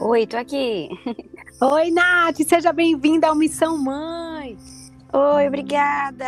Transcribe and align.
Oi, 0.00 0.26
tô 0.26 0.36
aqui. 0.36 0.88
Oi, 1.60 1.90
Nath, 1.90 2.36
seja 2.46 2.72
bem-vinda 2.72 3.28
ao 3.28 3.34
Missão 3.34 3.76
Mãe. 3.76 4.56
Oi, 5.12 5.48
obrigada. 5.48 6.26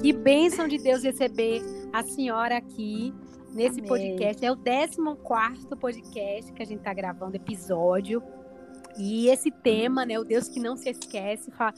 Que 0.00 0.12
bênção 0.12 0.66
de 0.66 0.78
Deus 0.78 1.02
receber 1.02 1.62
a 1.92 2.02
senhora 2.02 2.56
aqui 2.56 3.12
nesse 3.52 3.78
Amém. 3.80 3.88
podcast. 3.88 4.44
É 4.44 4.50
o 4.52 4.56
14 4.56 4.96
podcast 5.78 6.52
que 6.52 6.62
a 6.62 6.66
gente 6.66 6.78
está 6.78 6.94
gravando, 6.94 7.36
episódio. 7.36 8.22
E 8.98 9.28
esse 9.28 9.50
tema, 9.50 10.04
né, 10.04 10.18
o 10.18 10.24
Deus 10.24 10.48
que 10.48 10.60
não 10.60 10.76
se 10.76 10.90
esquece, 10.90 11.50
fa- 11.50 11.72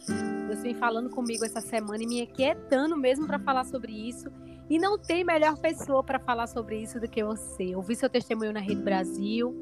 Deus 0.48 0.62
vem 0.62 0.74
falando 0.74 1.11
comigo 1.11 1.45
essa 1.45 1.61
semana 1.61 2.02
e 2.02 2.06
me 2.06 2.22
inquietando 2.22 2.96
mesmo 2.96 3.26
para 3.26 3.38
falar 3.38 3.64
sobre 3.64 3.92
isso. 3.92 4.29
E 4.68 4.79
não 4.79 4.98
tem 4.98 5.22
melhor 5.24 5.56
pessoa 5.58 6.02
para 6.02 6.18
falar 6.18 6.46
sobre 6.48 6.80
isso 6.82 6.98
do 6.98 7.08
que 7.08 7.22
você. 7.22 7.74
Ouvi 7.77 7.95
seu 7.95 8.09
testemunho 8.09 8.52
na 8.52 8.61
Rede 8.61 8.80
Brasil, 8.83 9.55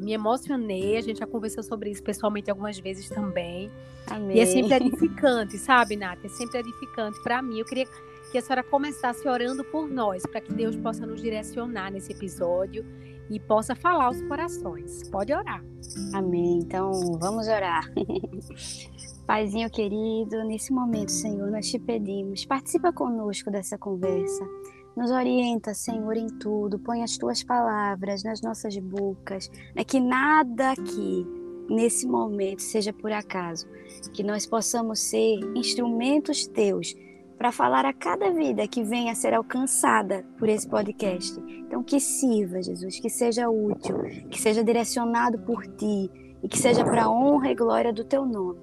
me 0.00 0.12
emocionei. 0.12 0.96
A 0.96 1.00
gente 1.00 1.18
já 1.18 1.26
conversou 1.26 1.62
sobre 1.62 1.90
isso 1.90 2.02
pessoalmente 2.02 2.50
algumas 2.50 2.78
vezes 2.78 3.08
também. 3.08 3.70
Amém. 4.06 4.36
E 4.36 4.40
é 4.40 4.46
sempre 4.46 4.74
edificante, 4.86 5.58
sabe, 5.58 5.96
Nath? 5.96 6.24
É 6.24 6.28
sempre 6.28 6.58
edificante 6.60 7.20
para 7.22 7.42
mim. 7.42 7.58
Eu 7.58 7.64
queria 7.64 7.86
que 8.30 8.38
a 8.38 8.42
senhora 8.42 8.62
começasse 8.62 9.26
orando 9.28 9.64
por 9.64 9.88
nós, 9.88 10.24
para 10.26 10.40
que 10.40 10.52
Deus 10.52 10.76
possa 10.76 11.06
nos 11.06 11.22
direcionar 11.22 11.90
nesse 11.90 12.12
episódio 12.12 12.84
e 13.30 13.40
possa 13.40 13.74
falar 13.74 14.04
aos 14.04 14.20
corações. 14.22 15.08
Pode 15.08 15.32
orar. 15.32 15.64
Amém. 16.12 16.58
Então, 16.58 16.90
vamos 17.18 17.48
orar. 17.48 17.90
Paizinho 19.26 19.68
querido, 19.68 20.44
nesse 20.44 20.72
momento, 20.72 21.10
Senhor, 21.10 21.50
nós 21.50 21.68
te 21.68 21.80
pedimos, 21.80 22.44
participa 22.44 22.92
conosco 22.92 23.50
dessa 23.50 23.76
conversa. 23.76 24.46
Nos 24.96 25.10
orienta, 25.10 25.74
Senhor, 25.74 26.16
em 26.16 26.26
tudo. 26.26 26.78
Põe 26.78 27.02
as 27.02 27.18
tuas 27.18 27.42
palavras 27.42 28.24
nas 28.24 28.40
nossas 28.40 28.78
bocas. 28.78 29.50
É 29.74 29.84
que 29.84 30.00
nada 30.00 30.70
aqui, 30.70 31.26
nesse 31.68 32.06
momento, 32.06 32.62
seja 32.62 32.94
por 32.94 33.12
acaso. 33.12 33.66
Que 34.14 34.22
nós 34.22 34.46
possamos 34.46 35.00
ser 35.00 35.38
instrumentos 35.54 36.46
teus 36.46 36.94
para 37.36 37.52
falar 37.52 37.84
a 37.84 37.92
cada 37.92 38.30
vida 38.30 38.66
que 38.66 38.82
venha 38.82 39.12
a 39.12 39.14
ser 39.14 39.34
alcançada 39.34 40.24
por 40.38 40.48
esse 40.48 40.66
podcast. 40.66 41.38
Então, 41.46 41.82
que 41.82 42.00
sirva, 42.00 42.62
Jesus, 42.62 42.98
que 42.98 43.10
seja 43.10 43.50
útil, 43.50 43.98
que 44.30 44.40
seja 44.40 44.64
direcionado 44.64 45.38
por 45.40 45.66
ti 45.66 46.10
e 46.42 46.48
que 46.48 46.58
seja 46.58 46.82
para 46.82 47.04
a 47.04 47.10
honra 47.10 47.50
e 47.50 47.54
glória 47.54 47.92
do 47.92 48.02
teu 48.02 48.24
nome. 48.24 48.60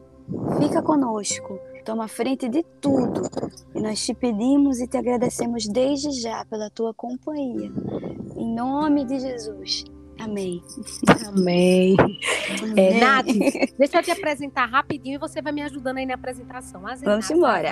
Fica 0.60 0.82
conosco, 0.82 1.60
toma 1.84 2.08
frente 2.08 2.48
de 2.50 2.64
tudo 2.82 3.22
e 3.76 3.82
nós 3.82 4.04
te 4.04 4.14
pedimos 4.14 4.80
e 4.80 4.88
te 4.88 4.98
agradecemos 4.98 5.68
desde 5.68 6.12
já 6.12 6.46
pela 6.46 6.70
tua 6.70 6.94
companhia. 6.94 7.72
Em 8.36 8.56
nome 8.56 9.06
de 9.06 9.20
Jesus. 9.20 9.84
Amém. 10.20 10.64
Amém. 11.28 11.96
É, 12.78 12.90
Amém. 12.90 13.00
Nath, 13.00 13.26
deixa 13.78 13.98
eu 13.98 14.04
te 14.04 14.12
apresentar 14.12 14.66
rapidinho 14.66 15.16
e 15.16 15.20
você 15.20 15.42
vai 15.42 15.52
me 15.52 15.62
ajudando 15.62 15.98
aí 15.98 16.06
na 16.06 16.14
apresentação. 16.16 16.82
Vamos 17.04 17.30
embora. 17.30 17.72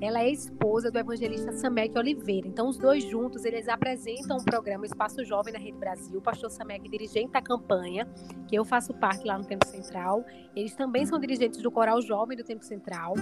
Ela 0.00 0.20
é 0.20 0.30
esposa 0.30 0.90
do 0.90 0.98
evangelista 0.98 1.52
Samek 1.52 1.98
Oliveira. 1.98 2.46
Então, 2.46 2.68
os 2.68 2.78
dois 2.78 3.02
juntos, 3.02 3.44
eles 3.44 3.68
apresentam 3.68 4.36
o 4.36 4.44
programa 4.44 4.86
Espaço 4.86 5.24
Jovem 5.24 5.52
na 5.52 5.58
Rede 5.58 5.76
Brasil. 5.76 6.18
O 6.18 6.22
pastor 6.22 6.50
Samek 6.50 6.86
é 6.86 6.90
dirigente 6.90 7.32
da 7.32 7.42
campanha, 7.42 8.08
que 8.46 8.54
eu 8.54 8.64
faço 8.64 8.94
parte 8.94 9.26
lá 9.26 9.36
no 9.36 9.44
Tempo 9.44 9.66
Central. 9.66 10.24
Eles 10.54 10.74
também 10.74 11.04
são 11.04 11.18
dirigentes 11.18 11.60
do 11.60 11.70
Coral 11.70 12.00
Jovem 12.00 12.36
do 12.36 12.44
Tempo 12.44 12.64
Central. 12.64 13.14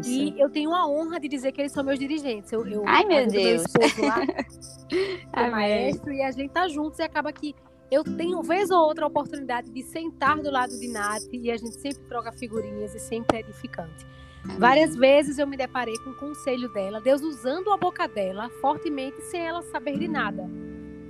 Isso. 0.00 0.10
E 0.10 0.38
eu 0.38 0.50
tenho 0.50 0.74
a 0.74 0.86
honra 0.86 1.18
de 1.18 1.28
dizer 1.28 1.52
que 1.52 1.62
eles 1.62 1.72
são 1.72 1.82
meus 1.82 1.98
dirigentes. 1.98 2.52
Eu, 2.52 2.66
eu 2.66 2.82
Ai, 2.86 3.04
meu 3.06 3.26
Deus. 3.26 3.62
esposo 3.62 4.02
lá, 4.02 4.20
maestro, 5.50 6.12
e 6.12 6.22
a 6.22 6.30
gente 6.30 6.50
tá 6.50 6.68
juntos 6.68 6.98
e 6.98 7.02
acaba 7.02 7.32
que 7.32 7.54
eu 7.90 8.04
tenho, 8.04 8.42
vez 8.42 8.70
ou 8.70 8.78
outra, 8.80 9.04
a 9.04 9.08
oportunidade 9.08 9.70
de 9.70 9.82
sentar 9.82 10.38
do 10.40 10.50
lado 10.50 10.78
de 10.78 10.88
Nath 10.88 11.22
e 11.32 11.50
a 11.50 11.56
gente 11.56 11.80
sempre 11.80 12.04
troca 12.04 12.30
figurinhas 12.32 12.94
e 12.94 12.98
sempre 12.98 13.38
é 13.38 13.40
edificante. 13.40 14.06
Várias 14.44 14.96
vezes 14.96 15.38
eu 15.38 15.46
me 15.46 15.56
deparei 15.56 15.96
com 15.98 16.10
o 16.10 16.14
conselho 16.14 16.68
dela, 16.72 17.00
Deus 17.00 17.22
usando 17.22 17.70
a 17.72 17.76
boca 17.76 18.06
dela 18.06 18.48
fortemente 18.60 19.20
sem 19.22 19.46
ela 19.46 19.62
saber 19.62 19.98
de 19.98 20.08
nada, 20.08 20.44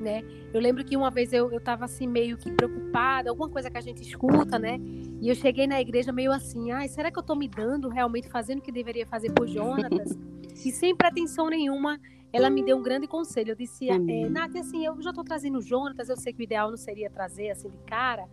né? 0.00 0.22
Eu 0.52 0.60
lembro 0.60 0.84
que 0.84 0.96
uma 0.96 1.10
vez 1.10 1.32
eu, 1.32 1.52
eu 1.52 1.60
tava 1.60 1.84
assim 1.84 2.06
meio 2.06 2.36
que 2.36 2.50
preocupada, 2.50 3.30
alguma 3.30 3.48
coisa 3.48 3.70
que 3.70 3.76
a 3.76 3.80
gente 3.80 4.02
escuta, 4.02 4.58
né? 4.58 4.78
E 5.20 5.28
eu 5.28 5.34
cheguei 5.34 5.66
na 5.66 5.80
igreja 5.80 6.12
meio 6.12 6.32
assim, 6.32 6.70
ai, 6.70 6.88
será 6.88 7.10
que 7.10 7.18
eu 7.18 7.22
tô 7.22 7.34
me 7.34 7.48
dando 7.48 7.88
realmente 7.88 8.28
fazendo 8.28 8.58
o 8.60 8.62
que 8.62 8.72
deveria 8.72 9.06
fazer 9.06 9.30
por 9.32 9.46
Jonatas? 9.46 10.16
e 10.64 10.72
sem 10.72 10.96
pretensão 10.96 11.48
nenhuma, 11.48 12.00
ela 12.32 12.50
me 12.50 12.62
deu 12.62 12.76
um 12.76 12.82
grande 12.82 13.06
conselho. 13.06 13.52
Eu 13.52 13.56
disse, 13.56 13.88
é, 13.88 13.98
Nath, 14.28 14.56
assim, 14.56 14.84
eu 14.84 15.00
já 15.02 15.12
tô 15.12 15.22
trazendo 15.22 15.58
o 15.58 15.62
Jonatas, 15.62 16.08
eu 16.08 16.16
sei 16.16 16.32
que 16.32 16.40
o 16.40 16.44
ideal 16.44 16.70
não 16.70 16.76
seria 16.76 17.10
trazer 17.10 17.50
assim 17.50 17.68
de 17.68 17.78
cara, 17.78 18.26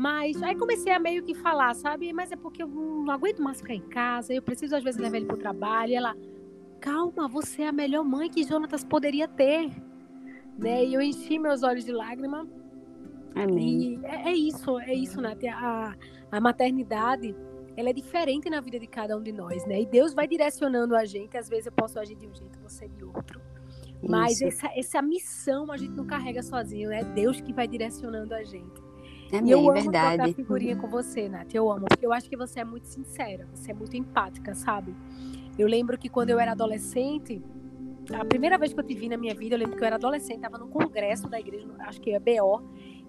mas 0.00 0.42
aí 0.42 0.56
comecei 0.56 0.90
a 0.90 0.98
meio 0.98 1.22
que 1.22 1.34
falar, 1.34 1.74
sabe? 1.74 2.10
Mas 2.10 2.32
é 2.32 2.36
porque 2.36 2.62
eu 2.62 2.66
não 2.66 3.10
aguento 3.10 3.42
mais 3.42 3.58
ficar 3.60 3.74
em 3.74 3.86
casa, 3.86 4.32
eu 4.32 4.40
preciso 4.40 4.74
às 4.74 4.82
vezes 4.82 4.98
levar 4.98 5.18
ele 5.18 5.26
pro 5.26 5.36
trabalho. 5.36 5.90
E 5.90 5.94
ela, 5.94 6.16
calma, 6.80 7.28
você 7.28 7.60
é 7.60 7.68
a 7.68 7.72
melhor 7.72 8.02
mãe 8.02 8.30
que 8.30 8.42
Jonatas 8.42 8.82
poderia 8.82 9.28
ter. 9.28 9.70
Né? 10.56 10.86
E 10.86 10.94
eu 10.94 11.02
enchi 11.02 11.38
meus 11.38 11.62
olhos 11.62 11.84
de 11.84 11.92
lágrima. 11.92 12.48
Amém. 13.34 14.00
E 14.02 14.06
é, 14.06 14.30
é 14.30 14.32
isso, 14.32 14.78
é 14.78 14.94
isso, 14.94 15.20
Nath. 15.20 15.44
A, 15.52 15.94
a 16.32 16.40
maternidade, 16.40 17.36
ela 17.76 17.90
é 17.90 17.92
diferente 17.92 18.48
na 18.48 18.62
vida 18.62 18.80
de 18.80 18.86
cada 18.86 19.14
um 19.18 19.22
de 19.22 19.32
nós, 19.32 19.66
né? 19.66 19.82
E 19.82 19.84
Deus 19.86 20.14
vai 20.14 20.26
direcionando 20.26 20.96
a 20.96 21.04
gente. 21.04 21.36
Às 21.36 21.46
vezes 21.46 21.66
eu 21.66 21.72
posso 21.72 22.00
agir 22.00 22.16
de 22.16 22.26
um 22.26 22.34
jeito, 22.34 22.58
você 22.58 22.88
de 22.88 23.04
outro. 23.04 23.38
Mas 24.02 24.40
Isso. 24.40 24.44
essa, 24.46 24.70
essa 24.74 25.02
missão 25.02 25.70
a 25.70 25.76
gente 25.76 25.92
não 25.92 26.06
carrega 26.06 26.42
sozinho, 26.42 26.90
é 26.90 27.04
Deus 27.04 27.38
que 27.42 27.52
vai 27.52 27.68
direcionando 27.68 28.32
a 28.32 28.42
gente. 28.42 28.89
E 29.32 29.50
eu 29.50 29.60
amo 29.60 29.72
verdade. 29.72 30.16
trocar 30.16 30.34
figurinha 30.34 30.76
com 30.76 30.88
você, 30.88 31.28
Nath. 31.28 31.54
Eu 31.54 31.70
amo, 31.70 31.86
porque 31.88 32.04
eu 32.04 32.12
acho 32.12 32.28
que 32.28 32.36
você 32.36 32.60
é 32.60 32.64
muito 32.64 32.86
sincera, 32.88 33.46
você 33.54 33.70
é 33.70 33.74
muito 33.74 33.96
empática, 33.96 34.54
sabe? 34.54 34.94
Eu 35.58 35.68
lembro 35.68 35.98
que 35.98 36.08
quando 36.08 36.30
eu 36.30 36.38
era 36.40 36.52
adolescente, 36.52 37.42
a 38.12 38.24
primeira 38.24 38.58
vez 38.58 38.72
que 38.72 38.80
eu 38.80 38.84
te 38.84 38.94
vi 38.94 39.08
na 39.08 39.16
minha 39.16 39.34
vida, 39.34 39.54
eu 39.54 39.58
lembro 39.58 39.76
que 39.76 39.82
eu 39.82 39.86
era 39.86 39.96
adolescente, 39.96 40.36
estava 40.36 40.58
no 40.58 40.68
congresso 40.68 41.28
da 41.28 41.38
igreja, 41.38 41.66
acho 41.80 42.00
que 42.00 42.10
é 42.10 42.18
BO, 42.18 42.62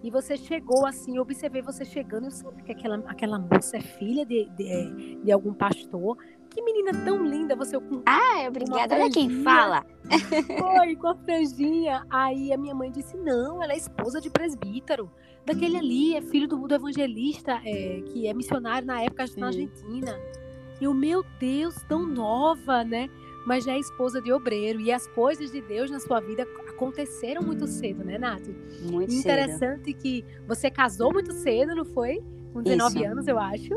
e 0.03 0.09
você 0.09 0.35
chegou 0.35 0.85
assim, 0.85 1.17
eu 1.17 1.21
observei 1.21 1.61
você 1.61 1.85
chegando, 1.85 2.25
eu 2.25 2.31
sabia 2.31 2.63
que 2.63 2.71
aquela, 2.71 2.95
aquela 3.07 3.37
moça 3.37 3.77
é 3.77 3.81
filha 3.81 4.25
de, 4.25 4.49
de, 4.49 5.19
de 5.23 5.31
algum 5.31 5.53
pastor. 5.53 6.17
Que 6.49 6.61
menina 6.61 6.91
tão 7.05 7.23
linda, 7.23 7.55
você 7.55 7.79
com 7.79 8.01
Ah, 8.05 8.45
obrigada. 8.47 8.95
Olha 8.95 9.09
quem 9.09 9.41
fala. 9.41 9.85
foi 10.09 10.95
com 10.97 11.07
a 11.07 11.15
franjinha. 11.15 12.05
Aí 12.09 12.51
a 12.51 12.57
minha 12.57 12.75
mãe 12.75 12.91
disse: 12.91 13.15
não, 13.15 13.63
ela 13.63 13.71
é 13.71 13.77
esposa 13.77 14.19
de 14.19 14.29
presbítero. 14.29 15.09
Daquele 15.45 15.77
ali, 15.77 16.15
é 16.15 16.21
filho 16.21 16.47
do, 16.47 16.67
do 16.67 16.73
evangelista, 16.75 17.59
é, 17.65 18.01
que 18.01 18.27
é 18.27 18.33
missionário 18.33 18.85
na 18.87 19.01
época 19.01 19.25
na. 19.37 19.47
Argentina. 19.47 20.15
E 20.79 20.87
o 20.87 20.93
meu 20.93 21.23
Deus, 21.39 21.75
tão 21.87 22.05
nova, 22.05 22.83
né? 22.83 23.09
Mas 23.45 23.63
já 23.65 23.73
é 23.73 23.79
esposa 23.79 24.21
de 24.21 24.31
obreiro. 24.31 24.79
E 24.79 24.91
as 24.91 25.07
coisas 25.07 25.51
de 25.51 25.61
Deus 25.61 25.89
na 25.89 25.99
sua 25.99 26.19
vida 26.19 26.43
aconteceram 26.67 27.41
muito 27.43 27.67
cedo, 27.67 28.03
né, 28.03 28.17
Nath? 28.17 28.47
Muito 28.83 29.09
E 29.11 29.15
cedo. 29.15 29.19
interessante 29.21 29.93
que 29.93 30.23
você 30.47 30.69
casou 30.69 31.11
muito 31.11 31.33
cedo, 31.33 31.75
não 31.75 31.85
foi? 31.85 32.21
Com 32.53 32.61
19 32.61 32.99
Isso. 32.99 33.07
anos, 33.11 33.27
eu 33.27 33.39
acho. 33.39 33.69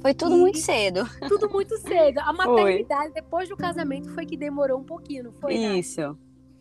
Foi 0.00 0.12
tudo 0.14 0.36
E- 0.36 0.40
muito 0.40 0.58
cedo. 0.58 1.00
Tudo 1.28 1.48
muito 1.50 1.76
cedo. 1.78 2.18
A 2.20 2.32
maternidade, 2.32 3.12
depois 3.14 3.48
do 3.48 3.56
casamento, 3.56 4.10
foi 4.10 4.26
que 4.26 4.36
demorou 4.36 4.78
um 4.80 4.84
pouquinho, 4.84 5.24
não 5.24 5.32
foi? 5.32 5.54
Isso. 5.54 6.16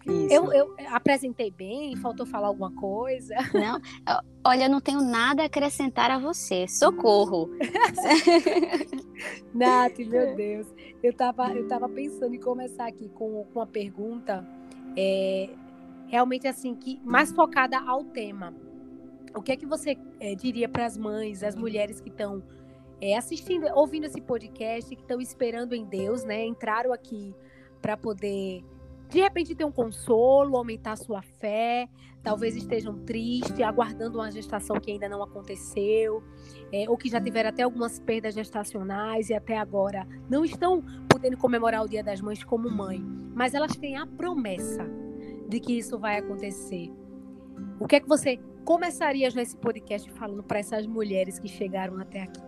Eu, 0.07 0.53
eu 0.53 0.75
apresentei 0.91 1.49
bem, 1.49 1.95
faltou 1.95 2.25
falar 2.25 2.47
alguma 2.47 2.71
coisa. 2.71 3.35
Não, 3.53 3.81
olha, 4.45 4.65
eu 4.65 4.69
não 4.69 4.79
tenho 4.79 5.01
nada 5.01 5.41
a 5.41 5.45
acrescentar 5.47 6.11
a 6.11 6.19
você. 6.19 6.67
Socorro. 6.67 7.49
Nath, 9.53 9.97
meu 9.99 10.33
Deus. 10.37 10.67
Eu 11.01 11.13
tava, 11.13 11.51
eu 11.53 11.67
tava 11.67 11.89
pensando 11.89 12.35
em 12.35 12.39
começar 12.39 12.87
aqui 12.87 13.09
com, 13.09 13.45
com 13.45 13.59
uma 13.59 13.65
pergunta 13.65 14.45
é, 14.95 15.49
realmente 16.07 16.47
assim, 16.47 16.75
que 16.75 17.01
mais 17.03 17.31
focada 17.31 17.79
ao 17.79 18.03
tema. 18.03 18.53
O 19.35 19.41
que 19.41 19.51
é 19.51 19.55
que 19.55 19.65
você 19.65 19.97
é, 20.19 20.35
diria 20.35 20.69
para 20.69 20.85
as 20.85 20.97
mães, 20.97 21.43
as 21.43 21.55
mulheres 21.55 21.99
que 21.99 22.09
estão 22.09 22.41
é, 23.01 23.17
assistindo, 23.17 23.67
ouvindo 23.73 24.05
esse 24.05 24.21
podcast, 24.21 24.95
que 24.95 25.01
estão 25.01 25.19
esperando 25.19 25.73
em 25.73 25.83
Deus, 25.83 26.23
né? 26.23 26.45
Entraram 26.45 26.93
aqui 26.93 27.35
para 27.81 27.97
poder, 27.97 28.63
de 29.09 29.19
repente, 29.19 29.55
ter 29.55 29.65
um 29.65 29.71
consolo, 29.71 30.57
aumentar 30.57 30.95
sua 30.95 31.21
fé, 31.21 31.87
talvez 32.23 32.55
estejam 32.55 32.97
tristes, 33.05 33.61
aguardando 33.61 34.17
uma 34.17 34.31
gestação 34.31 34.79
que 34.79 34.91
ainda 34.91 35.07
não 35.07 35.21
aconteceu, 35.21 36.23
é, 36.71 36.89
ou 36.89 36.97
que 36.97 37.07
já 37.07 37.21
tiveram 37.21 37.49
até 37.49 37.63
algumas 37.63 37.99
perdas 37.99 38.33
gestacionais 38.33 39.29
e 39.29 39.33
até 39.33 39.57
agora 39.57 40.07
não 40.29 40.43
estão 40.43 40.83
podendo 41.07 41.37
comemorar 41.37 41.83
o 41.83 41.87
Dia 41.87 42.03
das 42.03 42.19
Mães 42.19 42.43
como 42.43 42.69
mãe, 42.69 42.99
mas 43.33 43.53
elas 43.53 43.75
têm 43.75 43.95
a 43.95 44.07
promessa 44.07 44.85
de 45.47 45.59
que 45.59 45.77
isso 45.77 45.99
vai 45.99 46.17
acontecer. 46.17 46.91
O 47.79 47.87
que 47.87 47.97
é 47.97 47.99
que 47.99 48.07
você 48.07 48.39
começaria 48.65 49.29
nesse 49.29 49.55
podcast 49.55 50.09
falando 50.13 50.43
para 50.43 50.59
essas 50.59 50.87
mulheres 50.87 51.37
que 51.37 51.47
chegaram 51.47 51.99
até 51.99 52.23
aqui? 52.23 52.41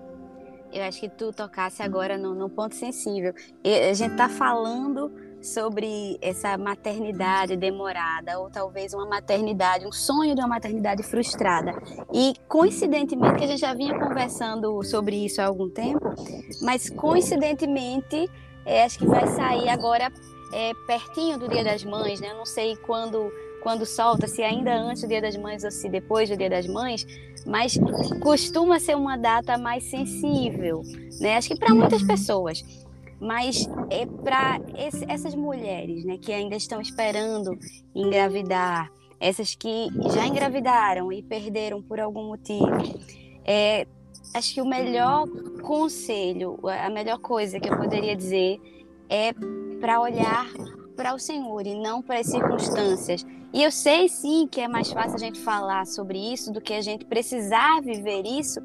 Eu 0.74 0.84
acho 0.84 1.00
que 1.00 1.10
tu 1.10 1.32
tocasse 1.32 1.82
agora 1.82 2.18
no, 2.18 2.36
no 2.36 2.50
ponto 2.50 2.76
sensível. 2.76 3.34
A 3.64 3.94
gente 3.94 4.16
tá 4.16 4.28
falando 4.28 5.12
sobre 5.42 6.18
essa 6.22 6.58
maternidade 6.58 7.56
demorada, 7.56 8.40
ou 8.40 8.50
talvez 8.50 8.94
uma 8.94 9.06
maternidade, 9.06 9.86
um 9.86 9.92
sonho 9.92 10.36
de 10.36 10.42
uma 10.42 10.48
maternidade 10.48 11.04
frustrada. 11.04 11.74
E 12.14 12.34
coincidentemente, 12.48 13.36
que 13.38 13.44
a 13.44 13.48
gente 13.48 13.60
já 13.60 13.74
vinha 13.74 13.98
conversando 13.98 14.84
sobre 14.84 15.16
isso 15.26 15.42
há 15.42 15.46
algum 15.46 15.70
tempo, 15.70 16.14
mas 16.62 16.90
coincidentemente, 16.90 18.30
é, 18.66 18.84
acho 18.84 19.00
que 19.00 19.06
vai 19.06 19.28
sair 19.28 19.70
agora 19.70 20.12
é, 20.54 20.72
pertinho 20.86 21.38
do 21.38 21.48
Dia 21.48 21.64
das 21.64 21.84
Mães, 21.84 22.20
né? 22.20 22.32
Eu 22.32 22.38
não 22.38 22.46
sei 22.46 22.76
quando 22.76 23.32
quando 23.62 23.86
solta, 23.86 24.28
se 24.28 24.42
ainda 24.44 24.74
antes 24.74 25.02
do 25.02 25.10
Dia 25.10 25.22
das 25.22 25.36
Mães 25.36 25.64
ou 25.64 25.72
se 25.72 25.90
depois 25.90 26.30
do 26.30 26.38
Dia 26.38 26.50
das 26.50 26.66
Mães, 26.68 27.06
mas 27.46 27.78
costuma 28.22 28.80
ser 28.80 28.96
uma 28.96 29.18
data 29.18 29.58
mais 29.58 29.84
sensível, 29.84 30.84
né? 31.20 31.36
Acho 31.36 31.50
que 31.50 31.60
para 31.60 31.74
muitas 31.74 32.02
pessoas. 32.04 32.64
Mas 33.20 33.68
é 33.90 34.06
para 34.06 34.60
essas 35.08 35.34
mulheres, 35.34 36.06
né, 36.06 36.18
que 36.18 36.32
ainda 36.32 36.56
estão 36.56 36.80
esperando 36.80 37.58
engravidar, 37.96 38.92
essas 39.20 39.56
que 39.56 39.88
já 40.14 40.28
engravidaram 40.28 41.12
e 41.12 41.24
perderam 41.24 41.82
por 41.82 42.00
algum 42.00 42.28
motivo, 42.28 42.68
é, 43.44 43.88
acho 44.36 44.54
que 44.54 44.62
o 44.62 44.66
melhor 44.66 45.28
conselho, 45.62 46.60
a 46.64 46.90
melhor 46.90 47.18
coisa 47.20 47.60
que 47.60 47.70
eu 47.70 47.78
poderia 47.78 48.16
dizer 48.16 48.60
é 49.10 49.34
para 49.80 50.00
olhar 50.00 50.48
para 50.96 51.14
o 51.14 51.20
Senhor 51.20 51.66
e 51.66 51.76
não 51.76 52.02
para 52.02 52.20
as 52.20 52.28
circunstâncias. 52.28 53.26
E 53.54 53.64
eu 53.64 53.72
sei 53.72 54.10
sim 54.10 54.48
que 54.48 54.60
é 54.60 54.68
mais 54.68 54.92
fácil 54.92 55.16
a 55.16 55.20
gente 55.20 55.40
falar 55.40 55.86
sobre 55.86 56.18
isso 56.18 56.52
do 56.52 56.60
que 56.60 56.74
a 56.74 56.82
gente 56.82 57.06
precisar 57.06 57.82
viver 57.82 58.26
isso, 58.26 58.60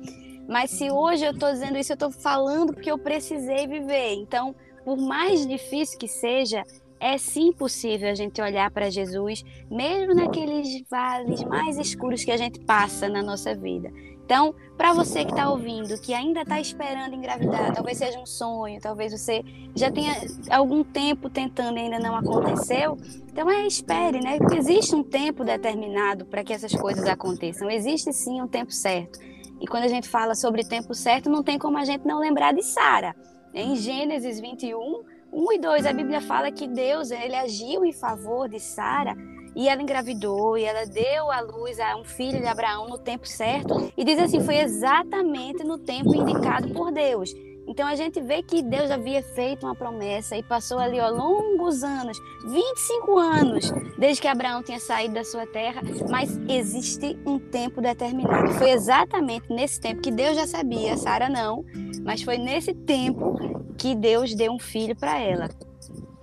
mas 0.48 0.70
se 0.70 0.90
hoje 0.90 1.24
eu 1.24 1.32
estou 1.32 1.50
dizendo 1.50 1.78
isso, 1.78 1.92
eu 1.92 1.94
estou 1.94 2.10
falando 2.10 2.72
porque 2.72 2.90
eu 2.90 2.98
precisei 2.98 3.66
viver. 3.66 4.14
Então, 4.14 4.54
por 4.84 4.96
mais 4.96 5.46
difícil 5.46 5.98
que 5.98 6.08
seja, 6.08 6.64
é 7.00 7.18
sim 7.18 7.52
possível 7.52 8.08
a 8.08 8.14
gente 8.14 8.40
olhar 8.40 8.70
para 8.70 8.90
Jesus, 8.90 9.42
mesmo 9.70 10.14
naqueles 10.14 10.84
vales 10.88 11.42
mais 11.42 11.76
escuros 11.78 12.24
que 12.24 12.30
a 12.30 12.36
gente 12.36 12.60
passa 12.60 13.08
na 13.08 13.22
nossa 13.22 13.54
vida. 13.54 13.90
Então, 14.24 14.54
para 14.78 14.92
você 14.92 15.24
que 15.24 15.32
está 15.32 15.50
ouvindo, 15.50 16.00
que 16.00 16.14
ainda 16.14 16.42
está 16.42 16.60
esperando 16.60 17.14
engravidar, 17.14 17.74
talvez 17.74 17.98
seja 17.98 18.18
um 18.20 18.24
sonho, 18.24 18.80
talvez 18.80 19.12
você 19.12 19.44
já 19.74 19.90
tenha 19.90 20.14
algum 20.48 20.84
tempo 20.84 21.28
tentando 21.28 21.76
e 21.76 21.82
ainda 21.82 21.98
não 21.98 22.16
aconteceu, 22.16 22.96
então 23.28 23.50
é 23.50 23.66
espere, 23.66 24.20
né? 24.20 24.38
Porque 24.38 24.56
existe 24.56 24.94
um 24.94 25.02
tempo 25.02 25.44
determinado 25.44 26.24
para 26.24 26.44
que 26.44 26.52
essas 26.52 26.72
coisas 26.72 27.04
aconteçam. 27.04 27.68
Existe 27.68 28.12
sim 28.12 28.40
um 28.40 28.46
tempo 28.48 28.72
certo. 28.72 29.18
E 29.62 29.66
quando 29.68 29.84
a 29.84 29.88
gente 29.88 30.08
fala 30.08 30.34
sobre 30.34 30.64
tempo 30.64 30.92
certo, 30.92 31.30
não 31.30 31.40
tem 31.40 31.56
como 31.56 31.78
a 31.78 31.84
gente 31.84 32.04
não 32.04 32.18
lembrar 32.18 32.52
de 32.52 32.64
Sara. 32.64 33.14
Em 33.54 33.76
Gênesis 33.76 34.40
21, 34.40 35.04
1 35.32 35.52
e 35.52 35.58
2, 35.60 35.86
a 35.86 35.92
Bíblia 35.92 36.20
fala 36.20 36.50
que 36.50 36.66
Deus 36.66 37.12
ele 37.12 37.36
agiu 37.36 37.84
em 37.84 37.92
favor 37.92 38.48
de 38.48 38.58
Sara 38.58 39.14
e 39.54 39.68
ela 39.68 39.80
engravidou 39.80 40.58
e 40.58 40.64
ela 40.64 40.84
deu 40.84 41.30
à 41.30 41.40
luz 41.40 41.78
a 41.78 41.96
um 41.96 42.02
filho 42.02 42.40
de 42.40 42.46
Abraão 42.46 42.88
no 42.88 42.98
tempo 42.98 43.24
certo. 43.28 43.92
E 43.96 44.04
diz 44.04 44.18
assim: 44.18 44.40
foi 44.40 44.56
exatamente 44.56 45.62
no 45.62 45.78
tempo 45.78 46.12
indicado 46.12 46.70
por 46.74 46.90
Deus. 46.90 47.32
Então 47.66 47.86
a 47.86 47.94
gente 47.94 48.20
vê 48.20 48.42
que 48.42 48.62
Deus 48.62 48.90
havia 48.90 49.22
feito 49.22 49.64
uma 49.64 49.74
promessa 49.74 50.36
e 50.36 50.42
passou 50.42 50.78
ali 50.78 50.98
ó, 51.00 51.08
longos 51.08 51.82
anos, 51.82 52.18
25 52.44 53.18
anos, 53.18 53.72
desde 53.96 54.20
que 54.20 54.28
Abraão 54.28 54.62
tinha 54.62 54.80
saído 54.80 55.14
da 55.14 55.24
sua 55.24 55.46
terra, 55.46 55.80
mas 56.10 56.36
existe 56.48 57.18
um 57.24 57.38
tempo 57.38 57.80
determinado. 57.80 58.52
Foi 58.54 58.70
exatamente 58.70 59.48
nesse 59.52 59.80
tempo 59.80 60.02
que 60.02 60.10
Deus 60.10 60.36
já 60.36 60.46
sabia, 60.46 60.96
Sara 60.96 61.28
não, 61.28 61.64
mas 62.04 62.22
foi 62.22 62.36
nesse 62.36 62.74
tempo 62.74 63.36
que 63.78 63.94
Deus 63.94 64.34
deu 64.34 64.52
um 64.52 64.58
filho 64.58 64.96
para 64.96 65.18
ela. 65.18 65.48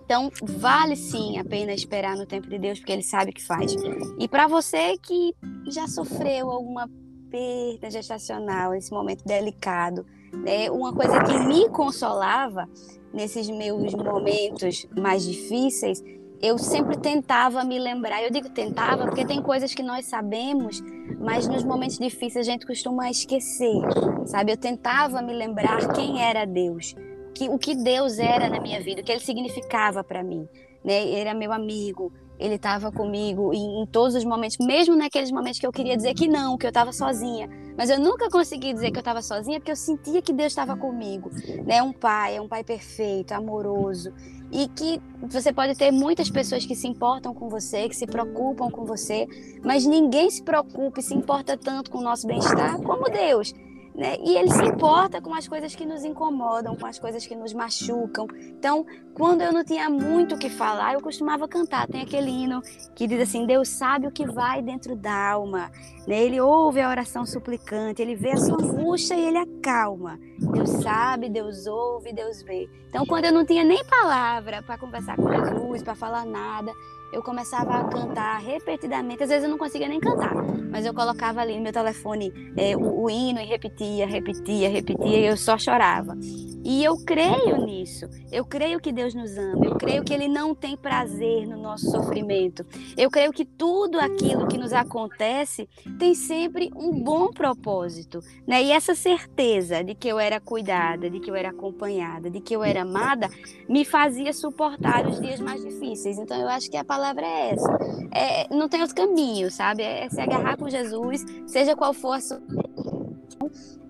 Então, 0.10 0.32
vale 0.42 0.96
sim 0.96 1.38
a 1.38 1.46
pena 1.46 1.72
esperar 1.72 2.16
no 2.16 2.26
tempo 2.26 2.50
de 2.50 2.58
Deus, 2.58 2.80
porque 2.80 2.92
Ele 2.92 3.04
sabe 3.04 3.30
o 3.30 3.34
que 3.34 3.46
faz. 3.46 3.76
E 4.18 4.28
para 4.28 4.48
você 4.48 4.98
que 4.98 5.36
já 5.68 5.88
sofreu 5.88 6.50
alguma 6.50 6.90
perda 7.30 7.92
gestacional, 7.92 8.74
esse 8.74 8.92
momento 8.92 9.24
delicado, 9.24 10.04
né, 10.34 10.70
uma 10.72 10.94
coisa 10.94 11.24
que 11.24 11.38
me 11.40 11.70
consolava 11.70 12.68
nesses 13.14 13.50
meus 13.50 13.94
momentos 13.94 14.86
mais 14.98 15.24
difíceis, 15.26 16.04
eu 16.42 16.58
sempre 16.58 16.98
tentava 16.98 17.64
me 17.64 17.78
lembrar. 17.78 18.24
Eu 18.24 18.32
digo 18.32 18.50
tentava 18.50 19.06
porque 19.06 19.26
tem 19.26 19.42
coisas 19.42 19.74
que 19.74 19.84
nós 19.84 20.06
sabemos, 20.06 20.82
mas 21.20 21.48
nos 21.48 21.64
momentos 21.64 21.98
difíceis 21.98 22.48
a 22.48 22.52
gente 22.52 22.66
costuma 22.66 23.10
esquecer, 23.10 23.82
sabe? 24.26 24.54
Eu 24.54 24.58
tentava 24.58 25.22
me 25.22 25.34
lembrar 25.34 25.92
quem 25.94 26.22
era 26.22 26.46
Deus 26.46 26.96
que, 27.40 27.48
o 27.48 27.58
que 27.58 27.74
Deus 27.74 28.20
era 28.20 28.50
na 28.50 28.60
minha 28.60 28.82
vida, 28.82 29.02
o 29.02 29.04
que 29.04 29.12
ele 29.14 29.22
significava 29.22 30.04
para 30.04 30.22
mim. 30.22 30.46
Né? 30.84 31.04
Ele 31.04 31.16
era 31.16 31.34
meu 31.34 31.54
amigo, 31.54 32.12
ele 32.40 32.56
estava 32.56 32.92
comigo 32.92 33.54
em, 33.54 33.82
em, 33.82 33.86
todos 33.86 34.16
os 34.16 34.24
momentos, 34.24 34.58
mesmo 34.60 34.96
naqueles 34.96 35.30
momentos 35.30 35.60
que 35.60 35.68
eu 35.68 35.72
queria 35.72 35.98
dizer 35.98 36.14
que 36.14 36.28
não, 36.28 36.58
que 36.58 36.66
eu 36.66 36.70
estava 36.70 36.94
sozinha. 36.94 37.50
Mas 37.78 37.90
eu 37.90 38.00
nunca 38.00 38.30
consegui 38.30 38.74
dizer 38.74 38.92
que 38.92 38.98
eu 38.98 39.02
estava 39.02 39.22
sozinha 39.22 39.60
porque 39.60 39.72
eu 39.72 39.76
sentia 39.76 40.22
que 40.22 40.32
Deus 40.32 40.52
estava 40.52 40.76
comigo. 40.78 41.30
Né? 41.66 41.84
Um 41.84 41.92
pai, 41.92 42.38
é 42.38 42.42
um 42.42 42.48
pai 42.48 42.64
perfeito, 42.64 43.34
amoroso. 43.34 44.14
E 44.52 44.68
que 44.70 45.02
você 45.22 45.54
pode 45.54 45.76
ter 45.76 45.92
muitas 45.92 46.30
pessoas 46.30 46.66
que 46.66 46.76
se 46.76 46.88
importam 46.88 47.34
com 47.34 47.50
você, 47.50 47.88
que 47.88 47.96
se 47.96 48.08
preocupam 48.08 48.70
com 48.72 48.86
você, 48.86 49.28
mas 49.64 49.86
ninguém 49.86 50.30
se 50.30 50.42
preocupa 50.42 51.00
e 51.00 51.04
se 51.04 51.14
importa 51.14 51.58
tanto 51.58 51.92
com 51.92 52.00
o 52.00 52.04
nosso 52.04 52.26
bem-estar 52.26 52.82
como 52.82 53.10
Deus. 53.10 53.54
Né? 53.94 54.16
E 54.24 54.38
ele 54.38 54.52
se 54.52 54.64
importa 54.64 55.22
com 55.22 55.34
as 55.34 55.48
coisas 55.48 55.76
que 55.76 55.86
nos 55.86 56.04
incomodam, 56.04 56.76
com 56.76 56.86
as 56.86 56.98
coisas 56.98 57.26
que 57.26 57.36
nos 57.36 57.54
machucam. 57.54 58.28
Então, 58.40 58.86
quando 59.14 59.42
eu 59.42 59.52
não 59.52 59.64
tinha 59.64 59.90
muito 59.90 60.36
o 60.36 60.38
que 60.38 60.50
falar, 60.50 60.94
eu 60.94 61.02
costumava 61.02 61.48
cantar. 61.48 61.88
Tem 61.88 62.02
aquele 62.02 62.30
hino 62.30 62.62
que 62.96 63.08
diz 63.08 63.22
assim: 63.22 63.46
Deus 63.46 63.68
sabe 63.68 64.08
o 64.08 64.12
que 64.12 64.26
vai 64.26 64.62
dentro 64.62 64.96
da 64.96 65.32
alma. 65.32 65.72
Né? 66.08 66.24
Ele 66.24 66.40
ouve 66.40 66.80
a 66.80 66.90
oração 66.90 67.26
suplicante, 67.26 68.02
ele 68.02 68.16
vê 68.16 68.32
a 68.32 68.38
sua 68.38 68.62
angústia 68.62 69.16
e 69.16 69.26
ele 69.26 69.38
acalma. 69.38 70.20
Deus 70.40 70.70
sabe, 70.70 71.30
Deus 71.30 71.68
ouve, 71.68 72.14
Deus 72.14 72.42
vê. 72.44 72.70
Então, 72.88 73.06
quando 73.06 73.26
eu 73.26 73.32
não 73.32 73.46
tinha 73.46 73.64
nem 73.64 73.84
palavra 73.86 74.62
para 74.62 74.78
conversar 74.78 75.16
com 75.16 75.30
Jesus, 75.30 75.84
para 75.84 75.96
falar 75.96 76.26
nada, 76.26 76.72
eu 77.12 77.24
começava 77.24 77.76
a 77.76 77.84
cantar 77.86 78.40
repetidamente. 78.40 79.24
Às 79.24 79.30
vezes 79.30 79.44
eu 79.44 79.50
não 79.50 79.58
conseguia 79.58 79.88
nem 79.88 80.00
cantar, 80.00 80.34
mas 80.72 80.86
eu 80.86 80.94
colocava 80.94 81.42
ali 81.42 81.56
no 81.56 81.64
meu 81.64 81.74
telefone 81.74 82.32
é, 82.56 82.76
o, 82.76 83.04
o, 83.04 83.10
hino 83.10 83.40
e 83.40 83.46
repetia, 83.46 84.06
repetia, 84.06 84.70
repetia, 84.70 85.18
e 85.18 85.26
eu 85.26 85.36
só 85.36 85.58
chorava. 85.58 86.16
E 86.64 86.84
eu 86.84 86.98
creio 86.98 87.66
nisso. 87.66 88.06
Eu 88.32 88.46
creio 88.46 88.80
que 88.80 88.92
Deus 88.92 89.16
nos 89.16 89.36
ama. 89.38 89.66
Eu 89.66 89.76
creio 89.76 90.04
que 90.04 90.14
Ele 90.14 90.28
não 90.28 90.54
tem 90.54 90.78
prazer 90.78 91.48
no 91.48 91.58
nosso 91.58 91.90
sofrimento. 91.90 92.66
Eu 92.98 93.10
creio 93.10 93.32
que 93.32 93.46
tudo 93.46 94.00
aquilo 94.00 94.48
que 94.48 94.58
nos 94.58 94.74
acontece 94.74 95.68
tem 95.98 96.14
sempre 96.14 96.70
um 96.76 97.02
bom 97.02 97.32
propósito. 97.32 98.20
Né? 98.46 98.64
E 98.64 98.72
essa 98.72 98.94
certeza 98.94 99.84
de 99.84 99.96
que 99.96 100.08
eu 100.08 100.20
era 100.20 100.40
cuidada, 100.40 101.10
de 101.10 101.20
que 101.20 101.32
eu 101.32 101.36
era 101.36 101.50
acompanhada, 101.50 102.30
de 102.30 102.42
que 102.42 102.56
eu 102.56 102.64
era 102.64 102.82
amada, 102.82 103.30
me 103.68 103.86
fazia 103.86 104.34
suportar 104.34 105.08
os 105.08 105.20
dias 105.20 105.40
mais 105.40 105.64
difíceis. 105.64 106.18
Então 106.18 106.40
eu 106.40 106.50
acho 106.50 106.70
que 106.70 106.78
a 106.78 106.84
palavra 106.84 106.99
palavra 107.00 107.26
é 107.26 107.52
essa. 107.52 107.78
É, 108.12 108.54
não 108.54 108.68
tem 108.68 108.82
outro 108.82 108.96
caminho, 108.96 109.50
sabe? 109.50 109.84
É 109.84 110.10
se 110.10 110.20
agarrar 110.20 110.58
com 110.58 110.70
Jesus, 110.70 111.26
seja 111.48 111.76
qual 111.76 111.94
for 111.94 112.14
a 112.14 112.22
sua. 112.22 112.42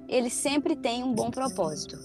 Ele 0.08 0.30
sempre 0.30 0.76
tem 0.76 1.04
um 1.04 1.14
bom 1.14 1.32
propósito. 1.32 1.98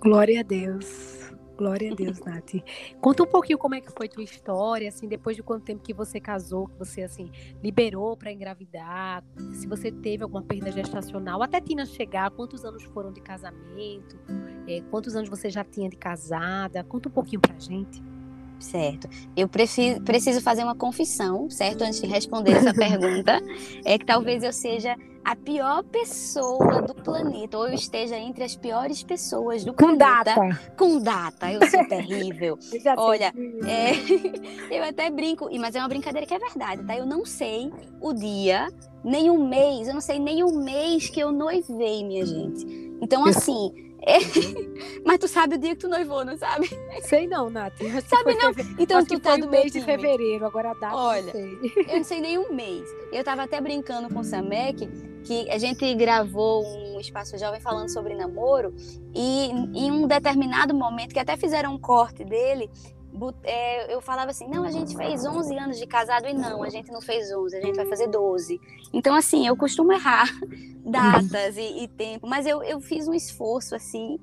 Glória 0.00 0.40
a 0.40 0.42
Deus. 0.42 1.18
Glória 1.56 1.90
a 1.90 1.94
Deus, 1.94 2.20
Nath. 2.20 2.62
Conta 3.00 3.24
um 3.24 3.26
pouquinho 3.26 3.58
como 3.58 3.74
é 3.74 3.80
que 3.80 3.90
foi 3.90 4.08
tua 4.08 4.22
história, 4.22 4.88
assim, 4.88 5.08
depois 5.08 5.36
de 5.36 5.42
quanto 5.42 5.64
tempo 5.64 5.82
que 5.82 5.92
você 5.92 6.20
casou, 6.20 6.68
que 6.68 6.78
você, 6.78 7.02
assim, 7.02 7.32
liberou 7.60 8.16
para 8.16 8.30
engravidar, 8.30 9.24
se 9.52 9.66
você 9.66 9.90
teve 9.90 10.22
alguma 10.22 10.42
perda 10.42 10.70
gestacional, 10.70 11.42
até 11.42 11.60
Tina 11.60 11.84
chegar, 11.84 12.30
quantos 12.30 12.64
anos 12.64 12.84
foram 12.84 13.12
de 13.12 13.20
casamento, 13.20 14.16
é, 14.68 14.80
quantos 14.88 15.16
anos 15.16 15.28
você 15.28 15.50
já 15.50 15.64
tinha 15.64 15.90
de 15.90 15.96
casada, 15.96 16.84
conta 16.84 17.08
um 17.08 17.12
pouquinho 17.12 17.40
pra 17.40 17.58
gente. 17.58 18.00
Certo. 18.58 19.08
Eu 19.36 19.48
preciso, 19.48 20.00
preciso 20.02 20.40
fazer 20.40 20.64
uma 20.64 20.74
confissão, 20.74 21.48
certo? 21.48 21.82
Antes 21.82 22.00
de 22.00 22.06
responder 22.06 22.52
essa 22.52 22.74
pergunta. 22.74 23.40
É 23.84 23.98
que 23.98 24.04
talvez 24.04 24.42
eu 24.42 24.52
seja 24.52 24.96
a 25.24 25.36
pior 25.36 25.84
pessoa 25.84 26.80
do 26.80 26.94
planeta, 26.94 27.58
ou 27.58 27.68
eu 27.68 27.74
esteja 27.74 28.16
entre 28.16 28.44
as 28.44 28.56
piores 28.56 29.02
pessoas 29.02 29.64
do 29.64 29.72
com 29.72 29.96
planeta. 29.96 30.34
Data. 30.34 30.60
Com 30.76 30.98
data. 31.00 31.52
Eu 31.52 31.68
sou 31.68 31.86
terrível. 31.86 32.58
Olha, 32.96 33.32
é, 33.66 33.92
eu 34.74 34.82
até 34.84 35.10
brinco, 35.10 35.48
mas 35.58 35.74
é 35.74 35.80
uma 35.80 35.88
brincadeira 35.88 36.26
que 36.26 36.34
é 36.34 36.38
verdade, 36.38 36.82
tá? 36.84 36.96
Eu 36.96 37.04
não 37.04 37.24
sei 37.26 37.70
o 38.00 38.12
dia, 38.14 38.68
nem 39.04 39.30
o 39.30 39.38
mês, 39.38 39.88
eu 39.88 39.94
não 39.94 40.00
sei 40.00 40.18
nem 40.18 40.42
o 40.42 40.50
mês 40.50 41.10
que 41.10 41.20
eu 41.20 41.30
noivei, 41.30 42.04
minha 42.04 42.24
gente. 42.24 42.66
Então, 43.00 43.24
assim. 43.26 43.87
É... 44.08 44.18
Mas 45.04 45.18
tu 45.18 45.28
sabe 45.28 45.56
o 45.56 45.58
dia 45.58 45.70
que 45.70 45.82
tu 45.82 45.88
noivou, 45.88 46.24
não 46.24 46.36
sabe? 46.38 46.70
Sei 47.02 47.26
não, 47.26 47.50
Nath. 47.50 47.74
Sabe 48.06 48.34
não? 48.36 48.52
Então 48.78 49.04
tu 49.04 49.20
tá 49.20 49.36
do 49.36 49.48
mês 49.48 49.70
de 49.70 49.82
fevereiro, 49.82 50.46
agora 50.46 50.70
a 50.70 50.74
data 50.74 50.96
Olha, 50.96 51.32
não 51.34 51.84
eu 51.86 51.96
não 51.96 52.04
sei 52.04 52.20
nem 52.20 52.38
um 52.38 52.54
mês. 52.54 52.88
Eu 53.12 53.22
tava 53.22 53.42
até 53.42 53.60
brincando 53.60 54.12
com 54.12 54.20
o 54.20 54.24
Samek 54.24 54.88
que 55.24 55.50
a 55.50 55.58
gente 55.58 55.94
gravou 55.94 56.64
um 56.64 56.98
espaço 56.98 57.36
jovem 57.36 57.60
falando 57.60 57.90
sobre 57.90 58.14
namoro 58.14 58.74
e 59.14 59.50
em 59.74 59.90
um 59.90 60.06
determinado 60.06 60.74
momento 60.74 61.12
que 61.12 61.18
até 61.18 61.36
fizeram 61.36 61.74
um 61.74 61.78
corte 61.78 62.24
dele, 62.24 62.70
é, 63.44 63.94
eu 63.94 64.00
falava 64.00 64.30
assim, 64.30 64.48
não, 64.48 64.64
a 64.64 64.70
gente 64.70 64.96
fez 64.96 65.24
11 65.24 65.58
anos 65.58 65.78
de 65.78 65.86
casado 65.86 66.26
e 66.26 66.34
não, 66.34 66.62
a 66.62 66.68
gente 66.68 66.90
não 66.90 67.00
fez 67.00 67.32
11, 67.32 67.56
a 67.56 67.60
gente 67.60 67.76
vai 67.76 67.86
fazer 67.86 68.06
12. 68.08 68.60
Então, 68.92 69.14
assim, 69.14 69.46
eu 69.46 69.56
costumo 69.56 69.92
errar 69.92 70.28
datas 70.84 71.56
e, 71.56 71.84
e 71.84 71.88
tempo, 71.88 72.26
mas 72.26 72.46
eu, 72.46 72.62
eu 72.62 72.80
fiz 72.80 73.08
um 73.08 73.14
esforço, 73.14 73.74
assim, 73.74 74.18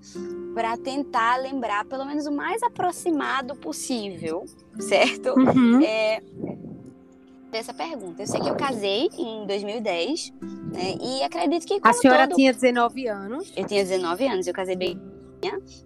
para 0.53 0.77
tentar 0.77 1.37
lembrar 1.37 1.85
pelo 1.85 2.05
menos 2.05 2.25
o 2.25 2.31
mais 2.31 2.61
aproximado 2.63 3.55
possível, 3.55 4.45
certo? 4.79 5.33
Uhum. 5.37 5.81
É, 5.81 6.21
dessa 7.51 7.73
pergunta. 7.73 8.21
Eu 8.21 8.27
sei 8.27 8.41
que 8.41 8.49
eu 8.49 8.55
casei 8.55 9.09
em 9.17 9.45
2010, 9.45 10.33
né? 10.73 10.95
E 11.01 11.23
acredito 11.23 11.65
que. 11.65 11.79
A 11.81 11.93
senhora 11.93 12.27
todo... 12.27 12.35
tinha 12.35 12.51
19 12.51 13.07
anos? 13.07 13.53
Eu 13.55 13.65
tinha 13.65 13.83
19 13.83 14.27
anos, 14.27 14.47
eu 14.47 14.53
casei 14.53 14.75
bem 14.75 15.14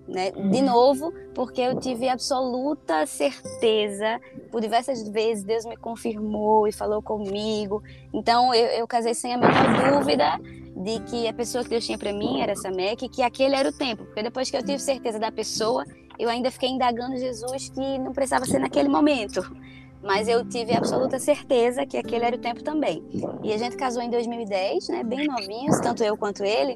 né? 0.08 0.32
De 0.32 0.62
novo, 0.62 1.14
porque 1.34 1.62
eu 1.62 1.80
tive 1.80 2.08
absoluta 2.08 3.06
certeza, 3.06 4.20
por 4.52 4.62
diversas 4.62 5.08
vezes 5.10 5.44
Deus 5.44 5.66
me 5.66 5.78
confirmou 5.78 6.68
e 6.68 6.72
falou 6.72 7.02
comigo. 7.02 7.84
Então 8.14 8.54
eu, 8.54 8.68
eu 8.68 8.88
casei 8.88 9.14
sem 9.14 9.34
a 9.34 9.38
menor 9.38 10.00
dúvida 10.00 10.40
de 10.76 11.00
que 11.02 11.28
a 11.28 11.34
pessoa 11.34 11.64
que 11.64 11.70
Deus 11.70 11.86
tinha 11.86 11.98
para 11.98 12.14
mim 12.14 12.42
era 12.42 12.54
essa 12.54 12.70
Mac 12.70 13.00
que 13.12 13.22
aquele 13.22 13.56
era 13.56 13.70
o 13.70 13.74
tempo. 13.74 14.06
Porque 14.06 14.24
depois 14.24 14.50
que 14.50 14.58
eu 14.58 14.64
tive 14.64 14.80
certeza 14.80 15.20
da 15.20 15.32
pessoa, 15.32 15.84
eu 16.18 16.30
ainda 16.30 16.52
fiquei 16.52 16.70
indagando 16.70 17.18
Jesus 17.18 17.70
que 17.70 18.00
não 18.00 18.14
precisava 18.14 18.46
ser 18.46 18.60
naquele 18.60 18.90
momento. 18.90 19.42
Mas 20.02 20.30
eu 20.30 20.48
tive 20.48 20.74
absoluta 20.74 21.20
certeza 21.20 21.86
que 21.86 21.98
aquele 21.98 22.24
era 22.24 22.36
o 22.36 22.40
tempo 22.40 22.64
também. 22.64 23.04
E 23.44 23.52
a 23.52 23.58
gente 23.58 23.76
casou 23.76 24.02
em 24.02 24.10
2010, 24.10 24.88
né, 24.90 25.04
bem 25.04 25.28
novinhos, 25.28 25.80
tanto 25.82 26.04
eu 26.04 26.18
quanto 26.18 26.44
ele. 26.44 26.76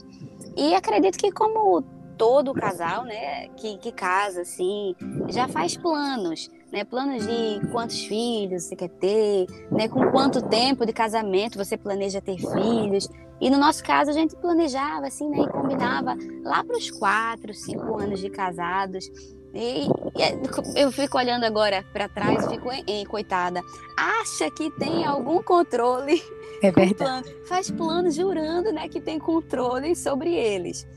E 0.58 0.76
acredito 0.76 1.18
que 1.18 1.32
como 1.32 1.84
todo 2.18 2.54
casal, 2.54 3.04
né, 3.04 3.48
que, 3.58 3.78
que 3.78 3.92
casa, 3.92 4.42
assim, 4.42 4.96
já 5.30 5.48
faz 5.48 5.76
planos, 5.78 6.50
né, 6.72 6.84
planos 6.84 7.26
de 7.26 7.68
quantos 7.72 8.04
filhos 8.06 8.64
você 8.64 8.76
quer 8.76 8.90
ter, 8.90 9.46
né, 9.72 9.88
com 9.88 10.12
quanto 10.12 10.42
tempo 10.42 10.86
de 10.86 10.94
casamento 10.94 11.58
você 11.58 11.78
planeja 11.78 12.22
ter 12.22 12.38
filhos. 12.38 13.08
E 13.42 13.50
no 13.50 13.58
nosso 13.58 13.84
caso 13.84 14.10
a 14.10 14.14
gente 14.14 14.36
planejava, 14.36 15.08
assim, 15.08 15.30
né, 15.30 15.40
e 15.44 15.48
combinava 15.50 16.16
lá 16.44 16.64
para 16.64 16.78
os 16.78 16.90
quatro, 16.92 17.54
cinco 17.54 18.00
anos 18.00 18.20
de 18.20 18.30
casados. 18.30 19.06
E, 19.54 19.86
e 19.86 20.80
eu 20.82 20.92
fico 20.92 21.18
olhando 21.18 21.44
agora 21.44 21.84
para 21.94 22.10
trás, 22.10 22.48
fico, 22.48 22.70
em 22.88 23.06
coitada, 23.06 23.62
acha 23.96 24.50
que 24.50 24.72
tem 24.72 25.06
algum 25.06 25.44
controle? 25.44 26.24
É 26.64 26.72
verdade. 26.72 26.96
Plano, 26.96 27.46
faz 27.46 27.70
planos 27.70 28.16
jurando, 28.16 28.72
né, 28.72 28.88
que 28.88 29.02
tem 29.02 29.20
controle 29.20 29.96
sobre 29.96 30.34
eles. 30.34 30.88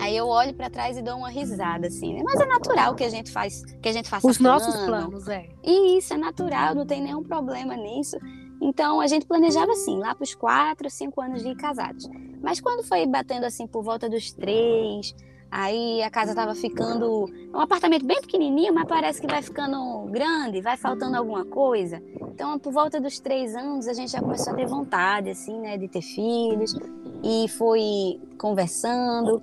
Aí 0.00 0.16
eu 0.16 0.26
olho 0.26 0.54
para 0.54 0.70
trás 0.70 0.96
e 0.96 1.02
dou 1.02 1.16
uma 1.16 1.28
risada, 1.28 1.86
assim. 1.86 2.14
Né? 2.14 2.22
Mas 2.24 2.40
é 2.40 2.46
natural 2.46 2.94
que 2.94 3.04
a 3.04 3.08
gente 3.08 3.30
faz, 3.30 3.62
que 3.80 3.88
a 3.88 3.92
gente 3.92 4.08
faça 4.08 4.26
Os 4.26 4.38
plano. 4.38 4.54
nossos 4.54 4.84
planos, 4.84 5.28
é. 5.28 5.48
E 5.62 5.98
isso 5.98 6.14
é 6.14 6.16
natural, 6.16 6.74
não 6.74 6.86
tem 6.86 7.02
nenhum 7.02 7.22
problema 7.22 7.76
nisso. 7.76 8.16
Então 8.60 9.00
a 9.00 9.06
gente 9.06 9.26
planejava 9.26 9.72
assim, 9.72 9.98
lá 9.98 10.14
para 10.14 10.24
os 10.24 10.34
quatro, 10.34 10.90
cinco 10.90 11.20
anos 11.20 11.42
de 11.42 11.54
casados. 11.54 12.08
Mas 12.42 12.60
quando 12.60 12.86
foi 12.86 13.06
batendo 13.06 13.44
assim 13.44 13.66
por 13.66 13.82
volta 13.82 14.08
dos 14.08 14.32
três, 14.32 15.14
aí 15.50 16.02
a 16.02 16.10
casa 16.10 16.30
estava 16.30 16.54
ficando 16.54 17.26
um 17.52 17.60
apartamento 17.60 18.06
bem 18.06 18.20
pequenininho, 18.20 18.72
mas 18.72 18.86
parece 18.86 19.20
que 19.20 19.26
vai 19.26 19.42
ficando 19.42 20.06
grande, 20.10 20.60
vai 20.60 20.76
faltando 20.76 21.16
alguma 21.16 21.44
coisa. 21.44 22.02
Então 22.32 22.58
por 22.58 22.72
volta 22.72 23.00
dos 23.00 23.18
três 23.18 23.54
anos 23.54 23.88
a 23.88 23.92
gente 23.92 24.12
já 24.12 24.20
começou 24.20 24.52
a 24.52 24.56
ter 24.56 24.66
vontade 24.66 25.30
assim, 25.30 25.58
né, 25.58 25.76
de 25.76 25.88
ter 25.88 26.02
filhos 26.02 26.74
e 27.22 27.48
foi 27.48 28.20
conversando. 28.38 29.42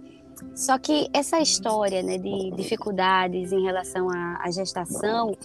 Só 0.55 0.77
que 0.77 1.09
essa 1.13 1.39
história 1.39 2.01
né, 2.03 2.17
de 2.17 2.51
dificuldades 2.51 3.51
em 3.51 3.63
relação 3.63 4.09
à, 4.09 4.39
à 4.43 4.51
gestação, 4.51 5.35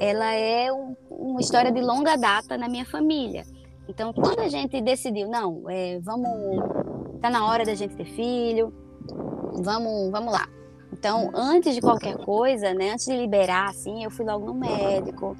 ela 0.00 0.32
é 0.32 0.72
um, 0.72 0.96
uma 1.10 1.40
história 1.40 1.72
de 1.72 1.80
longa 1.80 2.16
data 2.16 2.56
na 2.56 2.68
minha 2.68 2.84
família. 2.84 3.44
Então, 3.88 4.12
quando 4.12 4.40
a 4.40 4.48
gente 4.48 4.80
decidiu, 4.80 5.28
não, 5.28 5.68
é, 5.68 5.98
vamos, 6.00 6.28
tá 7.20 7.30
na 7.30 7.46
hora 7.46 7.64
da 7.64 7.74
gente 7.74 7.96
ter 7.96 8.04
filho, 8.04 8.72
vamos, 9.62 10.10
vamos 10.10 10.32
lá. 10.32 10.48
Então, 10.92 11.30
antes 11.34 11.74
de 11.74 11.80
qualquer 11.80 12.16
coisa, 12.16 12.72
né, 12.72 12.92
antes 12.92 13.06
de 13.06 13.16
liberar, 13.16 13.70
assim, 13.70 14.04
eu 14.04 14.10
fui 14.10 14.24
logo 14.24 14.46
no 14.46 14.54
médico. 14.54 15.36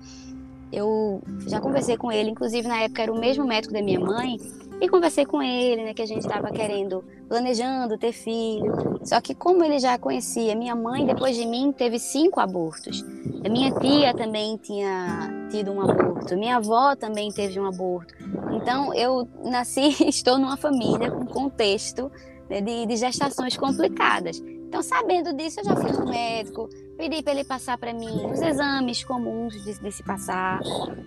Eu 0.70 1.22
já 1.46 1.60
conversei 1.60 1.96
com 1.96 2.12
ele, 2.12 2.30
inclusive 2.30 2.68
na 2.68 2.82
época 2.82 3.02
era 3.02 3.12
o 3.12 3.18
mesmo 3.18 3.46
médico 3.46 3.72
da 3.72 3.80
minha 3.80 3.98
mãe, 3.98 4.37
e 4.80 4.88
conversei 4.88 5.26
com 5.26 5.42
ele, 5.42 5.82
né, 5.82 5.94
que 5.94 6.02
a 6.02 6.06
gente 6.06 6.20
estava 6.20 6.50
querendo, 6.50 7.02
planejando 7.28 7.98
ter 7.98 8.12
filho. 8.12 9.00
Só 9.02 9.20
que 9.20 9.34
como 9.34 9.64
ele 9.64 9.78
já 9.78 9.98
conhecia, 9.98 10.54
minha 10.54 10.76
mãe, 10.76 11.04
depois 11.04 11.34
de 11.37 11.46
mim, 11.46 11.72
teve 11.72 11.98
cinco 11.98 12.38
abortos. 12.38 13.04
A 13.44 13.48
minha 13.48 13.72
tia 13.72 14.14
também 14.14 14.56
tinha 14.58 15.48
tido 15.50 15.72
um 15.72 15.80
aborto. 15.80 16.37
Minha 16.37 16.58
avó 16.58 16.94
também 16.94 17.32
teve 17.32 17.58
um 17.58 17.66
aborto. 17.66 18.14
Então, 18.52 18.94
eu 18.94 19.28
nasci, 19.44 19.96
estou 20.06 20.38
numa 20.38 20.56
família 20.56 21.10
com 21.10 21.26
contexto 21.26 22.10
né, 22.49 22.61
de, 22.61 22.87
de 22.87 22.97
gestações 22.97 23.57
complicadas. 23.57 24.43
Então, 24.69 24.83
sabendo 24.83 25.33
disso, 25.33 25.61
eu 25.61 25.64
já 25.64 25.76
fui 25.76 25.90
no 25.93 26.05
médico, 26.05 26.69
pedi 26.97 27.23
para 27.23 27.33
ele 27.33 27.45
passar 27.45 27.78
para 27.78 27.95
mim 27.95 28.26
os 28.31 28.40
exames 28.40 29.02
comuns 29.02 29.55
de, 29.64 29.81
de, 29.81 29.93
se 29.93 30.02
passar 30.02 30.61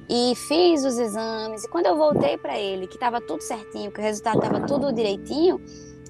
e 0.10 0.34
fiz 0.36 0.84
os 0.84 0.98
exames. 0.98 1.64
E 1.64 1.70
quando 1.70 1.86
eu 1.86 1.96
voltei 1.96 2.38
para 2.38 2.58
ele, 2.58 2.88
que 2.88 2.96
estava 2.96 3.22
tudo 3.22 3.42
certinho, 3.42 3.92
que 3.92 4.00
o 4.00 4.04
resultado 4.04 4.40
estava 4.40 4.66
tudo 4.66 4.92
direitinho, 4.92 5.62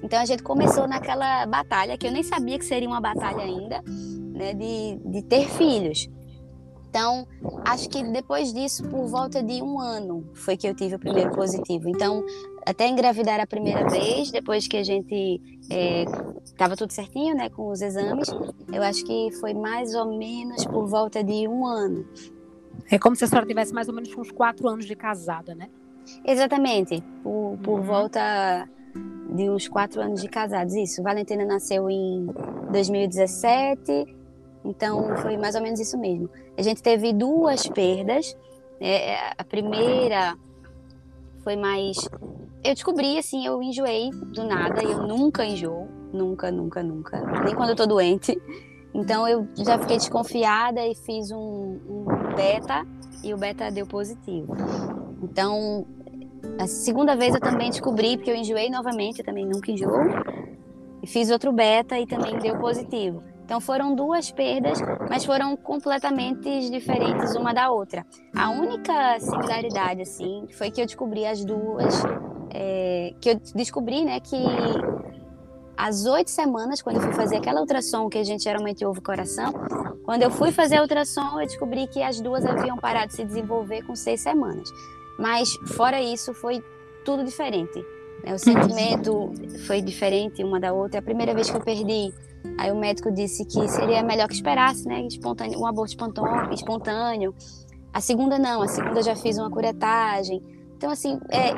então 0.02 0.18
a 0.18 0.24
gente 0.24 0.42
começou 0.42 0.88
naquela 0.88 1.44
batalha 1.44 1.98
que 1.98 2.06
eu 2.06 2.10
nem 2.10 2.22
sabia 2.22 2.58
que 2.58 2.64
seria 2.64 2.88
uma 2.88 3.00
batalha 3.00 3.42
ainda, 3.42 3.82
né, 3.86 4.54
de, 4.54 4.98
de 5.04 5.22
ter 5.22 5.46
filhos. 5.50 6.08
Então, 6.92 7.26
acho 7.64 7.88
que 7.88 8.04
depois 8.04 8.52
disso, 8.52 8.86
por 8.86 9.06
volta 9.06 9.42
de 9.42 9.62
um 9.62 9.80
ano, 9.80 10.28
foi 10.34 10.58
que 10.58 10.68
eu 10.68 10.74
tive 10.74 10.96
o 10.96 10.98
primeiro 10.98 11.30
positivo. 11.30 11.88
Então, 11.88 12.22
até 12.66 12.86
engravidar 12.86 13.40
a 13.40 13.46
primeira 13.46 13.88
vez, 13.88 14.30
depois 14.30 14.68
que 14.68 14.76
a 14.76 14.84
gente 14.84 15.40
estava 16.42 16.74
é, 16.74 16.76
tudo 16.76 16.92
certinho, 16.92 17.34
né, 17.34 17.48
com 17.48 17.70
os 17.70 17.80
exames, 17.80 18.28
eu 18.70 18.82
acho 18.82 19.06
que 19.06 19.30
foi 19.40 19.54
mais 19.54 19.94
ou 19.94 20.18
menos 20.18 20.66
por 20.66 20.86
volta 20.86 21.24
de 21.24 21.48
um 21.48 21.66
ano. 21.66 22.06
É 22.90 22.98
como 22.98 23.16
se 23.16 23.24
a 23.24 23.26
senhora 23.26 23.46
tivesse 23.46 23.72
mais 23.72 23.88
ou 23.88 23.94
menos 23.94 24.14
uns 24.14 24.30
quatro 24.30 24.68
anos 24.68 24.84
de 24.84 24.94
casada, 24.94 25.54
né? 25.54 25.70
Exatamente, 26.26 27.02
por, 27.22 27.56
por 27.62 27.78
uhum. 27.78 27.86
volta 27.86 28.68
de 29.34 29.48
uns 29.48 29.66
quatro 29.66 30.02
anos 30.02 30.20
de 30.20 30.28
casados, 30.28 30.74
isso. 30.74 31.02
Valentina 31.02 31.46
nasceu 31.46 31.88
em 31.88 32.26
2017, 32.70 34.14
então 34.62 35.16
foi 35.16 35.38
mais 35.38 35.54
ou 35.54 35.62
menos 35.62 35.80
isso 35.80 35.96
mesmo. 35.96 36.28
A 36.56 36.62
gente 36.62 36.82
teve 36.82 37.12
duas 37.12 37.66
perdas. 37.68 38.36
Né? 38.80 39.16
A 39.36 39.44
primeira 39.44 40.36
foi 41.42 41.56
mais. 41.56 41.96
Eu 42.64 42.74
descobri, 42.74 43.18
assim, 43.18 43.44
eu 43.44 43.62
enjoei 43.62 44.10
do 44.10 44.44
nada, 44.44 44.82
eu 44.82 45.06
nunca 45.06 45.44
enjoo. 45.44 45.88
Nunca, 46.12 46.50
nunca, 46.50 46.82
nunca. 46.82 47.20
Nem 47.44 47.54
quando 47.54 47.70
eu 47.70 47.76
tô 47.76 47.86
doente. 47.86 48.40
Então 48.94 49.26
eu 49.26 49.48
já 49.56 49.78
fiquei 49.78 49.96
desconfiada 49.96 50.86
e 50.86 50.94
fiz 50.94 51.30
um, 51.30 51.80
um 51.88 52.04
beta 52.36 52.86
e 53.24 53.32
o 53.32 53.38
beta 53.38 53.70
deu 53.70 53.86
positivo. 53.86 54.54
Então, 55.22 55.86
a 56.58 56.66
segunda 56.66 57.16
vez 57.16 57.34
eu 57.34 57.40
também 57.40 57.70
descobri, 57.70 58.16
porque 58.16 58.30
eu 58.30 58.36
enjoei 58.36 58.68
novamente, 58.68 59.20
eu 59.20 59.24
também 59.24 59.46
nunca 59.46 59.70
enjoo. 59.70 59.96
E 61.02 61.06
fiz 61.06 61.30
outro 61.30 61.52
beta 61.52 61.98
e 61.98 62.06
também 62.06 62.38
deu 62.38 62.58
positivo. 62.58 63.22
Então 63.52 63.60
foram 63.60 63.94
duas 63.94 64.30
perdas, 64.30 64.78
mas 65.10 65.26
foram 65.26 65.54
completamente 65.58 66.70
diferentes 66.70 67.36
uma 67.36 67.52
da 67.52 67.70
outra. 67.70 68.06
A 68.34 68.48
única 68.48 69.20
similaridade, 69.20 70.00
assim, 70.00 70.46
foi 70.56 70.70
que 70.70 70.80
eu 70.80 70.86
descobri 70.86 71.26
as 71.26 71.44
duas, 71.44 72.02
é, 72.48 73.12
que 73.20 73.28
eu 73.28 73.40
descobri, 73.54 74.06
né, 74.06 74.20
que 74.20 74.42
às 75.76 76.06
oito 76.06 76.30
semanas, 76.30 76.80
quando 76.80 76.96
eu 76.96 77.02
fui 77.02 77.12
fazer 77.12 77.36
aquela 77.36 77.60
ultrassom 77.60 78.08
que 78.08 78.16
a 78.16 78.24
gente 78.24 78.42
geralmente 78.42 78.86
ouve 78.86 79.00
o 79.00 79.02
coração, 79.02 79.52
quando 80.02 80.22
eu 80.22 80.30
fui 80.30 80.50
fazer 80.50 80.76
a 80.76 80.80
ultrassom, 80.80 81.38
eu 81.38 81.46
descobri 81.46 81.86
que 81.88 82.02
as 82.02 82.22
duas 82.22 82.46
haviam 82.46 82.78
parado 82.78 83.08
de 83.08 83.16
se 83.16 83.22
desenvolver 83.22 83.82
com 83.82 83.94
seis 83.94 84.22
semanas. 84.22 84.66
Mas 85.18 85.50
fora 85.76 86.00
isso, 86.00 86.32
foi 86.32 86.64
tudo 87.04 87.22
diferente. 87.22 87.84
Né? 88.24 88.34
O 88.34 88.38
sentimento 88.38 89.32
foi 89.66 89.80
diferente 89.80 90.42
uma 90.42 90.60
da 90.60 90.72
outra. 90.72 91.00
A 91.00 91.02
primeira 91.02 91.34
vez 91.34 91.50
que 91.50 91.56
eu 91.56 91.60
perdi 91.60 92.12
Aí 92.58 92.70
o 92.70 92.76
médico 92.76 93.10
disse 93.10 93.44
que 93.44 93.68
seria 93.68 94.02
melhor 94.02 94.28
que 94.28 94.34
esperasse, 94.34 94.86
né? 94.86 95.06
Espontâneo, 95.06 95.60
um 95.60 95.66
aborto 95.66 95.94
espontâneo. 96.52 97.34
A 97.92 98.00
segunda 98.00 98.38
não, 98.38 98.62
a 98.62 98.68
segunda 98.68 99.02
já 99.02 99.14
fiz 99.14 99.38
uma 99.38 99.50
curetagem. 99.50 100.42
Então, 100.76 100.90
assim, 100.90 101.20
é, 101.30 101.52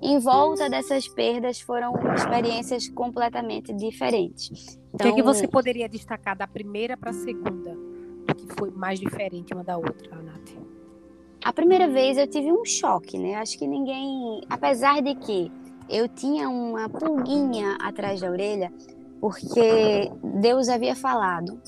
em 0.00 0.18
volta 0.18 0.70
dessas 0.70 1.08
perdas 1.08 1.60
foram 1.60 1.92
experiências 2.14 2.88
completamente 2.88 3.72
diferentes. 3.72 4.78
Então, 4.94 4.94
o 4.94 4.98
que, 4.98 5.08
é 5.08 5.12
que 5.14 5.20
então, 5.20 5.34
você 5.34 5.48
poderia 5.48 5.88
destacar 5.88 6.36
da 6.36 6.46
primeira 6.46 6.96
para 6.96 7.10
a 7.10 7.14
segunda? 7.14 7.76
O 8.30 8.34
que 8.34 8.54
foi 8.56 8.70
mais 8.70 9.00
diferente 9.00 9.52
uma 9.52 9.64
da 9.64 9.76
outra, 9.76 10.22
Nath? 10.22 10.52
A 11.44 11.52
primeira 11.52 11.88
vez 11.88 12.18
eu 12.18 12.26
tive 12.26 12.52
um 12.52 12.64
choque, 12.64 13.18
né? 13.18 13.34
Acho 13.36 13.58
que 13.58 13.66
ninguém. 13.66 14.42
Apesar 14.48 15.02
de 15.02 15.14
que 15.16 15.50
eu 15.88 16.08
tinha 16.08 16.48
uma 16.48 16.88
pulguinha 16.88 17.76
atrás 17.80 18.20
da 18.20 18.30
orelha, 18.30 18.72
porque 19.20 20.10
Deus 20.40 20.68
havia 20.68 20.94
falado, 20.94 21.60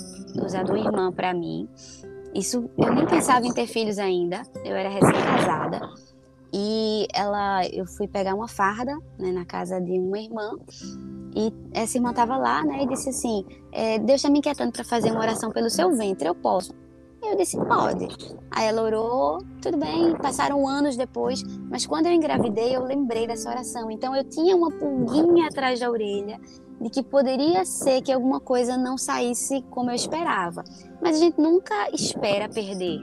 usado 0.44 0.70
uma 0.70 0.78
irmã 0.78 1.12
para 1.12 1.34
mim, 1.34 1.68
Isso, 2.34 2.70
eu 2.78 2.94
nem 2.94 3.06
pensava 3.06 3.44
em 3.44 3.52
ter 3.52 3.66
filhos 3.66 3.98
ainda. 3.98 4.42
Eu 4.64 4.76
era 4.76 4.88
recém-casada. 4.88 5.80
E 6.52 7.06
ela, 7.12 7.66
eu 7.66 7.86
fui 7.86 8.06
pegar 8.08 8.34
uma 8.34 8.48
farda 8.48 8.96
né, 9.18 9.32
na 9.32 9.44
casa 9.44 9.80
de 9.80 9.98
uma 9.98 10.18
irmã. 10.18 10.52
E 11.34 11.52
essa 11.72 11.96
irmã 11.96 12.10
estava 12.10 12.36
lá, 12.36 12.64
né? 12.64 12.82
E 12.82 12.86
disse 12.86 13.08
assim: 13.08 13.44
é, 13.72 13.98
Deus 13.98 14.16
está 14.16 14.30
me 14.30 14.38
inquietando 14.38 14.72
para 14.72 14.84
fazer 14.84 15.10
uma 15.10 15.20
oração 15.20 15.50
pelo 15.50 15.70
seu 15.70 15.94
ventre. 15.96 16.28
Eu 16.28 16.34
posso? 16.34 16.72
Eu 17.22 17.36
disse: 17.36 17.56
Pode. 17.56 18.08
Aí 18.50 18.66
ela 18.66 18.82
orou, 18.82 19.38
tudo 19.60 19.76
bem. 19.76 20.16
Passaram 20.16 20.66
anos 20.66 20.96
depois, 20.96 21.42
mas 21.70 21.86
quando 21.86 22.06
eu 22.06 22.12
engravidei, 22.12 22.74
eu 22.74 22.84
lembrei 22.84 23.26
dessa 23.26 23.50
oração. 23.50 23.90
Então 23.90 24.14
eu 24.16 24.24
tinha 24.24 24.56
uma 24.56 24.70
pulguinha 24.70 25.46
atrás 25.46 25.80
da 25.80 25.90
orelha 25.90 26.40
de 26.80 26.88
que 26.88 27.02
poderia 27.02 27.64
ser 27.64 28.00
que 28.00 28.10
alguma 28.10 28.40
coisa 28.40 28.76
não 28.76 28.96
saísse 28.96 29.62
como 29.70 29.90
eu 29.90 29.94
esperava. 29.94 30.64
Mas 31.00 31.16
a 31.16 31.18
gente 31.18 31.38
nunca 31.38 31.90
espera 31.90 32.48
perder. 32.48 33.02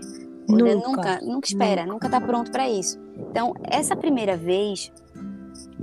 Nunca, 0.49 0.75
nunca, 0.75 1.21
nunca 1.21 1.47
espera, 1.47 1.85
nunca 1.85 2.07
está 2.07 2.21
pronto 2.21 2.51
para 2.51 2.69
isso. 2.69 2.97
Então, 3.29 3.53
essa 3.63 3.95
primeira 3.95 4.37
vez, 4.37 4.91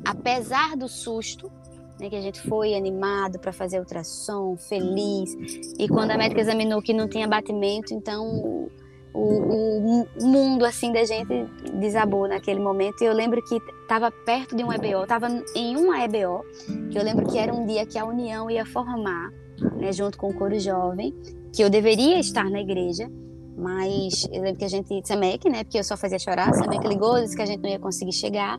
apesar 0.04 0.74
do 0.74 0.88
susto, 0.88 1.52
né, 2.00 2.08
que 2.08 2.16
a 2.16 2.20
gente 2.20 2.40
foi 2.42 2.74
animado 2.74 3.38
para 3.38 3.52
fazer 3.52 3.78
ultrassom, 3.78 4.56
feliz, 4.56 5.36
e 5.78 5.88
quando 5.88 6.10
a 6.10 6.16
médica 6.16 6.40
examinou 6.40 6.82
que 6.82 6.92
não 6.92 7.08
tinha 7.08 7.26
batimento, 7.26 7.94
então 7.94 8.68
o, 9.14 10.06
o, 10.18 10.26
mundo 10.26 10.64
assim 10.64 10.92
da 10.92 11.04
gente 11.04 11.46
desabou 11.78 12.26
naquele 12.26 12.60
momento. 12.60 13.02
E 13.02 13.06
eu 13.06 13.12
lembro 13.12 13.42
que 13.42 13.58
estava 13.82 14.10
perto 14.10 14.56
de 14.56 14.64
um 14.64 14.72
EBO, 14.72 15.04
estava 15.04 15.28
em 15.54 15.76
uma 15.76 16.02
EBO, 16.04 16.44
que 16.90 16.98
eu 16.98 17.02
lembro 17.02 17.26
que 17.26 17.38
era 17.38 17.54
um 17.54 17.64
dia 17.64 17.86
que 17.86 17.96
a 17.96 18.04
União 18.04 18.50
ia 18.50 18.66
formar, 18.66 19.30
né, 19.76 19.92
junto 19.92 20.18
com 20.18 20.30
o 20.30 20.34
coro 20.34 20.58
jovem, 20.58 21.14
que 21.52 21.62
eu 21.62 21.70
deveria 21.70 22.18
estar 22.18 22.50
na 22.50 22.60
igreja, 22.60 23.08
mas 23.56 24.26
eu 24.32 24.42
lembro 24.42 24.58
que 24.58 24.64
a 24.64 24.68
gente, 24.68 25.06
Samek, 25.06 25.48
né, 25.48 25.64
porque 25.64 25.78
eu 25.78 25.84
só 25.84 25.96
fazia 25.96 26.18
chorar, 26.18 26.52
Samek 26.54 26.86
ligou, 26.86 27.20
disse 27.20 27.36
que 27.36 27.42
a 27.42 27.46
gente 27.46 27.62
não 27.62 27.70
ia 27.70 27.78
conseguir 27.78 28.12
chegar, 28.12 28.58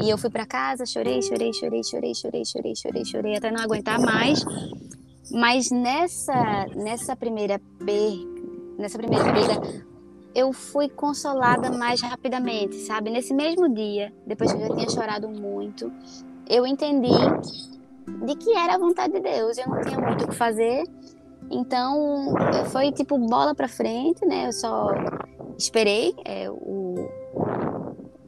e 0.00 0.08
eu 0.08 0.18
fui 0.18 0.30
para 0.30 0.46
casa, 0.46 0.86
chorei, 0.86 1.20
chorei, 1.22 1.52
chorei, 1.52 1.82
chorei, 1.84 2.14
chorei, 2.14 2.44
chorei, 2.44 2.74
chorei, 2.74 3.04
chorei, 3.04 3.36
até 3.36 3.50
não 3.50 3.60
aguentar 3.60 4.00
mais. 4.00 4.44
Mas 5.30 5.70
nessa, 5.70 6.66
nessa 6.74 7.14
primeira 7.14 7.60
per, 7.84 8.12
nessa 8.78 8.96
primeira 8.96 9.24
perda, 9.24 9.88
eu 10.34 10.52
fui 10.52 10.88
consolada 10.88 11.70
mais 11.70 12.00
rapidamente, 12.00 12.76
sabe? 12.76 13.10
Nesse 13.10 13.34
mesmo 13.34 13.68
dia, 13.72 14.12
depois 14.26 14.52
que 14.52 14.58
eu 14.58 14.68
já 14.68 14.74
tinha 14.74 14.88
chorado 14.88 15.28
muito, 15.28 15.92
eu 16.48 16.66
entendi 16.66 17.08
de 18.24 18.34
que 18.36 18.52
era 18.52 18.74
a 18.74 18.78
vontade 18.78 19.12
de 19.12 19.20
Deus. 19.20 19.58
Eu 19.58 19.68
não 19.68 19.80
tinha 19.82 20.00
muito 20.00 20.24
o 20.24 20.28
que 20.28 20.34
fazer. 20.34 20.84
Então, 21.50 22.34
foi 22.66 22.92
tipo 22.92 23.18
bola 23.18 23.54
para 23.54 23.68
frente, 23.68 24.24
né? 24.26 24.48
Eu 24.48 24.52
só 24.52 24.90
esperei 25.56 26.14
é, 26.24 26.50
o, 26.50 27.08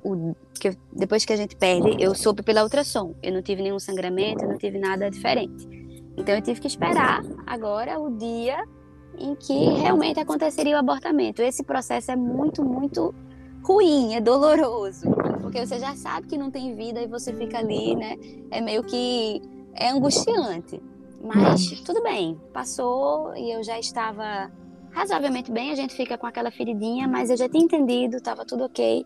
o 0.03 0.35
que 0.59 0.77
depois 0.93 1.25
que 1.25 1.33
a 1.33 1.37
gente 1.37 1.57
perde, 1.57 1.97
eu 2.03 2.15
soube 2.15 2.43
pela 2.43 2.63
ultrassom. 2.63 3.15
Eu 3.23 3.33
não 3.33 3.43
tive 3.43 3.63
nenhum 3.63 3.79
sangramento, 3.79 4.45
eu 4.45 4.49
não 4.49 4.59
tive 4.59 4.79
nada 4.79 5.11
diferente. 5.11 5.69
Então 6.17 6.35
eu 6.35 6.43
tive 6.43 6.61
que 6.61 6.67
esperar 6.67 7.23
agora 7.47 7.99
o 7.99 8.11
dia 8.17 8.63
em 9.19 9.35
que 9.35 9.55
realmente 9.55 10.21
aconteceria 10.21 10.77
o 10.77 10.79
abortamento. 10.79 11.43
Esse 11.43 11.63
processo 11.63 12.11
é 12.11 12.17
muito, 12.17 12.65
muito 12.65 13.15
ruim, 13.63 14.15
é 14.15 14.21
doloroso, 14.21 15.07
porque 15.41 15.65
você 15.65 15.79
já 15.79 15.95
sabe 15.95 16.27
que 16.27 16.39
não 16.39 16.51
tem 16.51 16.75
vida 16.75 17.01
e 17.01 17.07
você 17.07 17.33
fica 17.33 17.59
ali, 17.59 17.95
né? 17.95 18.17
É 18.51 18.61
meio 18.61 18.83
que 18.83 19.43
é 19.75 19.91
angustiante. 19.91 20.83
Mas 21.23 21.71
uhum. 21.71 21.85
tudo 21.85 22.03
bem, 22.03 22.41
passou 22.53 23.35
e 23.37 23.55
eu 23.55 23.63
já 23.63 23.79
estava 23.79 24.51
razoavelmente 24.91 25.53
bem. 25.53 25.71
A 25.71 25.75
gente 25.75 25.95
fica 25.95 26.17
com 26.17 26.27
aquela 26.27 26.51
feridinha, 26.51 27.07
mas 27.07 27.31
eu 27.31 27.37
já 27.37 27.49
tinha 27.49 27.65
entendido, 27.65 28.17
estava 28.17 28.45
tudo 28.45 28.65
ok. 28.65 29.05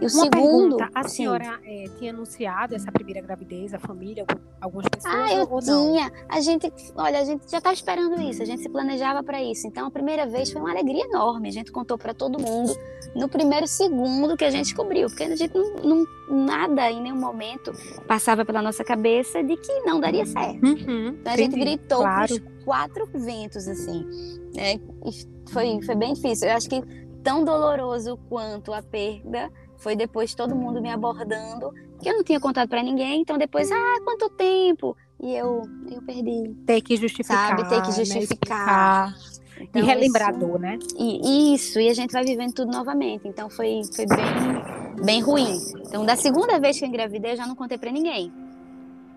E 0.00 0.06
o 0.06 0.08
Uma 0.08 0.08
segundo. 0.08 0.76
Pergunta, 0.76 0.90
a 0.94 1.08
senhora 1.08 1.60
é, 1.64 1.84
tinha 1.98 2.12
anunciado 2.12 2.74
essa 2.74 2.90
primeira 2.92 3.20
gravidez, 3.20 3.74
a 3.74 3.80
família, 3.80 4.24
algumas 4.60 4.86
pessoas? 4.88 5.14
Ah, 5.14 5.34
eu 5.34 5.48
ou 5.50 5.60
tinha. 5.60 6.12
A 6.28 6.40
gente, 6.40 6.72
olha, 6.94 7.18
a 7.18 7.24
gente 7.24 7.50
já 7.50 7.58
estava 7.58 7.74
esperando 7.74 8.20
isso, 8.20 8.40
a 8.42 8.44
gente 8.44 8.62
se 8.62 8.68
planejava 8.68 9.22
para 9.24 9.42
isso. 9.42 9.66
Então, 9.66 9.86
a 9.86 9.90
primeira 9.90 10.26
vez 10.26 10.52
foi 10.52 10.60
uma 10.60 10.70
alegria 10.70 11.04
enorme. 11.04 11.48
A 11.48 11.52
gente 11.52 11.72
contou 11.72 11.98
para 11.98 12.14
todo 12.14 12.40
mundo 12.40 12.72
no 13.14 13.28
primeiro 13.28 13.66
segundo 13.66 14.36
que 14.36 14.44
a 14.44 14.50
gente 14.50 14.66
descobriu, 14.66 15.08
porque 15.08 15.24
a 15.24 15.34
gente 15.34 15.52
não, 15.54 16.04
não, 16.28 16.46
nada 16.46 16.90
em 16.90 17.02
nenhum 17.02 17.16
momento 17.16 17.72
passava 18.06 18.44
pela 18.44 18.62
nossa 18.62 18.84
cabeça 18.84 19.42
de 19.42 19.56
que 19.56 19.80
não 19.80 19.98
daria 19.98 20.26
certo. 20.26 20.64
Uhum, 20.64 21.08
então, 21.20 21.32
a 21.32 21.36
gente 21.36 21.58
gritou 21.58 21.98
claro. 21.98 22.32
os 22.32 22.64
quatro 22.64 23.08
ventos, 23.12 23.66
assim. 23.66 24.06
E 24.54 25.50
foi, 25.50 25.82
foi 25.82 25.94
bem 25.96 26.12
difícil. 26.12 26.48
Eu 26.48 26.56
acho 26.56 26.68
que 26.68 26.80
tão 27.22 27.44
doloroso 27.44 28.16
quanto 28.28 28.72
a 28.72 28.80
perda 28.80 29.50
foi 29.78 29.96
depois 29.96 30.34
todo 30.34 30.54
mundo 30.54 30.80
me 30.82 30.90
abordando, 30.90 31.72
que 32.00 32.08
eu 32.08 32.14
não 32.14 32.24
tinha 32.24 32.40
contado 32.40 32.68
para 32.68 32.82
ninguém, 32.82 33.22
então 33.22 33.38
depois, 33.38 33.70
ah, 33.70 34.00
quanto 34.04 34.28
tempo? 34.30 34.96
E 35.20 35.34
eu, 35.34 35.62
eu 35.90 36.02
perdi. 36.02 36.54
Ter 36.66 36.80
que 36.80 36.96
justificar. 36.96 37.48
Sabe, 37.48 37.68
ter 37.68 37.82
que 37.82 37.88
né, 37.88 37.94
justificar. 37.94 39.10
Né? 39.10 39.18
Então, 39.60 39.82
e 39.82 39.84
relembrador, 39.84 40.50
isso, 40.50 40.58
né? 40.58 40.78
E, 40.96 41.54
isso, 41.54 41.80
e 41.80 41.88
a 41.88 41.94
gente 41.94 42.12
vai 42.12 42.24
vivendo 42.24 42.52
tudo 42.52 42.70
novamente. 42.70 43.26
Então 43.26 43.50
foi, 43.50 43.80
foi 43.92 44.06
bem, 44.06 45.04
bem 45.04 45.20
ruim. 45.20 45.58
Então, 45.86 46.04
da 46.04 46.14
segunda 46.14 46.60
vez 46.60 46.78
que 46.78 46.84
eu 46.84 46.88
engravidei, 46.88 47.32
eu 47.32 47.36
já 47.36 47.46
não 47.46 47.56
contei 47.56 47.76
para 47.76 47.90
ninguém. 47.90 48.32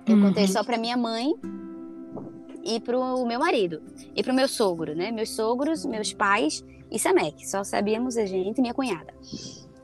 Eu 0.08 0.16
uhum. 0.16 0.28
contei 0.28 0.48
só 0.48 0.64
para 0.64 0.78
minha 0.78 0.98
mãe 0.98 1.36
e 2.64 2.80
pro 2.80 3.24
meu 3.26 3.40
marido. 3.40 3.82
E 4.16 4.24
pro 4.24 4.34
meu 4.34 4.48
sogro, 4.48 4.96
né? 4.96 5.12
Meus 5.12 5.30
sogros, 5.30 5.86
meus 5.86 6.12
pais 6.12 6.64
e 6.90 6.98
Samek. 6.98 7.48
Só 7.48 7.64
sabíamos 7.64 8.18
a 8.18 8.26
gente 8.26 8.58
e 8.58 8.62
minha 8.62 8.74
cunhada. 8.74 9.14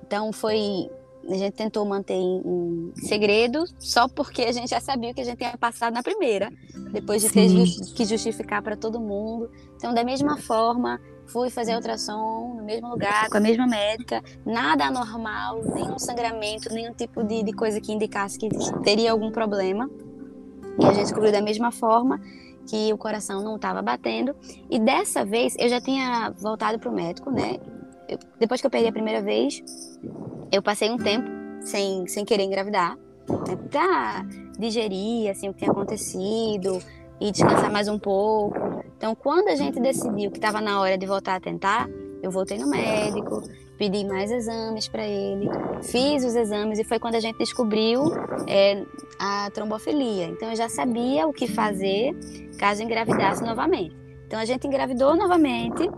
Então 0.07 0.31
foi 0.31 0.89
a 1.29 1.35
gente 1.35 1.53
tentou 1.53 1.85
manter 1.85 2.13
em, 2.13 2.91
segredo 2.95 3.65
só 3.79 4.07
porque 4.07 4.43
a 4.43 4.51
gente 4.51 4.69
já 4.69 4.79
sabia 4.79 5.11
o 5.11 5.13
que 5.13 5.21
a 5.21 5.25
gente 5.25 5.37
tinha 5.37 5.57
passado 5.57 5.93
na 5.93 6.01
primeira, 6.01 6.49
depois 6.91 7.21
de 7.21 7.29
ter 7.29 7.49
que 7.95 8.05
justificar 8.05 8.61
para 8.61 8.77
todo 8.77 8.99
mundo. 8.99 9.51
Então, 9.75 9.93
da 9.93 10.05
mesma 10.05 10.37
forma, 10.37 11.01
fui 11.25 11.49
fazer 11.49 11.75
ultrassom 11.75 12.55
no 12.55 12.63
mesmo 12.63 12.89
lugar, 12.89 13.29
com 13.29 13.37
a 13.37 13.41
mesma 13.41 13.67
médica, 13.67 14.23
nada 14.45 14.85
anormal, 14.85 15.61
nenhum 15.75 15.99
sangramento, 15.99 16.73
nenhum 16.73 16.93
tipo 16.93 17.21
de, 17.23 17.43
de 17.43 17.51
coisa 17.51 17.81
que 17.81 17.91
indicasse 17.91 18.39
que 18.39 18.47
teria 18.83 19.11
algum 19.11 19.29
problema. 19.29 19.89
E 20.79 20.85
a 20.85 20.93
gente 20.93 21.03
descobriu 21.03 21.31
da 21.31 21.41
mesma 21.41 21.71
forma 21.71 22.21
que 22.67 22.93
o 22.93 22.97
coração 22.97 23.43
não 23.43 23.57
estava 23.57 23.81
batendo. 23.81 24.33
E 24.69 24.79
dessa 24.79 25.25
vez 25.25 25.55
eu 25.59 25.67
já 25.67 25.81
tinha 25.81 26.31
voltado 26.37 26.79
para 26.79 26.89
o 26.89 26.93
médico, 26.93 27.31
né? 27.31 27.59
Eu, 28.07 28.17
depois 28.39 28.61
que 28.61 28.67
eu 28.67 28.71
perdi 28.71 28.87
a 28.87 28.91
primeira 28.91 29.21
vez, 29.21 29.61
eu 30.51 30.61
passei 30.61 30.89
um 30.89 30.97
tempo 30.97 31.29
sem, 31.61 32.07
sem 32.07 32.23
querer 32.23 32.43
engravidar, 32.43 32.95
né, 32.95 33.55
pra 33.69 34.25
digerir 34.57 35.29
assim, 35.29 35.49
o 35.49 35.53
que 35.53 35.59
tinha 35.59 35.71
acontecido 35.71 36.79
e 37.19 37.31
descansar 37.31 37.71
mais 37.71 37.87
um 37.87 37.99
pouco. 37.99 38.57
Então, 38.97 39.13
quando 39.15 39.49
a 39.49 39.55
gente 39.55 39.79
decidiu 39.79 40.31
que 40.31 40.37
estava 40.37 40.61
na 40.61 40.79
hora 40.81 40.97
de 40.97 41.05
voltar 41.05 41.35
a 41.35 41.39
tentar, 41.39 41.87
eu 42.21 42.31
voltei 42.31 42.57
no 42.57 42.67
médico, 42.67 43.43
pedi 43.77 44.03
mais 44.05 44.31
exames 44.31 44.87
para 44.87 45.05
ele, 45.05 45.47
fiz 45.83 46.23
os 46.23 46.35
exames 46.35 46.79
e 46.79 46.83
foi 46.83 46.97
quando 46.99 47.15
a 47.15 47.19
gente 47.19 47.37
descobriu 47.37 48.01
é, 48.47 48.83
a 49.19 49.51
trombofilia. 49.51 50.25
Então, 50.25 50.49
eu 50.49 50.55
já 50.55 50.69
sabia 50.69 51.27
o 51.27 51.33
que 51.33 51.47
fazer 51.47 52.15
caso 52.57 52.81
engravidasse 52.81 53.43
novamente. 53.43 53.95
Então, 54.25 54.39
a 54.39 54.45
gente 54.45 54.65
engravidou 54.65 55.15
novamente 55.15 55.89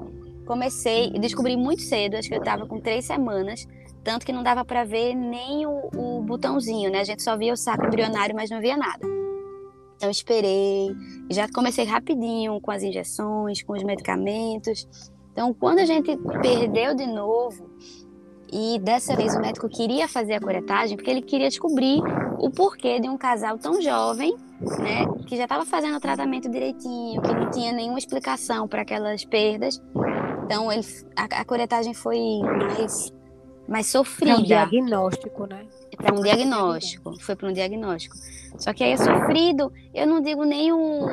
comecei 0.50 1.12
e 1.14 1.20
descobri 1.20 1.56
muito 1.56 1.84
cedo, 1.84 2.16
acho 2.16 2.28
que 2.28 2.34
eu 2.34 2.40
estava 2.40 2.66
com 2.66 2.82
três 2.82 3.06
semanas, 3.06 3.68
tanto 4.04 4.26
que 4.26 4.32
não 4.32 4.42
dava 4.42 4.66
para 4.66 4.84
ver 4.84 5.14
nem 5.14 5.68
o, 5.68 5.90
o, 5.96 6.24
botãozinho, 6.24 6.90
né? 6.90 7.02
A 7.02 7.04
gente 7.04 7.22
só 7.22 7.38
via 7.38 7.54
o 7.54 7.56
saco 7.56 7.86
embrionário, 7.86 8.36
mas 8.36 8.50
não 8.50 8.60
via 8.60 8.76
nada. 8.76 9.06
Então 9.96 10.10
esperei, 10.10 10.90
já 11.30 11.48
comecei 11.54 11.86
rapidinho 11.86 12.60
com 12.62 12.72
as 12.72 12.82
injeções, 12.82 13.62
com 13.62 13.74
os 13.74 13.84
medicamentos. 13.84 14.88
Então, 15.32 15.54
quando 15.54 15.80
a 15.80 15.86
gente 15.86 16.18
perdeu 16.42 16.96
de 16.96 17.06
novo, 17.06 17.70
e 18.52 18.80
dessa 18.80 19.16
vez 19.16 19.36
o 19.36 19.40
médico 19.40 19.70
queria 19.70 20.08
fazer 20.08 20.34
a 20.34 20.40
curetagem, 20.40 20.98
porque 20.98 21.12
ele 21.12 21.22
queria 21.22 21.48
descobrir 21.48 22.02
o 22.40 22.50
porquê 22.50 23.00
de 23.00 23.08
um 23.08 23.18
casal 23.18 23.60
tão 23.60 23.80
jovem, 23.80 24.36
né, 24.80 25.06
que 25.28 25.38
já 25.38 25.44
estava 25.44 25.64
fazendo 25.64 25.98
o 25.98 26.00
tratamento 26.00 26.50
direitinho, 26.50 27.22
que 27.22 27.34
não 27.34 27.52
tinha 27.52 27.72
nenhuma 27.72 28.00
explicação 28.00 28.68
para 28.68 28.82
aquelas 28.82 29.24
perdas, 29.24 29.80
então, 30.50 30.72
ele, 30.72 30.84
a, 31.16 31.42
a 31.42 31.46
curetagem 31.46 31.94
foi 31.94 32.18
mais, 32.42 33.14
mais 33.68 33.86
sofrida. 33.86 34.34
Para 34.34 34.42
um 34.42 34.44
diagnóstico, 34.44 35.46
né? 35.46 35.66
Para 35.96 36.16
um 36.16 36.22
diagnóstico. 36.24 37.20
Foi 37.20 37.36
para 37.36 37.50
um 37.50 37.54
diagnóstico. 37.54 38.16
Só 38.58 38.74
que 38.74 38.84
aí 38.84 38.94
é 38.94 38.98
sofrido, 38.98 39.72
eu 39.94 40.08
não 40.08 40.20
digo 40.20 40.44
nem 40.44 40.74
o, 40.74 41.06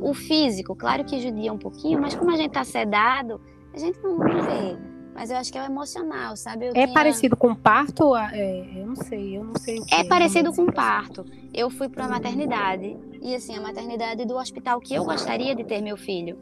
o 0.00 0.14
físico, 0.14 0.76
claro 0.76 1.04
que 1.04 1.20
judia 1.20 1.52
um 1.52 1.58
pouquinho, 1.58 2.00
mas 2.00 2.14
como 2.14 2.30
a 2.30 2.36
gente 2.36 2.48
está 2.48 2.62
sedado, 2.62 3.40
a 3.74 3.78
gente 3.78 3.98
não, 4.00 4.16
vê. 4.20 4.78
Mas 5.12 5.30
eu 5.30 5.36
acho 5.38 5.50
que 5.50 5.58
é 5.58 5.62
o 5.62 5.64
emocional, 5.64 6.36
sabe? 6.36 6.66
Eu 6.66 6.70
é 6.70 6.72
tinha... 6.72 6.92
parecido 6.92 7.36
com 7.36 7.52
parto? 7.52 8.16
É, 8.16 8.80
eu 8.80 8.86
não 8.86 8.96
sei, 8.96 9.36
eu 9.36 9.44
não 9.44 9.54
sei 9.56 9.80
o 9.80 9.84
que. 9.84 9.94
É 9.94 10.04
parecido 10.04 10.52
com 10.52 10.66
parto. 10.66 11.24
Eu 11.52 11.68
fui 11.68 11.88
para 11.88 12.04
a 12.04 12.08
maternidade. 12.08 12.96
E 13.22 13.34
assim, 13.34 13.56
a 13.56 13.60
maternidade 13.60 14.24
do 14.24 14.36
hospital 14.36 14.80
que 14.80 14.94
eu 14.94 15.04
gostaria 15.04 15.54
de 15.54 15.64
ter 15.64 15.80
meu 15.80 15.96
filho. 15.96 16.38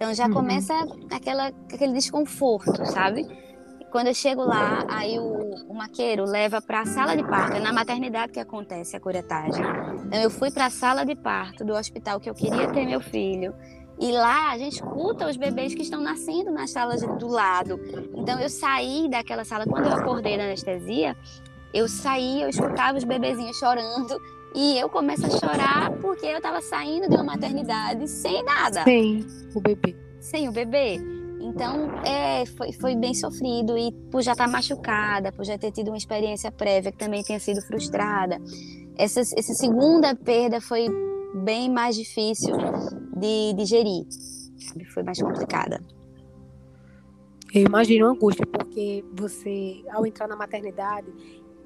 Então 0.00 0.14
já 0.14 0.24
uhum. 0.28 0.32
começa 0.32 0.72
aquela, 1.10 1.48
aquele 1.48 1.92
desconforto, 1.92 2.86
sabe? 2.86 3.28
Quando 3.92 4.06
eu 4.06 4.14
chego 4.14 4.40
lá, 4.40 4.86
aí 4.88 5.18
o, 5.18 5.68
o 5.68 5.74
maqueiro 5.74 6.24
leva 6.24 6.62
para 6.62 6.80
a 6.80 6.86
sala 6.86 7.14
de 7.14 7.22
parto. 7.22 7.58
É 7.58 7.60
na 7.60 7.70
maternidade 7.70 8.32
que 8.32 8.40
acontece 8.40 8.96
a 8.96 9.00
curetagem. 9.00 9.62
Então 10.06 10.18
eu 10.18 10.30
fui 10.30 10.50
para 10.50 10.66
a 10.66 10.70
sala 10.70 11.04
de 11.04 11.14
parto 11.14 11.66
do 11.66 11.74
hospital 11.74 12.18
que 12.18 12.30
eu 12.30 12.34
queria 12.34 12.72
ter 12.72 12.86
meu 12.86 13.02
filho. 13.02 13.52
E 14.00 14.10
lá 14.10 14.52
a 14.52 14.56
gente 14.56 14.76
escuta 14.76 15.28
os 15.28 15.36
bebês 15.36 15.74
que 15.74 15.82
estão 15.82 16.00
nascendo 16.00 16.50
nas 16.50 16.70
salas 16.70 17.02
do 17.02 17.28
lado. 17.28 17.78
Então 18.16 18.40
eu 18.40 18.48
saí 18.48 19.06
daquela 19.06 19.44
sala, 19.44 19.66
quando 19.66 19.84
eu 19.84 19.92
acordei 19.92 20.38
da 20.38 20.44
anestesia, 20.44 21.14
eu 21.74 21.86
saí, 21.86 22.40
eu 22.40 22.48
escutava 22.48 22.96
os 22.96 23.04
bebezinhos 23.04 23.58
chorando 23.58 24.18
e 24.54 24.78
eu 24.78 24.88
começo 24.88 25.26
a 25.26 25.30
chorar 25.30 25.92
porque 26.00 26.26
eu 26.26 26.38
estava 26.38 26.60
saindo 26.60 27.08
de 27.08 27.14
uma 27.14 27.24
maternidade 27.24 28.08
sem 28.08 28.42
nada. 28.42 28.82
Sem 28.84 29.26
o 29.54 29.60
bebê. 29.60 29.96
Sem 30.18 30.48
o 30.48 30.52
bebê. 30.52 31.00
Então, 31.40 31.90
é, 32.04 32.44
foi, 32.44 32.72
foi 32.72 32.94
bem 32.94 33.14
sofrido 33.14 33.76
e 33.76 33.92
por 34.10 34.22
já 34.22 34.32
estar 34.32 34.44
tá 34.44 34.50
machucada, 34.50 35.32
por 35.32 35.44
já 35.44 35.56
ter 35.56 35.72
tido 35.72 35.88
uma 35.88 35.96
experiência 35.96 36.52
prévia 36.52 36.92
que 36.92 36.98
também 36.98 37.22
tinha 37.22 37.40
sido 37.40 37.62
frustrada. 37.62 38.38
Essa, 38.96 39.20
essa 39.20 39.54
segunda 39.54 40.14
perda 40.14 40.60
foi 40.60 40.86
bem 41.34 41.70
mais 41.70 41.96
difícil 41.96 42.54
de 43.16 43.54
digerir, 43.54 44.04
foi 44.92 45.02
mais 45.02 45.20
complicada. 45.20 45.80
Eu 47.52 47.62
imagino 47.62 48.06
a 48.06 48.10
angústia, 48.10 48.46
porque 48.46 49.04
você, 49.12 49.82
ao 49.90 50.06
entrar 50.06 50.28
na 50.28 50.36
maternidade, 50.36 51.10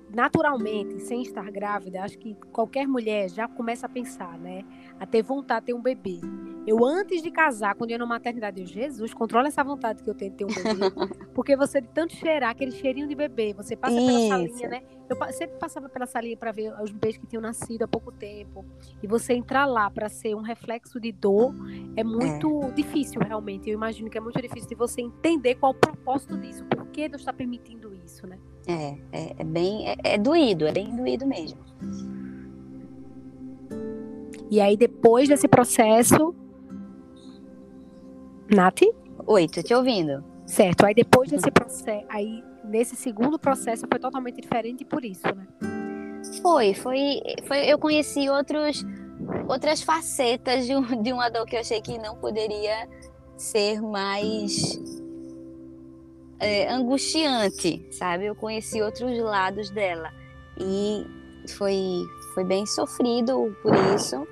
naturalmente, 0.09 1.01
sem 1.01 1.23
estar 1.23 1.51
grávida, 1.51 2.03
acho 2.03 2.19
que 2.19 2.35
qualquer 2.53 2.87
mulher 2.87 3.29
já 3.31 3.49
começa 3.49 3.87
a 3.87 3.89
pensar, 3.89 4.39
né? 4.39 4.65
A 4.99 5.07
ter 5.07 5.23
vontade 5.23 5.61
de 5.61 5.67
ter 5.67 5.75
um 5.75 5.83
bebê. 5.83 6.21
Eu, 6.67 6.83
antes 6.83 7.23
de 7.23 7.31
casar, 7.31 7.75
quando 7.75 7.91
eu 7.91 7.95
ia 7.95 7.99
na 7.99 8.07
maternidade, 8.07 8.63
eu, 8.63 8.67
Jesus, 8.67 9.13
controla 9.13 9.49
essa 9.49 9.63
vontade 9.63 10.03
que 10.03 10.09
eu 10.09 10.15
tenho 10.15 10.31
de 10.31 10.39
ter 10.39 10.45
um 10.45 10.49
bebê. 10.49 10.91
porque 11.35 11.57
você 11.57 11.81
de 11.81 11.89
tanto 11.89 12.15
cheirar, 12.15 12.51
aquele 12.51 12.73
cheirinho 12.73 13.07
de 13.07 13.15
bebê, 13.15 13.53
você 13.53 13.77
passa 13.77 13.95
Isso. 13.95 14.07
pela 14.07 14.29
salinha, 14.29 14.69
né? 14.69 14.83
Eu 15.07 15.33
sempre 15.33 15.59
passava 15.59 15.91
pela 15.91 16.07
salinha 16.07 16.37
para 16.37 16.53
ver 16.53 16.73
os 16.81 16.91
bebês 16.91 17.19
que 17.19 17.27
tinham 17.27 17.43
nascido 17.43 17.83
há 17.83 17.89
pouco 17.89 18.11
tempo. 18.11 18.65
E 19.03 19.07
você 19.07 19.35
entrar 19.35 19.67
lá 19.67 19.91
para 19.91 20.09
ser 20.09 20.35
um 20.35 20.41
reflexo 20.41 20.99
de 20.99 21.13
dor 21.13 21.55
é 21.97 22.03
muito 22.03 22.63
é. 22.65 22.71
difícil, 22.71 23.21
realmente. 23.21 23.69
Eu 23.69 23.75
imagino 23.75 24.09
que 24.09 24.17
é 24.17 24.21
muito 24.21 24.41
difícil 24.41 24.69
de 24.69 24.75
você 24.75 25.03
entender 25.03 25.57
qual 25.57 25.73
o 25.73 25.75
propósito 25.75 26.39
disso. 26.39 26.65
Por 26.65 26.87
que 26.87 27.07
Deus 27.09 27.21
está 27.21 27.33
permitindo 27.33 27.95
isso, 27.95 28.27
né? 28.27 28.39
É, 28.67 28.97
é, 29.13 29.35
é 29.39 29.45
bem. 29.45 29.87
É, 29.87 29.97
é 30.03 30.19
doído, 30.19 30.67
é 30.67 30.73
bem 30.73 30.97
doído 30.97 31.27
mesmo. 31.27 31.59
E 34.51 34.61
aí, 34.61 34.77
depois 34.77 35.29
desse 35.29 35.49
processo. 35.49 36.35
Nath? 38.55 38.83
Oi, 39.27 39.49
tô 39.49 39.63
te 39.63 39.75
ouvindo. 39.75 40.25
Certo. 40.47 40.85
Aí 40.85 40.95
depois 40.95 41.31
desse 41.31 41.51
processo. 41.51 42.07
Aí, 42.09 42.43
nesse 42.65 42.95
segundo 42.97 43.39
processo, 43.39 43.87
foi 43.91 43.99
totalmente 43.99 44.41
diferente 44.41 44.85
por 44.85 45.05
isso, 45.05 45.27
né? 45.35 45.47
Foi, 46.43 46.75
foi. 46.75 47.21
foi 47.47 47.71
eu 47.71 47.79
conheci 47.79 48.29
outros, 48.29 48.85
outras 49.49 49.83
facetas 49.83 50.67
de, 50.67 50.75
um, 50.75 51.03
de 51.03 51.13
uma 51.13 51.29
dor 51.29 51.47
que 51.47 51.57
eu 51.57 51.61
achei 51.61 51.81
que 51.81 51.99
não 51.99 52.17
poderia 52.17 52.89
ser 53.37 53.81
mais 53.81 54.79
é, 56.39 56.71
angustiante, 56.71 57.87
sabe? 57.91 58.27
Eu 58.27 58.35
conheci 58.35 58.81
outros 58.83 59.19
lados 59.19 59.71
dela 59.71 60.11
e 60.59 61.05
foi, 61.57 62.03
foi 62.35 62.45
bem 62.45 62.67
sofrido 62.67 63.57
por 63.63 63.75
isso. 63.95 64.27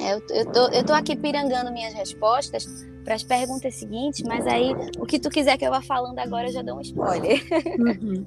É, 0.00 0.14
eu, 0.14 0.22
eu, 0.30 0.46
tô, 0.46 0.68
eu 0.68 0.84
tô 0.84 0.92
aqui 0.92 1.14
pirangando 1.14 1.70
minhas 1.70 1.92
respostas 1.92 2.66
para 3.04 3.14
as 3.14 3.22
perguntas 3.22 3.74
seguintes, 3.74 4.22
mas 4.22 4.46
aí 4.46 4.72
o 4.98 5.04
que 5.04 5.18
tu 5.18 5.28
quiser 5.28 5.58
que 5.58 5.66
eu 5.66 5.70
vá 5.70 5.82
falando 5.82 6.18
agora 6.18 6.48
eu 6.48 6.52
já 6.52 6.62
dou 6.62 6.76
um 6.76 6.80
spoiler. 6.80 7.42
Uhum. 7.78 8.24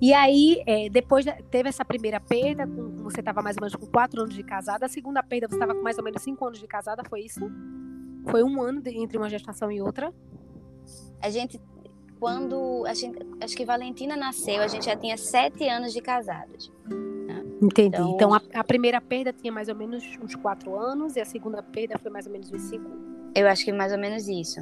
E 0.00 0.12
aí, 0.12 0.62
é, 0.66 0.88
depois 0.88 1.24
teve 1.48 1.68
essa 1.68 1.84
primeira 1.84 2.18
perda, 2.18 2.66
com, 2.66 3.04
você 3.04 3.20
estava 3.20 3.40
mais 3.40 3.56
ou 3.56 3.60
menos 3.60 3.76
com 3.76 3.86
quatro 3.86 4.22
anos 4.22 4.34
de 4.34 4.42
casada, 4.42 4.86
a 4.86 4.88
segunda 4.88 5.22
perda 5.22 5.48
você 5.48 5.54
estava 5.54 5.74
com 5.74 5.82
mais 5.82 5.96
ou 5.96 6.02
menos 6.02 6.22
cinco 6.22 6.44
anos 6.44 6.58
de 6.58 6.66
casada, 6.66 7.02
foi 7.08 7.20
isso? 7.20 7.40
Foi 8.26 8.42
um 8.42 8.60
ano 8.60 8.80
de, 8.80 8.90
entre 8.90 9.16
uma 9.16 9.28
gestação 9.28 9.70
e 9.70 9.80
outra? 9.80 10.12
A 11.20 11.30
gente 11.30 11.60
quando 12.18 12.84
a 12.86 12.94
gente, 12.94 13.18
acho 13.40 13.56
que 13.56 13.64
Valentina 13.64 14.16
nasceu, 14.16 14.62
a 14.62 14.68
gente 14.68 14.86
já 14.86 14.96
tinha 14.96 15.16
sete 15.16 15.68
anos 15.68 15.92
de 15.92 16.00
casados. 16.00 16.72
Né? 16.86 17.44
Entendi. 17.62 17.96
Então, 17.96 18.14
então 18.14 18.34
a, 18.34 18.42
a, 18.54 18.64
primeira 18.64 19.00
perda 19.00 19.32
tinha 19.32 19.52
mais 19.52 19.68
ou 19.68 19.76
menos 19.76 20.02
uns 20.20 20.34
quatro 20.34 20.76
anos 20.76 21.14
e 21.14 21.20
a 21.20 21.24
segunda 21.24 21.62
perda 21.62 21.96
foi 21.96 22.10
mais 22.10 22.26
ou 22.26 22.32
menos 22.32 22.50
uns 22.50 22.62
cinco. 22.62 22.90
Eu 23.34 23.46
acho 23.46 23.64
que 23.64 23.72
mais 23.72 23.92
ou 23.92 23.98
menos 23.98 24.26
isso. 24.28 24.60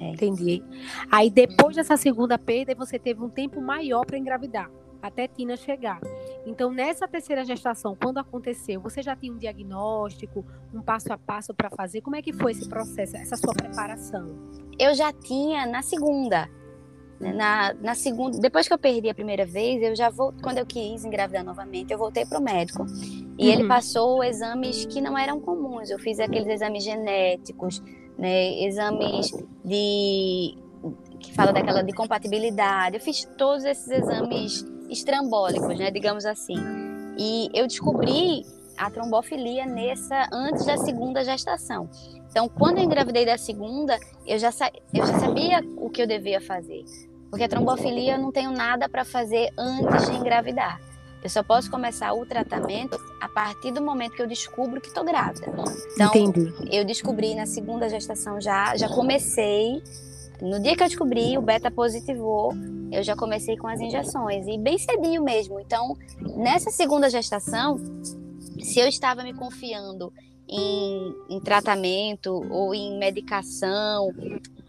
É. 0.00 0.10
Entendi. 0.10 0.62
Aí 1.10 1.28
depois 1.28 1.76
dessa 1.76 1.98
segunda 1.98 2.38
perda, 2.38 2.74
você 2.74 2.98
teve 2.98 3.22
um 3.22 3.28
tempo 3.28 3.60
maior 3.60 4.06
para 4.06 4.16
engravidar, 4.16 4.70
até 5.02 5.28
Tina 5.28 5.54
chegar. 5.54 6.00
Então, 6.46 6.72
nessa 6.72 7.06
terceira 7.06 7.44
gestação, 7.44 7.94
quando 8.00 8.18
aconteceu, 8.18 8.80
você 8.80 9.02
já 9.02 9.14
tinha 9.14 9.32
um 9.32 9.38
diagnóstico, 9.38 10.44
um 10.72 10.80
passo 10.80 11.12
a 11.12 11.18
passo 11.18 11.52
para 11.52 11.68
fazer? 11.70 12.00
Como 12.00 12.16
é 12.16 12.22
que 12.22 12.32
foi 12.32 12.52
esse 12.52 12.66
processo, 12.68 13.16
essa 13.16 13.36
sua 13.36 13.52
preparação? 13.52 14.34
Eu 14.78 14.94
já 14.94 15.12
tinha 15.12 15.66
na 15.66 15.82
segunda. 15.82 16.48
Na, 17.32 17.74
na 17.74 17.94
segunda, 17.94 18.38
depois 18.38 18.68
que 18.68 18.74
eu 18.74 18.78
perdi 18.78 19.08
a 19.08 19.14
primeira 19.14 19.46
vez, 19.46 19.82
eu 19.82 19.96
já 19.96 20.10
vou, 20.10 20.32
quando 20.42 20.58
eu 20.58 20.66
quis 20.66 21.04
engravidar 21.04 21.44
novamente, 21.44 21.92
eu 21.92 21.98
voltei 21.98 22.26
para 22.26 22.38
o 22.38 22.42
médico 22.42 22.84
e 23.38 23.46
uhum. 23.46 23.52
ele 23.52 23.68
passou 23.68 24.22
exames 24.22 24.84
que 24.86 25.00
não 25.00 25.16
eram 25.16 25.40
comuns. 25.40 25.90
Eu 25.90 25.98
fiz 25.98 26.20
aqueles 26.20 26.48
exames 26.48 26.84
genéticos, 26.84 27.82
né, 28.18 28.62
exames 28.64 29.30
de 29.64 30.56
que 31.18 31.32
fala 31.32 31.52
daquela 31.52 31.82
de 31.82 31.92
compatibilidade. 31.92 32.96
Eu 32.96 33.00
fiz 33.00 33.24
todos 33.38 33.64
esses 33.64 33.88
exames 33.88 34.64
estrambólicos, 34.90 35.78
né, 35.78 35.90
digamos 35.90 36.26
assim. 36.26 36.56
E 37.18 37.48
eu 37.54 37.66
descobri 37.66 38.44
a 38.76 38.90
trombofilia 38.90 39.66
nessa 39.66 40.28
antes 40.32 40.66
da 40.66 40.76
segunda 40.76 41.24
gestação. 41.24 41.88
Então, 42.30 42.48
quando 42.48 42.78
eu 42.78 42.84
engravidei 42.84 43.24
da 43.24 43.38
segunda, 43.38 43.96
eu 44.26 44.38
já, 44.38 44.50
eu 44.92 45.06
já 45.06 45.18
sabia 45.20 45.60
o 45.76 45.88
que 45.88 46.02
eu 46.02 46.06
devia 46.06 46.40
fazer. 46.40 46.84
Porque 47.34 47.42
a 47.42 47.48
trombofilia 47.48 48.14
eu 48.14 48.20
não 48.20 48.30
tenho 48.30 48.52
nada 48.52 48.88
para 48.88 49.04
fazer 49.04 49.52
antes 49.58 50.08
de 50.08 50.14
engravidar. 50.14 50.80
Eu 51.20 51.28
só 51.28 51.42
posso 51.42 51.68
começar 51.68 52.12
o 52.12 52.24
tratamento 52.24 52.96
a 53.20 53.28
partir 53.28 53.72
do 53.72 53.82
momento 53.82 54.12
que 54.12 54.22
eu 54.22 54.26
descubro 54.28 54.80
que 54.80 54.86
estou 54.86 55.02
grávida. 55.02 55.44
Então, 55.94 56.10
Entendi. 56.14 56.54
eu 56.70 56.84
descobri 56.84 57.34
na 57.34 57.44
segunda 57.44 57.88
gestação 57.88 58.40
já, 58.40 58.76
já 58.76 58.88
comecei. 58.88 59.82
No 60.40 60.62
dia 60.62 60.76
que 60.76 60.84
eu 60.84 60.86
descobri 60.86 61.36
o 61.36 61.42
beta 61.42 61.72
positivou, 61.72 62.52
eu 62.92 63.02
já 63.02 63.16
comecei 63.16 63.56
com 63.56 63.66
as 63.66 63.80
injeções 63.80 64.46
e 64.46 64.56
bem 64.56 64.78
cedinho 64.78 65.24
mesmo. 65.24 65.58
Então, 65.58 65.96
nessa 66.36 66.70
segunda 66.70 67.10
gestação, 67.10 67.80
se 68.60 68.78
eu 68.78 68.86
estava 68.86 69.24
me 69.24 69.34
confiando 69.34 70.12
em, 70.48 71.12
em 71.28 71.40
tratamento 71.40 72.30
ou 72.48 72.72
em 72.72 72.96
medicação, 72.96 74.12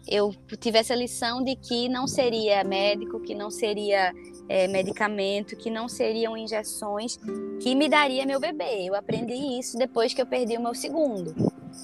eu 0.08 0.34
tive 0.60 0.78
essa 0.78 0.94
lição 0.94 1.42
de 1.42 1.56
que 1.56 1.88
não 1.88 2.06
seria 2.06 2.62
médico, 2.62 3.20
que 3.20 3.34
não 3.34 3.50
seria 3.50 4.12
é, 4.48 4.68
medicamento, 4.68 5.56
que 5.56 5.70
não 5.70 5.88
seriam 5.88 6.36
injeções 6.36 7.18
que 7.60 7.74
me 7.74 7.88
daria 7.88 8.24
meu 8.24 8.38
bebê. 8.38 8.84
Eu 8.84 8.94
aprendi 8.94 9.34
isso 9.58 9.76
depois 9.76 10.14
que 10.14 10.22
eu 10.22 10.26
perdi 10.26 10.56
o 10.56 10.60
meu 10.60 10.74
segundo. 10.74 11.34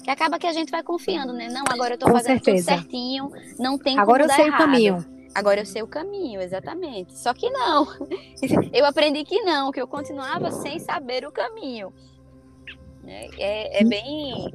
Que 0.03 0.09
acaba 0.09 0.39
que 0.39 0.47
a 0.47 0.53
gente 0.53 0.71
vai 0.71 0.81
confiando, 0.81 1.33
né? 1.33 1.49
Não, 1.49 1.63
agora 1.69 1.95
eu 1.95 1.97
tô 1.97 2.05
Com 2.05 2.13
fazendo 2.13 2.43
certeza. 2.43 2.71
tudo 2.71 2.81
certinho, 2.81 3.31
não 3.59 3.77
tem 3.77 3.99
Agora 3.99 4.23
eu 4.23 4.29
sei 4.29 4.45
errado. 4.47 4.61
o 4.61 4.63
caminho. 4.63 5.05
Agora 5.35 5.61
eu 5.61 5.65
sei 5.65 5.81
o 5.81 5.87
caminho, 5.87 6.41
exatamente. 6.41 7.17
Só 7.17 7.33
que 7.33 7.49
não. 7.49 7.87
Eu 8.71 8.85
aprendi 8.85 9.23
que 9.23 9.41
não, 9.41 9.71
que 9.71 9.81
eu 9.81 9.87
continuava 9.87 10.51
sem 10.51 10.77
saber 10.77 11.25
o 11.25 11.31
caminho. 11.31 11.91
É, 13.05 13.29
é, 13.39 13.81
é 13.81 13.83
bem. 13.83 14.51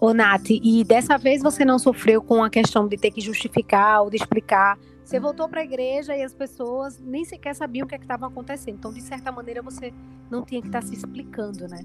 Ô, 0.00 0.14
Nath, 0.14 0.48
e 0.48 0.82
dessa 0.82 1.18
vez 1.18 1.42
você 1.42 1.62
não 1.62 1.78
sofreu 1.78 2.22
com 2.22 2.42
a 2.42 2.48
questão 2.48 2.88
de 2.88 2.96
ter 2.96 3.10
que 3.10 3.20
justificar 3.20 4.02
ou 4.02 4.08
de 4.08 4.16
explicar. 4.16 4.78
Você 5.04 5.20
voltou 5.20 5.46
para 5.46 5.60
a 5.60 5.64
igreja 5.64 6.16
e 6.16 6.22
as 6.22 6.32
pessoas 6.32 6.98
nem 6.98 7.22
sequer 7.24 7.54
sabiam 7.54 7.84
o 7.84 7.88
que 7.88 7.94
é 7.94 7.98
estava 7.98 8.26
acontecendo. 8.26 8.76
Então, 8.76 8.92
de 8.92 9.02
certa 9.02 9.30
maneira, 9.30 9.60
você 9.60 9.92
não 10.30 10.42
tinha 10.42 10.62
que 10.62 10.68
estar 10.68 10.80
tá 10.80 10.86
se 10.86 10.94
explicando, 10.94 11.68
né? 11.68 11.84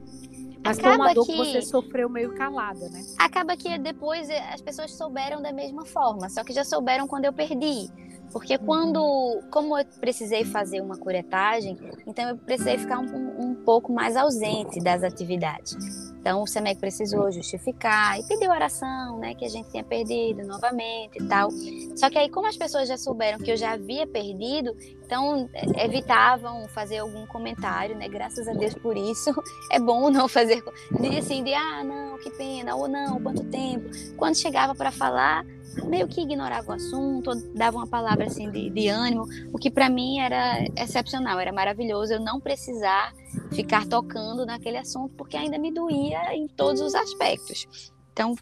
Mas 0.64 0.80
acaba 0.80 0.96
foi 0.96 1.06
uma 1.06 1.14
dor 1.14 1.26
que... 1.26 1.32
que 1.34 1.38
você 1.38 1.62
sofreu 1.62 2.08
meio 2.08 2.34
calada, 2.36 2.88
né? 2.88 3.04
Acaba 3.18 3.58
que 3.58 3.78
depois 3.80 4.30
eh, 4.30 4.40
as 4.54 4.62
pessoas 4.62 4.94
souberam 4.94 5.42
da 5.42 5.52
mesma 5.52 5.86
forma, 5.86 6.30
só 6.30 6.44
que 6.44 6.54
já 6.54 6.64
souberam 6.64 7.08
quando 7.08 7.26
eu 7.26 7.34
perdi. 7.34 7.90
Porque 8.32 8.58
quando, 8.58 9.42
como 9.52 9.78
eu 9.78 9.86
precisei 10.00 10.46
fazer 10.46 10.82
uma 10.82 10.98
curetagem, 10.98 11.78
então 12.08 12.30
eu 12.30 12.38
precisei 12.38 12.78
ficar 12.78 13.00
um, 13.00 13.50
um 13.50 13.56
pouco 13.56 13.92
mais 13.92 14.16
ausente 14.16 14.80
das 14.80 15.04
atividades. 15.04 16.15
Então 16.26 16.42
o 16.42 16.48
SEMEC 16.48 16.80
precisou 16.80 17.32
justificar 17.32 18.20
e 18.20 18.24
pediu 18.28 18.50
oração, 18.50 19.20
né, 19.20 19.36
que 19.36 19.46
a 19.46 19.48
gente 19.48 19.70
tinha 19.70 19.84
perdido 19.84 20.42
novamente 20.48 21.22
e 21.22 21.28
tal. 21.28 21.52
Só 21.96 22.10
que 22.10 22.18
aí 22.18 22.32
como 22.32 22.48
as 22.48 22.58
pessoas 22.58 22.88
já 22.88 22.98
souberam 22.98 23.38
que 23.38 23.52
eu 23.52 23.56
já 23.56 23.74
havia 23.74 24.08
perdido, 24.08 24.76
então 25.06 25.48
é, 25.54 25.86
evitavam 25.86 26.68
fazer 26.70 26.98
algum 26.98 27.28
comentário, 27.28 27.96
né? 27.96 28.08
Graças 28.10 28.48
a 28.48 28.54
Deus 28.54 28.74
por 28.74 28.98
isso. 28.98 29.32
É 29.72 29.80
bom 29.80 30.10
não 30.10 30.28
fazer 30.28 30.64
de 31.00 31.18
assim 31.18 31.44
de 31.44 31.54
ah, 31.54 31.84
não, 31.84 32.18
que 32.20 32.30
pena, 32.30 32.76
ou 32.76 32.88
não, 32.88 33.22
quanto 33.22 33.44
tempo. 33.44 33.90
Quando 34.16 34.36
chegava 34.36 34.74
para 34.74 34.92
falar, 34.92 35.46
meio 35.84 36.08
que 36.08 36.22
ignorava 36.22 36.72
o 36.72 36.76
assunto, 36.76 37.36
dava 37.54 37.78
uma 37.78 37.88
palavra 37.88 38.26
assim 38.26 38.50
de, 38.50 38.70
de 38.70 38.88
ânimo, 38.88 39.26
o 39.52 39.58
que 39.58 39.70
para 39.70 39.90
mim 39.90 40.20
era 40.20 40.64
excepcional, 40.76 41.40
era 41.40 41.52
maravilhoso 41.52 42.14
eu 42.14 42.20
não 42.20 42.40
precisar 42.40 43.14
ficar 43.52 43.86
tocando 43.86 44.46
naquele 44.46 44.78
assunto, 44.78 45.14
porque 45.16 45.38
ainda 45.38 45.58
me 45.58 45.72
doía 45.72 46.36
em 46.36 46.48
todos 46.48 46.82
os 46.82 46.96
aspectos. 46.96 47.92
Então, 48.14 48.34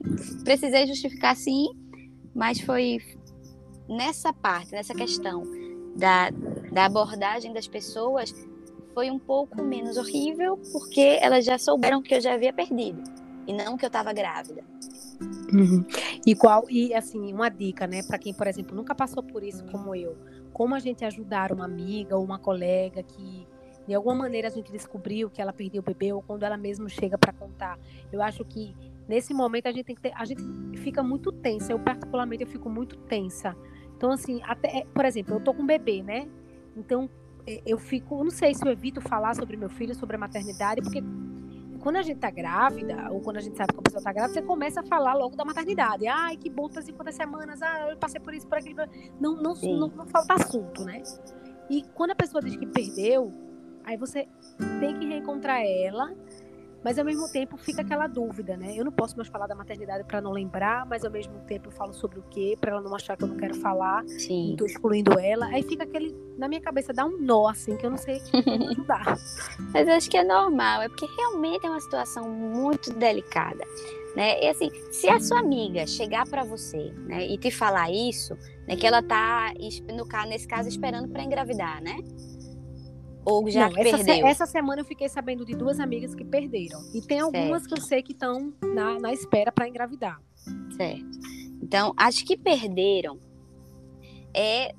precisei 0.44 0.86
justificar 0.86 1.36
sim, 1.36 1.70
mas 2.34 2.60
foi 2.60 3.00
nessa 3.88 4.32
parte, 4.32 4.72
nessa 4.72 4.94
questão 4.94 5.44
da, 5.96 6.30
da 6.72 6.86
abordagem 6.86 7.54
das 7.54 7.68
pessoas, 7.68 8.34
foi 8.94 9.10
um 9.10 9.20
pouco 9.20 9.64
menos 9.64 9.98
horrível, 9.98 10.58
porque 10.72 11.18
elas 11.20 11.46
já 11.46 11.58
souberam 11.58 12.02
que 12.02 12.14
eu 12.14 12.22
já 12.22 12.34
havia 12.34 12.54
perdido, 12.54 13.02
e 13.48 13.54
não 13.54 13.78
que 13.78 13.86
eu 13.86 13.88
estava 13.88 14.14
grávida. 14.14 14.64
Uhum. 15.52 15.86
E 16.26 16.36
qual 16.36 16.66
e 16.70 16.94
assim 16.94 17.34
uma 17.34 17.50
dica, 17.50 17.86
né, 17.88 18.02
para 18.04 18.18
quem, 18.18 18.34
por 18.34 18.48
exemplo, 18.48 18.76
nunca 18.76 18.96
passou 18.96 19.22
por 19.24 19.44
isso 19.44 19.64
como 19.66 19.96
eu, 19.96 20.18
como 20.52 20.76
a 20.76 20.80
gente 20.80 21.06
ajudar 21.06 21.52
uma 21.52 21.66
amiga 21.66 22.18
ou 22.18 22.24
uma 22.24 22.40
colega 22.40 23.04
que 23.04 23.48
de 23.88 23.94
alguma 23.94 24.16
maneira 24.16 24.48
a 24.48 24.52
gente 24.52 24.72
descobriu 24.72 25.30
que 25.30 25.42
ela 25.42 25.52
perdeu 25.52 25.82
o 25.82 25.86
bebê 25.86 26.14
ou 26.14 26.22
quando 26.22 26.44
ela 26.44 26.58
mesmo 26.58 26.90
chega 26.90 27.18
para 27.18 27.34
contar. 27.34 27.78
Eu 28.12 28.22
acho 28.22 28.44
que 28.46 28.74
nesse 29.08 29.34
momento 29.34 29.68
a 29.68 29.72
gente 29.72 29.84
tem 29.84 29.96
que 29.96 30.02
ter, 30.02 30.14
a 30.16 30.24
gente 30.24 30.42
fica 30.78 31.04
muito 31.04 31.32
tensa. 31.32 31.74
Eu 31.74 31.80
particularmente 31.80 32.44
eu 32.44 32.50
fico 32.50 32.70
muito 32.70 32.96
tensa. 32.96 33.56
Então 33.98 34.12
assim, 34.12 34.42
até, 34.44 34.86
por 34.94 35.06
exemplo, 35.06 35.36
eu 35.36 35.42
tô 35.42 35.54
com 35.54 35.64
um 35.64 35.68
bebê, 35.68 36.02
né? 36.02 36.28
Então 36.78 37.10
eu 37.66 37.78
fico, 37.78 38.24
não 38.24 38.32
sei 38.32 38.54
se 38.54 38.66
eu 38.66 38.72
evito 38.72 39.02
falar 39.02 39.36
sobre 39.36 39.58
meu 39.58 39.70
filho, 39.70 39.94
sobre 39.94 40.16
a 40.16 40.20
maternidade, 40.20 40.82
porque 40.82 41.04
quando 41.84 41.98
a 41.98 42.02
gente 42.02 42.18
tá 42.18 42.32
grávida, 42.32 43.12
ou 43.12 43.20
quando 43.20 43.38
a 43.38 43.42
gente 43.42 43.58
sabe 43.58 43.74
que 43.74 43.80
a 43.80 43.82
pessoa 43.84 44.02
tá 44.02 44.14
grávida, 44.14 44.34
você 44.34 44.42
começa 44.42 44.80
a 44.80 44.84
falar 44.84 45.14
logo 45.16 45.36
da 45.36 45.44
maternidade. 45.44 46.08
Ai, 46.08 46.38
que 46.38 46.50
bom, 46.50 46.70
fazer 46.70 46.94
quantas 46.94 47.14
semanas, 47.14 47.62
ah, 47.62 47.90
eu 47.90 47.98
passei 47.98 48.22
por 48.22 48.34
isso, 48.34 48.48
por 48.48 48.58
aquilo. 48.58 48.80
Não, 49.20 49.36
não, 49.36 49.54
não, 49.54 49.88
não, 49.90 50.08
falta 50.08 50.34
assunto, 50.34 50.86
né? 50.86 51.04
E 51.70 51.84
quando 51.94 52.12
a 52.12 52.16
pessoa 52.16 52.42
diz 52.42 52.56
que 52.56 52.66
perdeu, 52.66 53.34
aí 53.84 53.98
você 53.98 54.30
tem 54.80 54.98
que 54.98 55.06
reencontrar 55.06 55.62
ela 55.62 56.16
mas 56.84 57.00
ao 57.00 57.06
mesmo 57.06 57.30
tempo 57.32 57.58
fica 57.58 57.82
aquela 57.82 58.08
dúvida, 58.08 58.58
né? 58.58 58.74
Eu 58.76 58.86
não 58.86 58.92
posso 58.92 59.16
mais 59.16 59.28
falar 59.30 59.48
da 59.48 59.56
maternidade 59.56 60.04
para 60.04 60.22
não 60.22 60.32
lembrar, 60.32 60.86
mas 60.86 61.06
ao 61.06 61.12
mesmo 61.12 61.40
tempo 61.48 61.70
eu 61.70 61.72
falo 61.72 61.94
sobre 61.94 62.20
o 62.20 62.24
quê, 62.30 62.58
para 62.60 62.72
ela 62.72 62.82
não 62.82 62.96
achar 62.96 63.16
que 63.16 63.24
eu 63.24 63.28
não 63.28 63.38
quero 63.38 63.56
falar, 63.56 64.04
Sim. 64.08 64.52
Estou 64.52 64.68
excluindo 64.68 65.18
ela. 65.20 65.46
Aí 65.48 65.64
fica 65.64 65.84
aquele 65.84 66.16
na 66.38 66.48
minha 66.48 66.62
cabeça 66.62 66.92
dá 66.92 67.06
um 67.06 67.18
nó 67.20 67.48
assim 67.48 67.78
que 67.78 67.86
eu 67.86 67.92
não 67.92 67.98
sei 67.98 68.22
como 68.32 68.70
ajudar. 68.70 69.18
mas 69.74 69.88
eu 69.88 69.94
acho 69.94 70.10
que 70.10 70.18
é 70.18 70.24
normal, 70.24 70.82
é 70.82 70.90
porque 70.90 71.06
realmente 71.18 71.66
é 71.66 71.70
uma 71.70 71.80
situação 71.80 72.30
muito 72.30 72.92
delicada. 72.94 73.64
Né? 74.16 74.44
E 74.44 74.48
assim, 74.48 74.70
se 74.92 75.10
a 75.10 75.20
sua 75.20 75.40
amiga 75.40 75.88
chegar 75.88 76.28
para 76.28 76.44
você, 76.44 76.94
né, 77.08 77.26
e 77.26 77.36
te 77.36 77.50
falar 77.50 77.92
isso, 77.92 78.38
né, 78.68 78.76
que 78.76 78.86
ela 78.86 79.02
tá 79.02 79.52
no 79.92 80.06
nesse 80.28 80.48
caso 80.48 80.70
esperando 80.70 81.10
para 81.10 81.24
engravidar, 81.24 81.82
né? 81.82 81.98
Ou 83.26 83.50
já 83.50 83.70
Não, 83.70 83.78
essa, 83.78 84.04
perdeu? 84.04 84.28
essa 84.28 84.46
semana 84.46 84.82
eu 84.82 84.86
fiquei 84.86 85.08
sabendo 85.08 85.46
de 85.46 85.56
duas 85.56 85.80
amigas 85.80 86.14
que 86.14 86.26
perderam. 86.26 86.82
E 86.94 87.02
tem 87.02 87.20
algumas 87.20 87.64
certo. 87.64 87.68
que 87.68 87.80
eu 87.80 87.84
sei 87.84 88.04
que 88.04 88.12
estão 88.12 88.54
na, 88.62 89.00
na 89.00 89.14
espera 89.14 89.52
para 89.52 89.68
engravidar. 89.68 90.22
Certo. 90.76 91.20
Então, 91.62 91.94
acho 91.96 92.26
que 92.26 92.36
perderam 92.36 93.18
é 94.34 94.74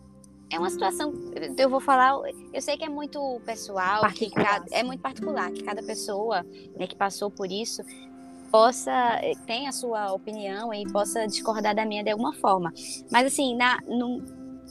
é 0.51 0.59
uma 0.59 0.71
situação, 0.71 1.13
eu 1.59 1.69
vou 1.69 1.81
falar, 1.81 2.13
eu 2.53 2.63
sei 2.63 2.77
que 2.77 2.85
é 2.85 2.89
muito 2.89 3.41
pessoal, 3.45 4.03
cada, 4.33 4.67
é 4.71 4.85
muito 4.85 5.01
particular, 5.01 5.51
que 5.51 5.65
cada 5.65 5.83
pessoa 5.83 6.45
né, 6.79 6.87
que 6.87 6.95
passou 6.95 7.29
por 7.29 7.51
isso 7.51 7.83
possa 8.53 9.21
tem 9.47 9.67
a 9.67 9.73
sua 9.73 10.13
opinião 10.13 10.73
e 10.73 10.85
possa 10.93 11.27
discordar 11.27 11.75
da 11.75 11.85
minha 11.85 12.05
de 12.05 12.11
alguma 12.11 12.33
forma. 12.35 12.73
Mas 13.11 13.27
assim, 13.27 13.57
na, 13.57 13.81
no, 13.83 14.23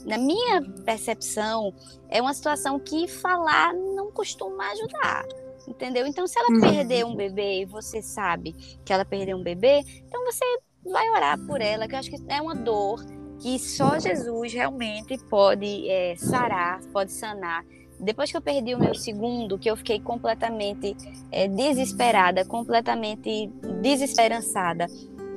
na 0.04 0.18
minha 0.18 0.62
percepção, 0.84 1.72
é 2.08 2.20
uma 2.20 2.34
situação 2.34 2.78
que 2.78 3.08
falar 3.08 3.72
não 3.74 4.10
costuma 4.10 4.70
ajudar. 4.72 5.24
Entendeu? 5.66 6.06
Então, 6.06 6.26
se 6.26 6.38
ela 6.38 6.48
uhum. 6.50 6.60
perder 6.60 7.06
um 7.06 7.16
bebê 7.16 7.62
e 7.62 7.64
você 7.64 8.02
sabe 8.02 8.52
que 8.84 8.92
ela 8.92 9.04
perdeu 9.04 9.36
um 9.36 9.42
bebê, 9.42 9.82
então 10.06 10.22
você 10.24 10.44
vai 10.84 11.08
orar 11.10 11.38
por 11.46 11.60
ela, 11.60 11.88
que 11.88 11.94
eu 11.94 11.98
acho 11.98 12.10
que 12.10 12.22
é 12.28 12.40
uma 12.40 12.54
dor 12.54 13.02
que 13.40 13.58
só 13.58 13.98
Jesus 13.98 14.52
realmente 14.52 15.16
pode 15.28 15.88
é, 15.88 16.14
sarar, 16.16 16.80
pode 16.92 17.12
sanar. 17.12 17.64
Depois 17.98 18.30
que 18.30 18.36
eu 18.36 18.42
perdi 18.42 18.74
o 18.74 18.78
meu 18.78 18.94
segundo, 18.94 19.58
que 19.58 19.70
eu 19.70 19.76
fiquei 19.76 20.00
completamente 20.00 20.96
é, 21.30 21.48
desesperada, 21.48 22.44
completamente 22.44 23.50
desesperançada, 23.80 24.86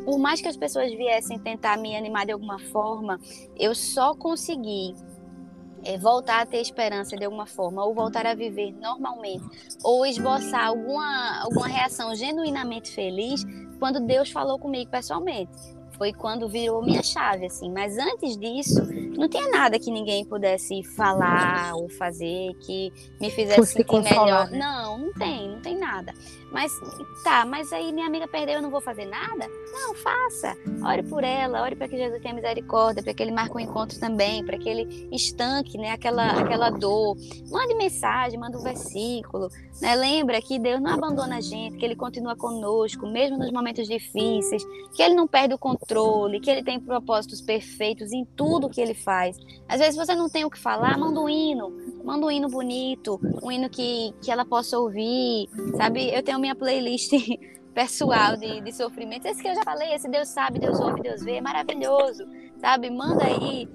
por 0.07 0.17
mais 0.17 0.39
que 0.39 0.47
as 0.47 0.55
pessoas 0.55 0.89
viessem 0.93 1.37
tentar 1.37 1.75
me 1.75 1.93
animar 1.93 2.25
de 2.25 2.31
alguma 2.31 2.57
forma, 2.57 3.19
eu 3.57 3.75
só 3.75 4.15
consegui 4.15 4.95
é, 5.83 5.97
voltar 5.97 6.43
a 6.43 6.45
ter 6.45 6.61
esperança 6.61 7.17
de 7.17 7.25
alguma 7.25 7.45
forma, 7.45 7.83
ou 7.83 7.93
voltar 7.93 8.25
a 8.25 8.33
viver 8.33 8.71
normalmente, 8.71 9.43
ou 9.83 10.05
esboçar 10.05 10.65
alguma, 10.65 11.41
alguma 11.41 11.67
reação 11.67 12.15
genuinamente 12.15 12.89
feliz 12.89 13.43
quando 13.79 13.99
Deus 13.99 14.31
falou 14.31 14.57
comigo 14.57 14.89
pessoalmente 14.89 15.76
foi 15.97 16.13
quando 16.13 16.47
virou 16.47 16.83
minha 16.83 17.01
chave, 17.03 17.45
assim. 17.45 17.71
Mas 17.71 17.97
antes 17.97 18.37
disso, 18.37 18.81
não 19.17 19.27
tinha 19.27 19.49
nada 19.49 19.79
que 19.79 19.91
ninguém 19.91 20.23
pudesse 20.23 20.83
falar 20.83 21.75
ou 21.75 21.89
fazer 21.89 22.53
que 22.61 22.93
me 23.19 23.31
fizesse 23.31 23.57
Fosse 23.57 23.73
sentir 23.73 24.03
melhor. 24.03 24.49
Né? 24.49 24.59
Não, 24.59 24.97
não 24.97 25.13
tem, 25.13 25.49
não 25.49 25.61
tem 25.61 25.77
nada. 25.77 26.13
Mas 26.51 26.71
tá, 27.23 27.45
mas 27.45 27.73
aí 27.73 27.91
minha 27.91 28.07
amiga 28.07 28.27
perdeu, 28.27 28.55
eu 28.55 28.61
não 28.61 28.69
vou 28.69 28.79
fazer 28.79 29.05
nada? 29.05 29.47
Não, 29.71 29.93
faça. 29.95 30.55
Ore 30.85 31.03
por 31.03 31.23
ela, 31.23 31.61
ore 31.61 31.75
para 31.75 31.87
que 31.87 31.97
Jesus 31.97 32.21
tenha 32.21 32.33
misericórdia, 32.33 33.03
para 33.03 33.13
que 33.13 33.21
ele 33.21 33.31
marque 33.31 33.55
um 33.55 33.59
encontro 33.59 33.99
também, 33.99 34.45
para 34.45 34.57
que 34.57 34.69
ele 34.69 35.09
estanque, 35.11 35.77
né, 35.77 35.91
aquela 35.91 36.39
aquela 36.39 36.69
dor. 36.69 37.17
Mande 37.49 37.73
mensagem, 37.75 38.39
manda 38.39 38.57
um 38.57 38.63
versículo, 38.63 39.49
né? 39.81 39.95
Lembra 39.95 40.41
que 40.41 40.57
Deus 40.57 40.81
não 40.81 40.91
abandona 40.91 41.37
a 41.37 41.41
gente, 41.41 41.77
que 41.77 41.85
ele 41.85 41.95
continua 41.95 42.35
conosco, 42.35 43.05
mesmo 43.07 43.37
nos 43.37 43.51
momentos 43.51 43.87
difíceis, 43.87 44.63
que 44.95 45.01
ele 45.01 45.15
não 45.15 45.27
perde 45.27 45.53
o 45.53 45.57
controle, 45.57 45.86
que 46.41 46.49
ele 46.49 46.63
tem 46.63 46.79
propósitos 46.79 47.41
perfeitos 47.41 48.11
em 48.11 48.25
tudo 48.35 48.69
que 48.69 48.81
ele 48.81 48.93
faz. 48.93 49.37
Às 49.67 49.79
vezes 49.79 49.95
você 49.95 50.13
não 50.15 50.29
tem 50.29 50.43
o 50.43 50.49
que 50.49 50.59
falar, 50.59 50.97
manda 50.97 51.19
um 51.19 51.29
hino, 51.29 51.71
manda 52.03 52.25
um 52.25 52.31
hino 52.31 52.49
bonito, 52.49 53.19
um 53.41 53.51
hino 53.51 53.69
que, 53.69 54.13
que 54.21 54.29
ela 54.29 54.45
possa 54.45 54.77
ouvir, 54.77 55.49
sabe? 55.77 56.13
Eu 56.13 56.21
tenho 56.21 56.39
minha 56.39 56.55
playlist 56.55 57.11
pessoal 57.73 58.35
de, 58.35 58.61
de 58.61 58.71
sofrimento. 58.73 59.25
Esse 59.27 59.41
que 59.41 59.47
eu 59.47 59.55
já 59.55 59.63
falei, 59.63 59.93
esse 59.93 60.09
Deus 60.09 60.27
sabe, 60.27 60.59
Deus 60.59 60.79
ouve, 60.79 61.01
Deus 61.01 61.23
vê, 61.23 61.35
é 61.35 61.41
maravilhoso, 61.41 62.25
sabe? 62.59 62.89
Manda 62.89 63.23
aí, 63.23 63.69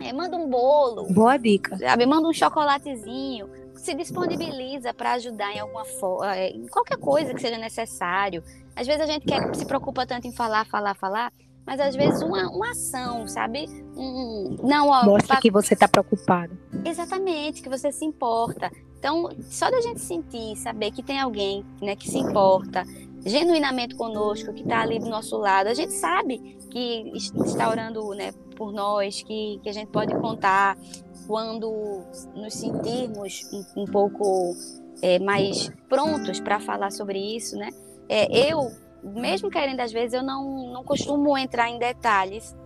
é, 0.00 0.12
manda 0.12 0.36
um 0.36 0.48
bolo. 0.48 1.06
Boa 1.12 1.36
dica. 1.36 1.76
Sabe? 1.78 2.04
Manda 2.04 2.28
um 2.28 2.32
chocolatezinho. 2.32 3.48
Se 3.82 3.94
disponibiliza 3.94 4.94
para 4.94 5.14
ajudar 5.14 5.52
em 5.52 5.58
alguma 5.58 5.84
forma, 5.84 6.36
é, 6.36 6.50
em 6.50 6.68
qualquer 6.68 6.96
coisa 6.98 7.34
que 7.34 7.40
seja 7.40 7.58
necessário. 7.58 8.40
Às 8.76 8.86
vezes 8.86 9.02
a 9.02 9.06
gente 9.06 9.26
quer, 9.26 9.52
se 9.56 9.66
preocupa 9.66 10.06
tanto 10.06 10.28
em 10.28 10.32
falar, 10.32 10.64
falar, 10.66 10.94
falar, 10.94 11.32
mas 11.66 11.80
às 11.80 11.96
vezes 11.96 12.22
uma, 12.22 12.48
uma 12.48 12.70
ação, 12.70 13.26
sabe? 13.26 13.66
Um, 13.96 14.56
não, 14.62 14.88
ó, 14.88 15.04
Mostra 15.04 15.40
que 15.40 15.50
você 15.50 15.74
está 15.74 15.88
preocupado. 15.88 16.56
Exatamente, 16.84 17.60
que 17.60 17.68
você 17.68 17.90
se 17.90 18.04
importa. 18.04 18.70
Então, 18.96 19.28
só 19.50 19.68
da 19.68 19.80
gente 19.80 20.00
sentir, 20.00 20.54
saber 20.58 20.92
que 20.92 21.02
tem 21.02 21.18
alguém 21.18 21.66
né, 21.82 21.96
que 21.96 22.08
se 22.08 22.18
importa 22.18 22.84
genuinamente 23.26 23.96
conosco, 23.96 24.52
que 24.52 24.62
está 24.62 24.82
ali 24.82 25.00
do 25.00 25.08
nosso 25.08 25.36
lado, 25.36 25.66
a 25.66 25.74
gente 25.74 25.92
sabe 25.92 26.38
que 26.70 27.12
está 27.16 27.68
orando 27.68 28.10
né, 28.10 28.30
por 28.56 28.72
nós, 28.72 29.24
que, 29.24 29.58
que 29.60 29.68
a 29.68 29.72
gente 29.72 29.88
pode 29.88 30.14
contar 30.20 30.78
quando 31.26 32.02
nos 32.34 32.54
sentirmos 32.54 33.48
um, 33.52 33.82
um 33.82 33.84
pouco 33.86 34.54
é, 35.00 35.18
mais 35.18 35.70
prontos 35.88 36.40
para 36.40 36.60
falar 36.60 36.90
sobre 36.90 37.18
isso, 37.18 37.56
né? 37.56 37.68
É, 38.08 38.50
eu 38.50 38.70
mesmo 39.02 39.50
querendo 39.50 39.80
às 39.80 39.92
vezes, 39.92 40.14
eu 40.14 40.22
não, 40.22 40.72
não 40.72 40.84
costumo 40.84 41.36
entrar 41.36 41.68
em 41.68 41.78
detalhes, 41.78 42.56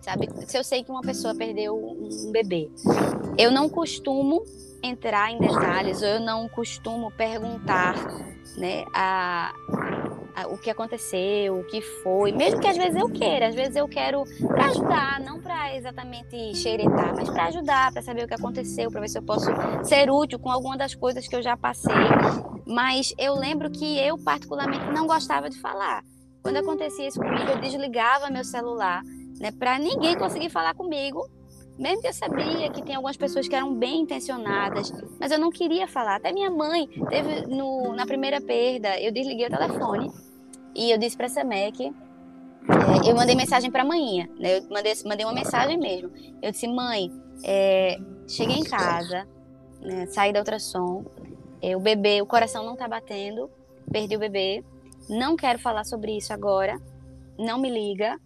sabe? 0.00 0.28
Se 0.46 0.58
eu 0.58 0.64
sei 0.64 0.84
que 0.84 0.90
uma 0.90 1.00
pessoa 1.00 1.34
perdeu 1.34 1.74
um 1.74 2.30
bebê, 2.30 2.70
eu 3.38 3.50
não 3.50 3.68
costumo 3.68 4.44
entrar 4.82 5.30
em 5.30 5.38
detalhes, 5.38 6.02
eu 6.02 6.20
não 6.20 6.48
costumo 6.48 7.10
perguntar, 7.12 7.94
né, 8.56 8.84
a, 8.94 9.52
o 10.50 10.58
que 10.58 10.70
aconteceu, 10.70 11.58
o 11.58 11.64
que 11.64 11.80
foi, 11.80 12.32
mesmo 12.32 12.60
que 12.60 12.68
às 12.68 12.76
vezes 12.76 12.96
eu 12.96 13.08
queira, 13.08 13.48
às 13.48 13.54
vezes 13.54 13.76
eu 13.76 13.88
quero 13.88 14.24
para 14.46 14.66
ajudar, 14.66 15.20
não 15.20 15.40
para 15.40 15.74
exatamente 15.76 16.54
xeretar, 16.54 17.14
mas 17.14 17.28
para 17.28 17.46
ajudar, 17.46 17.92
para 17.92 18.02
saber 18.02 18.24
o 18.24 18.28
que 18.28 18.34
aconteceu, 18.34 18.90
para 18.90 19.00
ver 19.00 19.08
se 19.08 19.18
eu 19.18 19.22
posso 19.22 19.50
ser 19.82 20.10
útil 20.10 20.38
com 20.38 20.50
alguma 20.50 20.76
das 20.76 20.94
coisas 20.94 21.26
que 21.26 21.34
eu 21.34 21.42
já 21.42 21.56
passei. 21.56 21.94
Mas 22.66 23.12
eu 23.18 23.34
lembro 23.34 23.70
que 23.70 23.98
eu 23.98 24.16
particularmente 24.18 24.84
não 24.92 25.06
gostava 25.06 25.50
de 25.50 25.58
falar. 25.60 26.02
Quando 26.42 26.56
acontecia 26.56 27.08
isso 27.08 27.20
comigo, 27.20 27.50
eu 27.50 27.58
desligava 27.58 28.30
meu 28.30 28.44
celular, 28.44 29.02
né, 29.40 29.50
para 29.50 29.78
ninguém 29.78 30.16
conseguir 30.16 30.50
falar 30.50 30.74
comigo 30.74 31.28
mesmo 31.80 32.02
que 32.02 32.08
eu 32.08 32.12
sabia 32.12 32.70
que 32.70 32.82
tem 32.82 32.94
algumas 32.94 33.16
pessoas 33.16 33.48
que 33.48 33.56
eram 33.56 33.74
bem 33.74 34.02
intencionadas, 34.02 34.92
mas 35.18 35.32
eu 35.32 35.38
não 35.38 35.50
queria 35.50 35.88
falar. 35.88 36.16
Até 36.16 36.30
minha 36.30 36.50
mãe 36.50 36.86
teve 37.08 37.46
no, 37.46 37.94
na 37.94 38.04
primeira 38.04 38.38
perda, 38.38 39.00
eu 39.00 39.10
desliguei 39.10 39.46
o 39.46 39.50
telefone 39.50 40.12
e 40.74 40.90
eu 40.90 40.98
disse 40.98 41.16
para 41.16 41.24
essa 41.24 41.42
Mac, 41.42 41.80
é, 41.80 43.10
eu 43.10 43.16
mandei 43.16 43.34
mensagem 43.34 43.70
para 43.70 43.82
a 43.82 43.86
manhã, 43.86 44.28
né? 44.38 44.58
Eu 44.58 44.68
mandei, 44.68 44.92
mandei 45.06 45.24
uma 45.24 45.32
mensagem 45.32 45.78
mesmo. 45.78 46.10
Eu 46.42 46.52
disse, 46.52 46.68
mãe, 46.68 47.10
é, 47.42 47.98
cheguei 48.28 48.56
em 48.56 48.64
casa, 48.64 49.26
né, 49.80 50.04
saí 50.06 50.34
da 50.34 50.40
ultrassom, 50.40 51.04
é, 51.62 51.74
o 51.74 51.80
bebê, 51.80 52.20
o 52.20 52.26
coração 52.26 52.62
não 52.62 52.76
tá 52.76 52.86
batendo, 52.86 53.50
perdi 53.90 54.16
o 54.16 54.18
bebê, 54.18 54.62
não 55.08 55.34
quero 55.34 55.58
falar 55.58 55.84
sobre 55.84 56.14
isso 56.14 56.30
agora, 56.30 56.78
não 57.38 57.58
me 57.58 57.70
liga, 57.70 58.20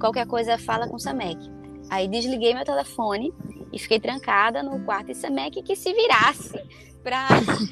qualquer 0.00 0.26
coisa 0.26 0.58
fala 0.58 0.88
com 0.88 0.96
o 0.96 1.00
Samek. 1.00 1.57
Aí 1.90 2.08
desliguei 2.08 2.54
meu 2.54 2.64
telefone 2.64 3.32
e 3.72 3.78
fiquei 3.78 4.00
trancada 4.00 4.62
no 4.62 4.84
quarto 4.84 5.10
e 5.10 5.14
Samek 5.14 5.62
que 5.62 5.76
se 5.76 5.92
virasse 5.92 6.60
para 7.02 7.26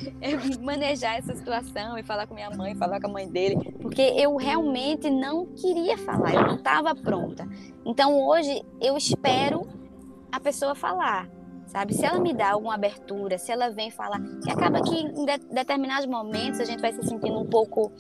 manejar 0.63 1.19
essa 1.19 1.35
situação 1.35 1.99
e 1.99 2.03
falar 2.03 2.27
com 2.27 2.35
minha 2.35 2.51
mãe, 2.51 2.75
falar 2.75 3.01
com 3.01 3.09
a 3.09 3.13
mãe 3.13 3.29
dele, 3.29 3.57
porque 3.81 4.01
eu 4.01 4.37
realmente 4.37 5.11
não 5.11 5.47
queria 5.47 5.99
falar, 5.99 6.35
eu 6.35 6.43
não 6.43 6.57
estava 6.57 6.95
pronta. 6.95 7.47
Então 7.85 8.19
hoje 8.27 8.63
eu 8.81 8.97
espero 8.97 9.67
a 10.33 10.41
pessoa 10.41 10.75
falar, 10.75 11.29
sabe? 11.67 11.95
Se 11.95 12.05
ela 12.05 12.19
me 12.19 12.33
dá 12.33 12.53
alguma 12.53 12.75
abertura, 12.75 13.39
se 13.39 13.53
ela 13.53 13.71
vem 13.71 13.91
falar, 13.91 14.21
que 14.43 14.51
acaba 14.51 14.83
que 14.83 14.95
em 14.95 15.25
de 15.25 15.39
determinados 15.53 16.07
momentos 16.07 16.61
a 16.61 16.65
gente 16.65 16.81
vai 16.81 16.93
se 16.93 17.03
sentindo 17.03 17.39
um 17.39 17.47
pouco 17.47 17.93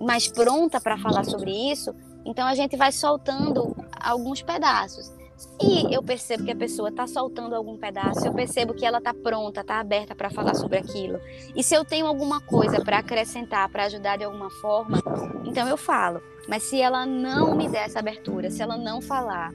mais 0.00 0.26
pronta 0.26 0.80
para 0.80 0.98
falar 0.98 1.24
sobre 1.24 1.52
isso, 1.52 1.94
então 2.24 2.46
a 2.46 2.54
gente 2.54 2.76
vai 2.76 2.90
soltando 2.90 3.76
alguns 4.00 4.42
pedaços. 4.42 5.12
Se 5.42 5.92
eu 5.92 6.02
percebo 6.02 6.44
que 6.44 6.50
a 6.52 6.56
pessoa 6.56 6.88
está 6.88 7.06
soltando 7.06 7.54
algum 7.54 7.76
pedaço, 7.76 8.26
eu 8.26 8.32
percebo 8.32 8.74
que 8.74 8.86
ela 8.86 8.98
está 8.98 9.12
pronta, 9.12 9.60
está 9.60 9.80
aberta 9.80 10.14
para 10.14 10.30
falar 10.30 10.54
sobre 10.54 10.78
aquilo, 10.78 11.20
e 11.54 11.62
se 11.62 11.74
eu 11.74 11.84
tenho 11.84 12.06
alguma 12.06 12.40
coisa 12.40 12.80
para 12.80 12.98
acrescentar, 12.98 13.68
para 13.68 13.84
ajudar 13.84 14.18
de 14.18 14.24
alguma 14.24 14.50
forma, 14.50 15.02
então 15.44 15.66
eu 15.66 15.76
falo. 15.76 16.22
Mas 16.48 16.64
se 16.64 16.80
ela 16.80 17.06
não 17.06 17.56
me 17.56 17.68
der 17.68 17.86
essa 17.86 17.98
abertura, 17.98 18.50
se 18.50 18.62
ela 18.62 18.76
não 18.76 19.00
falar, 19.00 19.52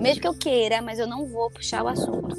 mesmo 0.00 0.20
que 0.20 0.28
eu 0.28 0.34
queira, 0.34 0.80
mas 0.82 0.98
eu 0.98 1.06
não 1.06 1.26
vou 1.26 1.50
puxar 1.50 1.82
o 1.82 1.88
assunto. 1.88 2.36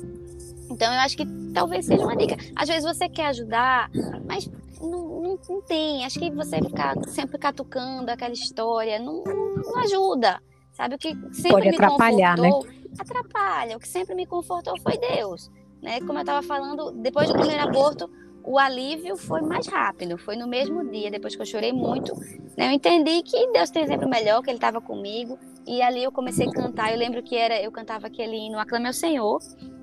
Então 0.70 0.94
eu 0.94 1.00
acho 1.00 1.16
que 1.16 1.26
talvez 1.54 1.86
seja 1.86 2.04
uma 2.04 2.16
dica. 2.16 2.36
Às 2.56 2.68
vezes 2.68 2.84
você 2.84 3.08
quer 3.08 3.28
ajudar, 3.28 3.90
mas 4.26 4.50
não, 4.82 5.22
não, 5.22 5.40
não 5.50 5.62
tem. 5.62 6.06
Acho 6.06 6.20
que 6.20 6.30
você 6.30 6.58
ficar 6.58 6.96
sempre 7.08 7.38
catucando 7.38 8.12
aquela 8.12 8.34
história 8.34 9.00
não, 9.00 9.24
não, 9.24 9.78
ajuda. 9.80 10.42
Sabe 10.74 10.96
o 10.96 10.98
que 10.98 11.10
sempre 11.32 11.52
Pode 11.52 11.70
atrapalhar, 11.70 12.38
né? 12.38 12.52
confortou? 12.52 12.72
Né? 12.72 12.77
Atrapalha. 13.02 13.78
O 13.78 13.80
que 13.80 13.88
sempre 13.88 14.16
me 14.16 14.26
confortou 14.26 14.80
foi 14.82 14.98
Deus. 14.98 15.52
Né? 15.82 16.00
Como 16.00 16.14
eu 16.14 16.22
estava 16.22 16.42
falando, 16.42 16.92
depois 16.92 17.28
do 17.28 17.36
primeiro 17.36 17.64
aborto, 17.64 18.10
o 18.44 18.58
alívio 18.58 19.18
foi 19.18 19.42
mais 19.42 19.68
rápido. 19.68 20.18
Foi 20.18 20.36
no 20.36 20.48
mesmo 20.48 20.90
dia, 20.90 21.12
depois 21.12 21.36
que 21.36 21.42
eu 21.42 21.46
chorei 21.46 21.74
muito. 21.74 22.16
Né? 22.58 22.68
Eu 22.68 22.72
entendi 22.72 23.22
que 23.22 23.52
Deus 23.52 23.70
tem 23.70 23.86
sempre 23.86 24.06
o 24.06 24.10
melhor, 24.10 24.42
que 24.42 24.50
Ele 24.50 24.58
estava 24.58 24.80
comigo. 24.80 25.38
E 25.66 25.82
ali 25.82 26.04
eu 26.04 26.12
comecei 26.12 26.48
a 26.48 26.52
cantar. 26.52 26.92
Eu 26.92 26.98
lembro 26.98 27.22
que 27.22 27.36
era, 27.36 27.62
eu 27.62 27.72
cantava 27.72 28.08
aquele 28.08 28.38
hino, 28.38 28.58
Aclame 28.58 28.88
ao 28.88 28.94
Senhor. 28.94 29.40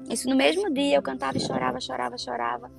Isso 0.08 0.28
no 0.28 0.36
mesmo 0.36 0.72
dia, 0.72 0.96
eu 0.96 1.02
cantava 1.02 1.36
e 1.36 1.40
chorava, 1.40 1.80
chorava, 1.80 2.18
chorava. 2.18 2.70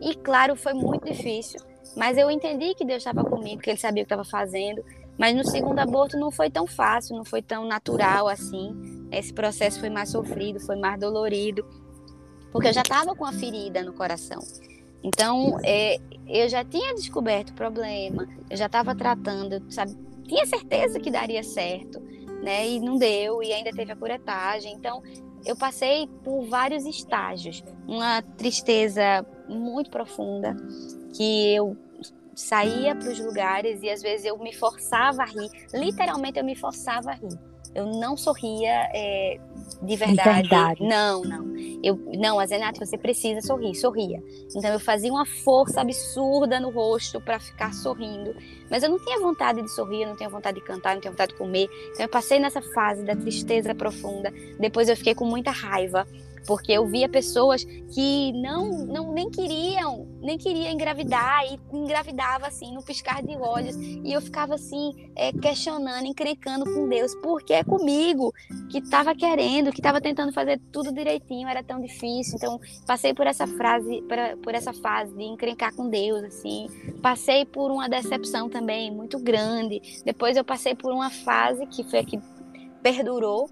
E 0.00 0.14
claro, 0.14 0.56
foi 0.56 0.74
muito 0.74 1.04
difícil. 1.04 1.60
Mas 1.96 2.18
eu 2.18 2.30
entendi 2.30 2.74
que 2.74 2.84
Deus 2.84 2.98
estava 2.98 3.22
comigo, 3.22 3.60
que 3.60 3.70
Ele 3.70 3.78
sabia 3.78 4.02
o 4.02 4.06
que 4.06 4.12
estava 4.12 4.24
fazendo. 4.24 4.82
Mas 5.18 5.36
no 5.36 5.44
segundo 5.44 5.78
aborto 5.78 6.18
não 6.18 6.30
foi 6.30 6.50
tão 6.50 6.66
fácil, 6.66 7.16
não 7.16 7.24
foi 7.24 7.40
tão 7.40 7.66
natural 7.66 8.28
assim. 8.28 8.74
Esse 9.18 9.32
processo 9.32 9.80
foi 9.80 9.90
mais 9.90 10.10
sofrido, 10.10 10.60
foi 10.60 10.76
mais 10.76 10.98
dolorido, 10.98 11.66
porque 12.52 12.68
eu 12.68 12.72
já 12.72 12.82
estava 12.82 13.14
com 13.14 13.24
a 13.24 13.32
ferida 13.32 13.82
no 13.82 13.92
coração. 13.92 14.40
Então, 15.02 15.58
é, 15.62 15.98
eu 16.26 16.48
já 16.48 16.64
tinha 16.64 16.94
descoberto 16.94 17.50
o 17.50 17.54
problema, 17.54 18.26
eu 18.48 18.56
já 18.56 18.66
estava 18.66 18.94
tratando, 18.94 19.62
sabe? 19.70 19.94
Tinha 20.26 20.46
certeza 20.46 20.98
que 20.98 21.10
daria 21.10 21.42
certo, 21.42 22.00
né? 22.42 22.66
E 22.66 22.80
não 22.80 22.96
deu, 22.96 23.42
e 23.42 23.52
ainda 23.52 23.70
teve 23.70 23.92
a 23.92 23.96
curetagem. 23.96 24.72
Então, 24.72 25.02
eu 25.44 25.54
passei 25.54 26.06
por 26.22 26.46
vários 26.46 26.86
estágios. 26.86 27.62
Uma 27.86 28.22
tristeza 28.22 29.26
muito 29.46 29.90
profunda, 29.90 30.56
que 31.14 31.54
eu 31.54 31.76
saía 32.34 32.94
para 32.96 33.08
os 33.08 33.20
lugares 33.20 33.82
e 33.82 33.90
às 33.90 34.02
vezes 34.02 34.26
eu 34.26 34.38
me 34.38 34.54
forçava 34.54 35.22
a 35.22 35.26
rir. 35.26 35.50
Literalmente 35.72 36.38
eu 36.38 36.44
me 36.44 36.56
forçava 36.56 37.10
a 37.10 37.14
rir. 37.14 37.38
Eu 37.74 37.86
não 37.86 38.16
sorria 38.16 38.88
é, 38.92 39.38
de, 39.82 39.96
verdade. 39.96 40.42
de 40.42 40.48
verdade. 40.48 40.82
Não, 40.82 41.22
não. 41.22 41.54
Eu, 41.82 41.98
não, 42.18 42.38
a 42.38 42.46
Zenate, 42.46 42.78
você 42.78 42.96
precisa 42.96 43.40
sorrir, 43.40 43.74
sorria. 43.74 44.22
Então 44.54 44.70
eu 44.72 44.80
fazia 44.80 45.12
uma 45.12 45.26
força 45.26 45.80
absurda 45.80 46.58
no 46.60 46.70
rosto 46.70 47.20
para 47.20 47.38
ficar 47.38 47.74
sorrindo. 47.74 48.34
Mas 48.70 48.82
eu 48.82 48.88
não 48.88 48.98
tinha 48.98 49.18
vontade 49.20 49.60
de 49.60 49.70
sorrir, 49.70 50.02
eu 50.02 50.08
não 50.08 50.16
tinha 50.16 50.28
vontade 50.28 50.58
de 50.58 50.64
cantar, 50.64 50.90
eu 50.90 50.94
não 50.94 51.00
tinha 51.00 51.10
vontade 51.10 51.32
de 51.32 51.38
comer. 51.38 51.68
Então 51.92 52.04
eu 52.04 52.08
passei 52.08 52.38
nessa 52.38 52.62
fase 52.62 53.02
da 53.02 53.14
tristeza 53.14 53.74
profunda. 53.74 54.32
Depois 54.58 54.88
eu 54.88 54.96
fiquei 54.96 55.14
com 55.14 55.24
muita 55.24 55.50
raiva 55.50 56.06
porque 56.46 56.72
eu 56.72 56.86
via 56.86 57.08
pessoas 57.08 57.64
que 57.64 58.32
não, 58.32 58.86
não 58.86 59.12
nem 59.12 59.30
queriam, 59.30 60.06
nem 60.20 60.36
queriam 60.36 60.72
engravidar 60.72 61.44
e 61.46 61.58
engravidava 61.76 62.46
assim 62.46 62.72
no 62.72 62.82
piscar 62.82 63.22
de 63.22 63.36
olhos 63.36 63.76
e 63.76 64.12
eu 64.12 64.20
ficava 64.20 64.54
assim 64.54 65.10
é, 65.16 65.32
questionando, 65.32 66.06
encrencando 66.06 66.64
com 66.64 66.88
Deus, 66.88 67.14
porque 67.16 67.52
é 67.52 67.64
comigo 67.64 68.32
que 68.70 68.78
estava 68.78 69.14
querendo, 69.14 69.70
que 69.70 69.80
estava 69.80 70.00
tentando 70.00 70.32
fazer 70.32 70.60
tudo 70.72 70.92
direitinho, 70.92 71.48
era 71.48 71.62
tão 71.62 71.80
difícil. 71.80 72.36
Então 72.36 72.60
passei 72.86 73.14
por 73.14 73.26
essa 73.26 73.46
frase, 73.46 74.02
por, 74.02 74.42
por 74.42 74.54
essa 74.54 74.72
fase 74.72 75.14
de 75.14 75.22
encrencar 75.22 75.74
com 75.74 75.88
Deus 75.88 76.24
assim, 76.24 76.68
passei 77.02 77.44
por 77.44 77.70
uma 77.70 77.88
decepção 77.88 78.48
também 78.48 78.90
muito 78.90 79.18
grande. 79.18 79.80
Depois 80.04 80.36
eu 80.36 80.44
passei 80.44 80.74
por 80.74 80.92
uma 80.92 81.10
fase 81.10 81.66
que 81.66 81.84
foi 81.84 82.00
a 82.00 82.04
que 82.04 82.18
perdurou 82.82 83.48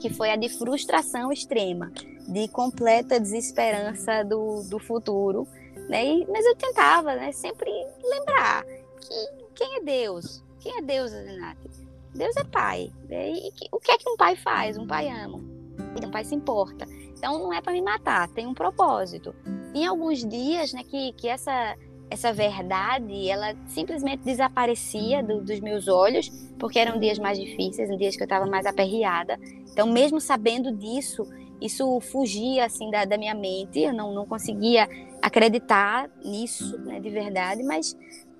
que 0.00 0.12
foi 0.12 0.30
a 0.30 0.36
de 0.36 0.48
frustração 0.48 1.32
extrema, 1.32 1.90
de 2.28 2.48
completa 2.48 3.18
desesperança 3.18 4.24
do, 4.24 4.62
do 4.64 4.78
futuro. 4.78 5.46
Né? 5.88 6.04
E, 6.04 6.26
mas 6.26 6.44
eu 6.44 6.56
tentava 6.56 7.14
né, 7.14 7.32
sempre 7.32 7.70
lembrar 8.02 8.64
que 8.64 9.28
quem 9.54 9.76
é 9.76 9.82
Deus? 9.82 10.42
Quem 10.60 10.78
é 10.78 10.82
Deus, 10.82 11.12
Renata? 11.12 11.70
Deus 12.14 12.36
é 12.36 12.44
pai. 12.44 12.92
Né? 13.08 13.30
E 13.30 13.52
que, 13.52 13.68
o 13.70 13.78
que 13.78 13.92
é 13.92 13.98
que 13.98 14.08
um 14.08 14.16
pai 14.16 14.36
faz? 14.36 14.76
Um 14.76 14.86
pai 14.86 15.08
ama. 15.08 15.38
Um 15.38 16.10
pai 16.10 16.24
se 16.24 16.34
importa. 16.34 16.86
Então 17.16 17.38
não 17.38 17.52
é 17.52 17.60
para 17.60 17.72
me 17.72 17.80
matar, 17.80 18.28
tem 18.28 18.46
um 18.46 18.54
propósito. 18.54 19.34
Em 19.74 19.86
alguns 19.86 20.24
dias 20.24 20.72
né, 20.72 20.82
que, 20.84 21.12
que 21.12 21.28
essa 21.28 21.76
essa 22.08 22.32
verdade, 22.32 23.28
ela 23.28 23.54
simplesmente 23.66 24.22
desaparecia 24.22 25.22
do, 25.22 25.40
dos 25.40 25.60
meus 25.60 25.88
olhos, 25.88 26.28
porque 26.58 26.78
eram 26.78 26.98
dias 26.98 27.18
mais 27.18 27.38
difíceis, 27.38 27.96
dias 27.98 28.16
que 28.16 28.22
eu 28.22 28.26
estava 28.26 28.46
mais 28.46 28.64
aperreada. 28.64 29.38
Então, 29.72 29.86
mesmo 29.86 30.20
sabendo 30.20 30.72
disso, 30.72 31.26
isso 31.60 32.00
fugia 32.00 32.64
assim 32.64 32.90
da, 32.90 33.04
da 33.04 33.18
minha 33.18 33.34
mente, 33.34 33.80
eu 33.80 33.92
não, 33.92 34.14
não 34.14 34.26
conseguia 34.26 34.88
acreditar 35.20 36.08
nisso, 36.24 36.78
né, 36.78 37.00
de 37.00 37.10
verdade, 37.10 37.62
mas 37.62 37.96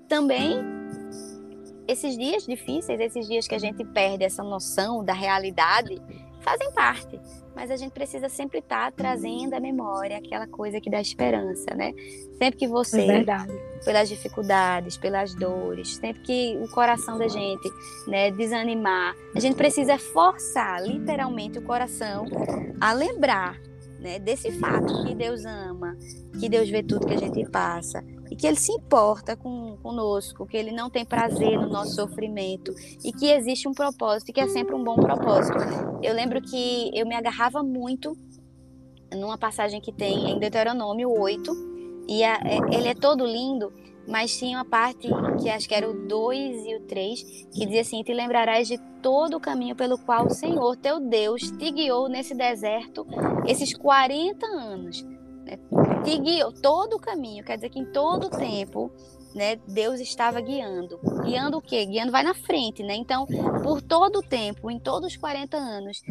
também 0.09 0.59
esses 1.89 2.17
dias 2.17 2.45
difíceis, 2.45 3.01
esses 3.01 3.27
dias 3.27 3.47
que 3.47 3.55
a 3.55 3.59
gente 3.59 3.85
perde 3.85 4.25
essa 4.25 4.43
noção 4.43 5.05
da 5.05 5.13
realidade, 5.13 6.01
fazem 6.47 6.73
parte 6.73 7.21
mas 7.57 7.71
a 7.71 7.77
gente 7.77 7.93
precisa 7.93 8.29
sempre 8.29 8.59
estar 8.59 8.93
tá 8.93 8.95
trazendo 8.95 9.55
à 9.55 9.59
memória 9.59 10.19
aquela 10.19 10.47
coisa 10.47 10.79
que 10.79 10.91
dá 10.91 11.01
esperança, 11.01 11.75
né? 11.75 11.95
Sempre 12.39 12.59
que 12.59 12.69
você, 12.69 13.01
é 13.01 13.25
pelas 13.83 14.11
dificuldades, 14.11 14.99
pelas 14.99 15.35
dores, 15.35 15.97
sempre 15.97 16.21
que 16.23 16.59
o 16.63 16.69
coração 16.69 17.17
da 17.17 17.29
gente, 17.29 17.67
né, 18.07 18.31
desanimar, 18.31 19.17
a 19.35 19.41
gente 19.41 19.57
precisa 19.57 19.97
forçar 19.97 20.83
literalmente 20.83 21.59
o 21.59 21.63
coração 21.63 22.27
a 22.79 22.93
lembrar, 22.93 23.59
né, 23.99 24.19
desse 24.19 24.53
fato 24.53 25.07
que 25.07 25.15
Deus 25.15 25.47
ama, 25.47 25.97
que 26.39 26.51
Deus 26.51 26.69
vê 26.69 26.83
tudo 26.83 27.07
que 27.07 27.15
a 27.15 27.19
gente 27.19 27.43
passa, 27.49 28.05
que 28.37 28.47
ele 28.47 28.57
se 28.57 28.73
importa 28.73 29.37
com, 29.37 29.77
conosco, 29.83 30.47
que 30.47 30.57
ele 30.57 30.73
não 30.73 30.91
tem 30.91 31.05
prazer 31.05 31.59
no 31.59 31.69
nosso 31.69 31.95
sofrimento 31.95 32.73
e 33.05 33.13
que 33.13 33.31
existe 33.31 33.67
um 33.67 33.73
propósito, 33.73 34.33
que 34.33 34.41
é 34.41 34.49
sempre 34.49 34.75
um 34.75 34.85
bom 34.85 34.97
propósito. 34.97 35.59
Eu 36.03 36.15
lembro 36.15 36.41
que 36.43 36.91
eu 36.95 37.07
me 37.07 37.15
agarrava 37.15 37.63
muito 37.63 38.17
numa 39.15 39.39
passagem 39.39 39.81
que 39.81 39.93
tem 39.93 40.31
em 40.31 40.39
Deuteronômio 40.39 41.11
8, 41.11 41.53
e 42.09 42.23
a, 42.23 42.35
é, 42.35 42.59
ele 42.73 42.89
é 42.89 42.95
todo 42.95 43.25
lindo, 43.25 43.73
mas 44.07 44.37
tinha 44.37 44.59
uma 44.59 44.65
parte 44.65 45.09
que 45.41 45.49
acho 45.49 45.69
que 45.69 45.75
era 45.75 45.89
o 45.89 46.07
2 46.07 46.67
e 46.67 46.77
o 46.77 46.81
3, 46.83 47.23
que 47.53 47.67
dizia 47.67 47.81
assim: 47.81 48.03
Te 48.03 48.13
lembrarás 48.13 48.69
de 48.69 48.79
todo 49.03 49.37
o 49.37 49.41
caminho 49.41 49.75
pelo 49.75 49.99
qual 49.99 50.27
o 50.27 50.31
Senhor 50.31 50.77
teu 50.77 51.01
Deus 51.01 51.51
te 51.53 51.71
guiou 51.71 52.09
nesse 52.09 52.35
deserto 52.35 53.07
esses 53.47 53.73
40 53.77 54.47
anos. 54.47 55.05
Né? 55.47 55.59
Guiou 56.05 56.53
todo 56.53 56.95
o 56.95 57.01
caminho, 57.01 57.45
quer 57.45 57.57
dizer 57.57 57.71
que 57.71 57.79
em 57.79 57.87
todo 57.87 58.27
o 58.27 58.31
tempo 58.31 58.91
né, 59.35 59.57
Deus 59.69 60.01
estava 60.01 60.41
guiando. 60.41 60.99
Guiando 61.23 61.59
o 61.59 61.63
quê? 61.63 61.85
Guiando 61.85 62.11
vai 62.11 62.23
na 62.23 62.35
frente, 62.35 62.83
né? 62.83 62.97
Então, 62.97 63.27
por 63.63 63.81
todo 63.83 64.21
o 64.21 64.23
tempo, 64.23 64.71
em 64.71 64.79
todos 64.79 65.13
os 65.13 65.17
40 65.17 65.57
anos, 65.57 66.03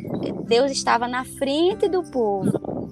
Deus 0.47 0.71
estava 0.71 1.07
na 1.07 1.25
frente 1.25 1.89
do 1.89 2.03
povo 2.03 2.85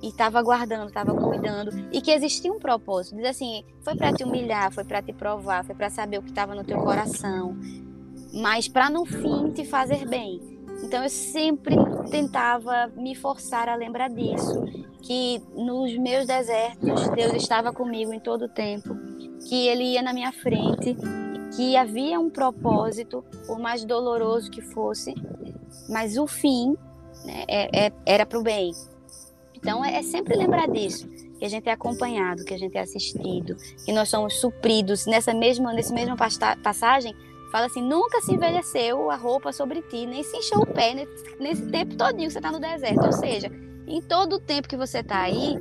e 0.00 0.08
estava 0.08 0.40
guardando, 0.42 0.88
estava 0.88 1.12
cuidando 1.14 1.72
e 1.92 2.00
que 2.00 2.10
existia 2.10 2.52
um 2.52 2.58
propósito. 2.58 3.16
Diz 3.16 3.26
assim, 3.26 3.64
foi 3.82 3.96
para 3.96 4.12
te 4.12 4.22
humilhar, 4.22 4.72
foi 4.72 4.84
para 4.84 5.02
te 5.02 5.12
provar, 5.12 5.64
foi 5.64 5.74
para 5.74 5.90
saber 5.90 6.18
o 6.18 6.22
que 6.22 6.30
estava 6.30 6.54
no 6.54 6.64
teu 6.64 6.78
coração, 6.78 7.56
mas 8.32 8.68
para 8.68 8.88
no 8.88 9.04
fim 9.04 9.50
te 9.50 9.64
fazer 9.64 10.06
bem. 10.06 10.57
Então 10.82 11.02
eu 11.02 11.10
sempre 11.10 11.76
tentava 12.10 12.88
me 12.96 13.14
forçar 13.14 13.68
a 13.68 13.74
lembrar 13.74 14.08
disso, 14.08 14.64
que 15.02 15.42
nos 15.54 15.96
meus 15.98 16.26
desertos 16.26 17.08
Deus 17.10 17.34
estava 17.34 17.72
comigo 17.72 18.12
em 18.12 18.20
todo 18.20 18.46
o 18.46 18.48
tempo, 18.48 18.96
que 19.48 19.68
Ele 19.68 19.84
ia 19.84 20.02
na 20.02 20.12
minha 20.12 20.32
frente, 20.32 20.96
que 21.54 21.76
havia 21.76 22.18
um 22.20 22.30
propósito, 22.30 23.24
por 23.46 23.58
mais 23.58 23.84
doloroso 23.84 24.50
que 24.50 24.60
fosse, 24.60 25.14
mas 25.88 26.16
o 26.16 26.26
fim 26.26 26.76
né, 27.24 27.44
é, 27.48 27.86
é, 27.86 27.92
era 28.06 28.26
para 28.26 28.38
o 28.38 28.42
bem. 28.42 28.72
Então 29.54 29.84
é, 29.84 29.96
é 29.96 30.02
sempre 30.02 30.36
lembrar 30.36 30.68
disso, 30.68 31.08
que 31.08 31.44
a 31.44 31.48
gente 31.48 31.68
é 31.68 31.72
acompanhado, 31.72 32.44
que 32.44 32.54
a 32.54 32.58
gente 32.58 32.76
é 32.76 32.80
assistido, 32.80 33.56
que 33.84 33.92
nós 33.92 34.08
somos 34.08 34.40
supridos 34.40 35.06
nessa 35.06 35.34
mesma 35.34 35.72
nesse 35.72 35.92
mesma 35.92 36.16
passagem 36.62 37.14
Fala 37.50 37.66
assim, 37.66 37.82
nunca 37.82 38.20
se 38.20 38.34
envelheceu 38.34 39.10
a 39.10 39.16
roupa 39.16 39.52
sobre 39.52 39.82
ti, 39.82 40.06
nem 40.06 40.22
se 40.22 40.36
encheu 40.36 40.60
o 40.60 40.66
pé 40.66 40.94
nesse, 41.38 41.66
tempo 41.66 41.96
todinho 41.96 42.28
que 42.28 42.32
você 42.32 42.38
está 42.38 42.52
no 42.52 42.60
deserto. 42.60 43.04
Ou 43.04 43.12
seja, 43.12 43.50
em 43.86 44.02
todo 44.02 44.34
o 44.34 44.38
tempo 44.38 44.68
que 44.68 44.76
você 44.76 44.98
está 44.98 45.20
aí, 45.20 45.56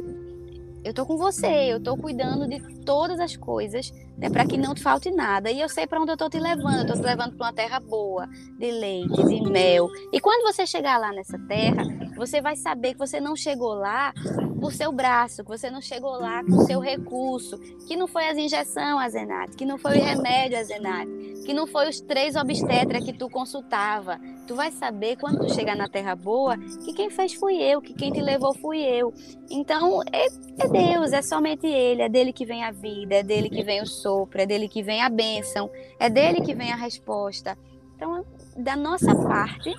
eu 0.84 0.94
tô 0.94 1.06
com 1.06 1.18
você, 1.18 1.48
eu 1.48 1.82
tô 1.82 1.98
cuidando 1.98 2.48
de 2.48 2.60
todas 2.86 3.20
as 3.20 3.36
coisas, 3.36 3.92
né, 4.18 4.30
para 4.30 4.46
que 4.46 4.58
não 4.58 4.74
te 4.74 4.82
falte 4.82 5.12
nada. 5.12 5.52
E 5.52 5.60
eu 5.60 5.68
sei 5.68 5.86
para 5.86 6.00
onde 6.02 6.12
eu 6.12 6.18
tô 6.18 6.30
te 6.30 6.40
levando, 6.40 6.80
eu 6.80 6.88
tô 6.88 6.94
te 6.94 7.02
levando 7.02 7.36
para 7.36 7.48
uma 7.48 7.54
terra 7.54 7.80
boa, 7.80 8.28
de 8.58 8.72
leite, 8.72 9.24
de 9.24 9.42
mel. 9.50 9.90
E 10.14 10.20
quando 10.22 10.44
você 10.44 10.66
chegar 10.66 10.98
lá 10.98 11.12
nessa 11.12 11.38
terra, 11.40 11.84
você 12.16 12.42
vai 12.42 12.56
saber 12.56 12.94
que 12.94 13.00
você 13.00 13.20
não 13.20 13.36
chegou 13.36 13.74
lá 13.74 14.14
por 14.62 14.74
seu 14.74 14.92
braço, 14.92 15.44
que 15.44 15.50
você 15.50 15.70
não 15.70 15.82
chegou 15.82 16.12
lá 16.12 16.44
com 16.44 16.66
seu 16.66 16.80
recurso, 16.80 17.58
que 17.88 17.96
não 17.96 18.08
foi 18.08 18.28
as 18.28 18.38
injeções, 18.38 18.98
Azenate, 18.98 19.56
que 19.56 19.66
não 19.66 19.78
foi 19.78 20.00
o 20.00 20.04
remédio, 20.04 20.58
Azenate, 20.58 21.12
que 21.48 21.54
não 21.54 21.66
foi 21.66 21.88
os 21.88 22.02
três 22.02 22.36
obstetras 22.36 23.02
que 23.06 23.14
tu 23.14 23.30
consultava. 23.30 24.20
Tu 24.46 24.54
vai 24.54 24.70
saber 24.70 25.16
quando 25.16 25.40
tu 25.40 25.54
chegar 25.54 25.78
na 25.78 25.88
terra 25.88 26.14
boa 26.14 26.58
que 26.58 26.92
quem 26.92 27.10
fez 27.10 27.36
fui 27.36 27.56
eu, 27.56 27.82
que 27.82 27.94
quem 27.94 28.12
te 28.12 28.20
levou 28.20 28.54
fui 28.54 28.80
eu. 28.80 29.14
Então 29.50 30.02
é, 30.12 30.26
é 30.26 30.68
Deus, 30.68 31.14
é 31.14 31.22
somente 31.22 31.66
Ele, 31.66 32.02
é 32.02 32.10
dele 32.10 32.34
que 32.34 32.46
vem 32.46 32.66
a 32.66 32.72
vida, 32.72 33.16
é 33.16 33.24
dele 33.24 33.50
que 33.50 33.64
vem 33.64 33.82
o 33.82 33.86
sopro, 33.86 34.42
é 34.42 34.46
dele 34.46 34.68
que 34.68 34.84
vem 34.84 35.02
a 35.02 35.08
bênção, 35.08 35.72
é 35.98 36.10
dele 36.10 36.42
que 36.42 36.54
vem 36.54 36.74
a 36.74 36.76
resposta. 36.76 37.58
Então, 37.96 38.26
da 38.58 38.76
nossa 38.76 39.16
parte, 39.16 39.74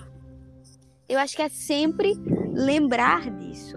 eu 1.07 1.19
acho 1.19 1.37
que 1.37 1.43
é 1.43 1.51
sempre 1.51 2.15
lembrar 2.51 3.31
disso. 3.31 3.77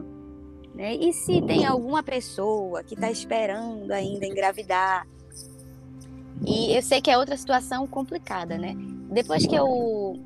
Né? 0.74 0.96
E 0.96 1.12
se 1.12 1.42
tem 1.42 1.66
alguma 1.66 2.02
pessoa 2.02 2.86
que 2.86 2.94
está 2.94 3.12
esperando 3.12 3.92
ainda 3.92 4.26
engravidar, 4.26 5.06
e 6.46 6.76
eu 6.76 6.82
sei 6.82 7.02
que 7.02 7.12
é 7.12 7.18
outra 7.18 7.38
situação 7.38 7.86
complicada, 7.88 8.58
né? 8.58 8.76
Depois 9.12 9.46
que 9.46 9.56
eu 9.56 10.20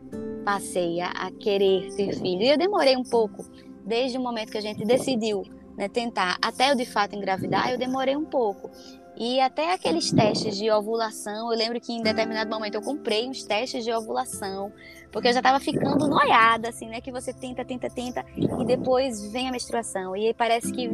passei 0.44 1.02
a, 1.02 1.10
a 1.10 1.32
querer 1.32 1.94
ter 1.96 2.14
filho, 2.16 2.44
eu 2.44 2.58
demorei 2.58 2.96
um 2.96 3.04
pouco, 3.04 3.46
desde 3.86 4.18
o 4.18 4.22
momento 4.22 4.52
que 4.52 4.58
a 4.58 4.62
gente 4.62 4.86
decidiu 4.86 5.44
né, 5.78 5.90
tentar 5.90 6.38
até 6.42 6.72
eu 6.72 6.76
de 6.76 6.86
fato 6.86 7.16
engravidar, 7.16 7.72
eu 7.72 7.78
demorei 7.78 8.16
um 8.16 8.26
pouco. 8.26 8.70
E 9.18 9.40
até 9.40 9.74
aqueles 9.74 10.12
testes 10.12 10.58
de 10.58 10.70
ovulação, 10.70 11.52
eu 11.52 11.58
lembro 11.58 11.80
que 11.80 11.94
em 11.94 12.02
determinado 12.02 12.50
momento 12.50 12.76
eu 12.76 12.82
comprei 12.82 13.30
uns 13.30 13.44
testes 13.44 13.84
de 13.84 13.92
ovulação, 13.92 14.74
porque 15.10 15.30
eu 15.30 15.34
já 15.34 15.40
estava 15.40 15.60
ficando 15.60 16.08
noiada, 16.08 16.68
assim, 16.68 16.90
né? 16.90 17.00
Que 17.00 17.12
você 17.12 17.34
tenta, 17.34 17.64
tenta, 17.64 17.90
tenta, 17.90 18.26
e 18.36 18.66
depois 18.66 19.32
vem 19.32 19.48
a 19.48 19.52
menstruação. 19.52 20.16
E 20.18 20.28
aí 20.28 20.34
parece 20.34 20.70
que, 20.72 20.90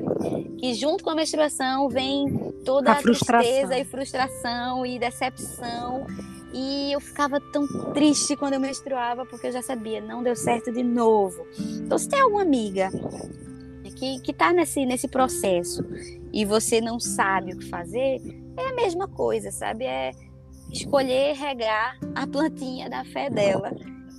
que 0.59 0.73
junto 0.75 1.03
com 1.03 1.09
a 1.09 1.15
menstruação 1.15 1.89
vem 1.89 2.53
toda 2.63 2.91
a, 2.91 2.93
a 2.93 3.01
tristeza 3.01 3.75
e 3.77 3.83
frustração 3.83 4.85
e 4.85 4.99
decepção. 4.99 6.05
E 6.53 6.91
eu 6.91 6.99
ficava 6.99 7.39
tão 7.39 7.65
triste 7.93 8.35
quando 8.35 8.53
eu 8.53 8.59
menstruava, 8.59 9.25
porque 9.25 9.47
eu 9.47 9.51
já 9.51 9.61
sabia, 9.63 10.01
não 10.01 10.21
deu 10.21 10.35
certo 10.35 10.71
de 10.71 10.83
novo. 10.83 11.47
Então, 11.57 11.97
se 11.97 12.07
tem 12.07 12.19
alguma 12.19 12.41
amiga 12.41 12.89
que, 14.01 14.19
que 14.19 14.33
tá 14.33 14.51
nesse, 14.51 14.83
nesse 14.83 15.07
processo 15.07 15.85
e 16.33 16.43
você 16.43 16.81
não 16.81 16.99
sabe 16.99 17.53
o 17.53 17.59
que 17.59 17.69
fazer, 17.69 18.19
é 18.57 18.69
a 18.69 18.73
mesma 18.73 19.07
coisa, 19.07 19.51
sabe? 19.51 19.85
É 19.85 20.11
escolher 20.71 21.35
regar 21.35 21.99
a 22.15 22.25
plantinha 22.25 22.89
da 22.89 23.05
fé 23.05 23.29
dela, 23.29 23.71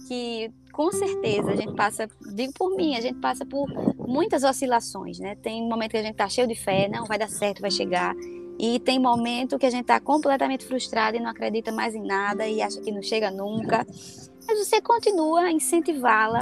que 0.06 0.52
com 0.72 0.92
certeza 0.92 1.50
a 1.50 1.56
gente 1.56 1.74
passa, 1.74 2.08
digo 2.32 2.52
por 2.52 2.76
mim, 2.76 2.94
a 2.94 3.00
gente 3.00 3.18
passa 3.18 3.44
por 3.44 3.66
muitas 3.98 4.44
oscilações, 4.44 5.18
né? 5.18 5.34
Tem 5.34 5.68
momento 5.68 5.90
que 5.90 5.96
a 5.96 6.02
gente 6.02 6.14
tá 6.14 6.28
cheio 6.28 6.46
de 6.46 6.54
fé, 6.54 6.88
não 6.88 7.04
vai 7.04 7.18
dar 7.18 7.28
certo, 7.28 7.60
vai 7.60 7.70
chegar. 7.70 8.14
E 8.60 8.78
tem 8.78 9.00
momento 9.00 9.58
que 9.58 9.66
a 9.66 9.70
gente 9.70 9.86
tá 9.86 9.98
completamente 9.98 10.64
frustrado 10.64 11.16
e 11.16 11.20
não 11.20 11.30
acredita 11.30 11.72
mais 11.72 11.96
em 11.96 12.06
nada 12.06 12.46
e 12.46 12.62
acha 12.62 12.80
que 12.80 12.92
não 12.92 13.02
chega 13.02 13.32
nunca. 13.32 13.84
Mas 14.46 14.66
você 14.66 14.80
continua 14.80 15.42
a 15.42 15.52
incentivá-la 15.52 16.40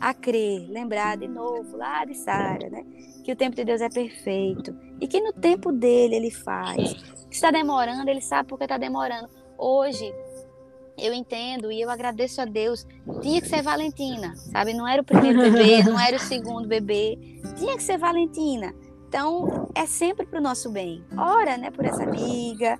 a 0.00 0.14
crer, 0.14 0.68
lembrar 0.70 1.16
de 1.16 1.28
novo 1.28 1.76
lá 1.76 2.04
de 2.04 2.14
Sara, 2.14 2.68
né? 2.68 2.84
Que 3.24 3.32
o 3.32 3.36
tempo 3.36 3.54
de 3.54 3.64
Deus 3.64 3.80
é 3.80 3.88
perfeito 3.88 4.74
e 5.00 5.06
que 5.06 5.20
no 5.20 5.32
tempo 5.32 5.70
dele 5.70 6.16
ele 6.16 6.30
faz. 6.30 6.92
Que 7.28 7.34
está 7.34 7.50
demorando, 7.50 8.10
ele 8.10 8.20
sabe 8.20 8.48
porque 8.48 8.64
está 8.64 8.78
demorando. 8.78 9.28
Hoje 9.56 10.12
eu 10.98 11.12
entendo 11.12 11.70
e 11.72 11.80
eu 11.80 11.90
agradeço 11.90 12.40
a 12.40 12.44
Deus. 12.44 12.86
Tinha 13.20 13.40
que 13.40 13.48
ser 13.48 13.62
Valentina, 13.62 14.34
sabe? 14.36 14.74
Não 14.74 14.86
era 14.86 15.02
o 15.02 15.04
primeiro 15.04 15.38
bebê, 15.38 15.82
não 15.84 15.98
era 15.98 16.16
o 16.16 16.20
segundo 16.20 16.68
bebê. 16.68 17.18
Tinha 17.56 17.76
que 17.76 17.82
ser 17.82 17.98
Valentina. 17.98 18.74
Então, 19.08 19.68
é 19.74 19.86
sempre 19.86 20.24
para 20.24 20.38
o 20.38 20.42
nosso 20.42 20.70
bem. 20.70 21.04
Ora, 21.16 21.56
né, 21.58 21.70
por 21.70 21.84
essa 21.84 22.02
amiga, 22.02 22.78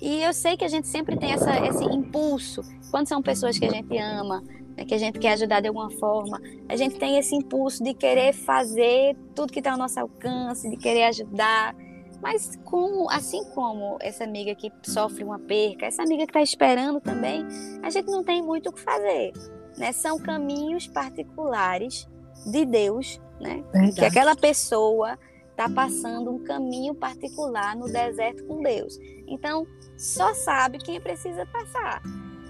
e 0.00 0.22
eu 0.22 0.32
sei 0.32 0.56
que 0.56 0.64
a 0.64 0.68
gente 0.68 0.86
sempre 0.86 1.16
tem 1.16 1.32
essa, 1.32 1.58
esse 1.66 1.84
impulso, 1.84 2.62
quando 2.90 3.08
são 3.08 3.22
pessoas 3.22 3.58
que 3.58 3.64
a 3.64 3.70
gente 3.70 3.96
ama, 3.96 4.42
né, 4.76 4.84
que 4.84 4.94
a 4.94 4.98
gente 4.98 5.18
quer 5.18 5.32
ajudar 5.32 5.60
de 5.60 5.68
alguma 5.68 5.90
forma, 5.90 6.40
a 6.68 6.76
gente 6.76 6.98
tem 6.98 7.18
esse 7.18 7.34
impulso 7.34 7.82
de 7.82 7.94
querer 7.94 8.32
fazer 8.32 9.16
tudo 9.34 9.52
que 9.52 9.60
está 9.60 9.72
ao 9.72 9.78
nosso 9.78 9.98
alcance, 9.98 10.68
de 10.68 10.76
querer 10.76 11.04
ajudar. 11.04 11.74
Mas 12.20 12.58
como, 12.64 13.10
assim 13.10 13.44
como 13.54 13.98
essa 14.00 14.24
amiga 14.24 14.54
que 14.54 14.72
sofre 14.82 15.24
uma 15.24 15.38
perca, 15.38 15.86
essa 15.86 16.02
amiga 16.02 16.24
que 16.24 16.30
está 16.30 16.42
esperando 16.42 17.00
também, 17.00 17.46
a 17.82 17.90
gente 17.90 18.06
não 18.06 18.24
tem 18.24 18.42
muito 18.42 18.70
o 18.70 18.72
que 18.72 18.80
fazer. 18.80 19.32
Né? 19.76 19.92
São 19.92 20.18
caminhos 20.18 20.86
particulares 20.86 22.08
de 22.46 22.64
Deus, 22.64 23.20
né? 23.40 23.62
Que 23.94 24.04
aquela 24.04 24.34
pessoa 24.36 25.18
está 25.54 25.70
passando 25.70 26.32
um 26.32 26.42
caminho 26.42 26.94
particular 26.94 27.76
no 27.76 27.86
deserto 27.86 28.44
com 28.44 28.60
Deus. 28.60 28.98
Então, 29.26 29.66
só 29.96 30.34
sabe 30.34 30.78
quem 30.78 31.00
precisa 31.00 31.46
passar. 31.46 32.02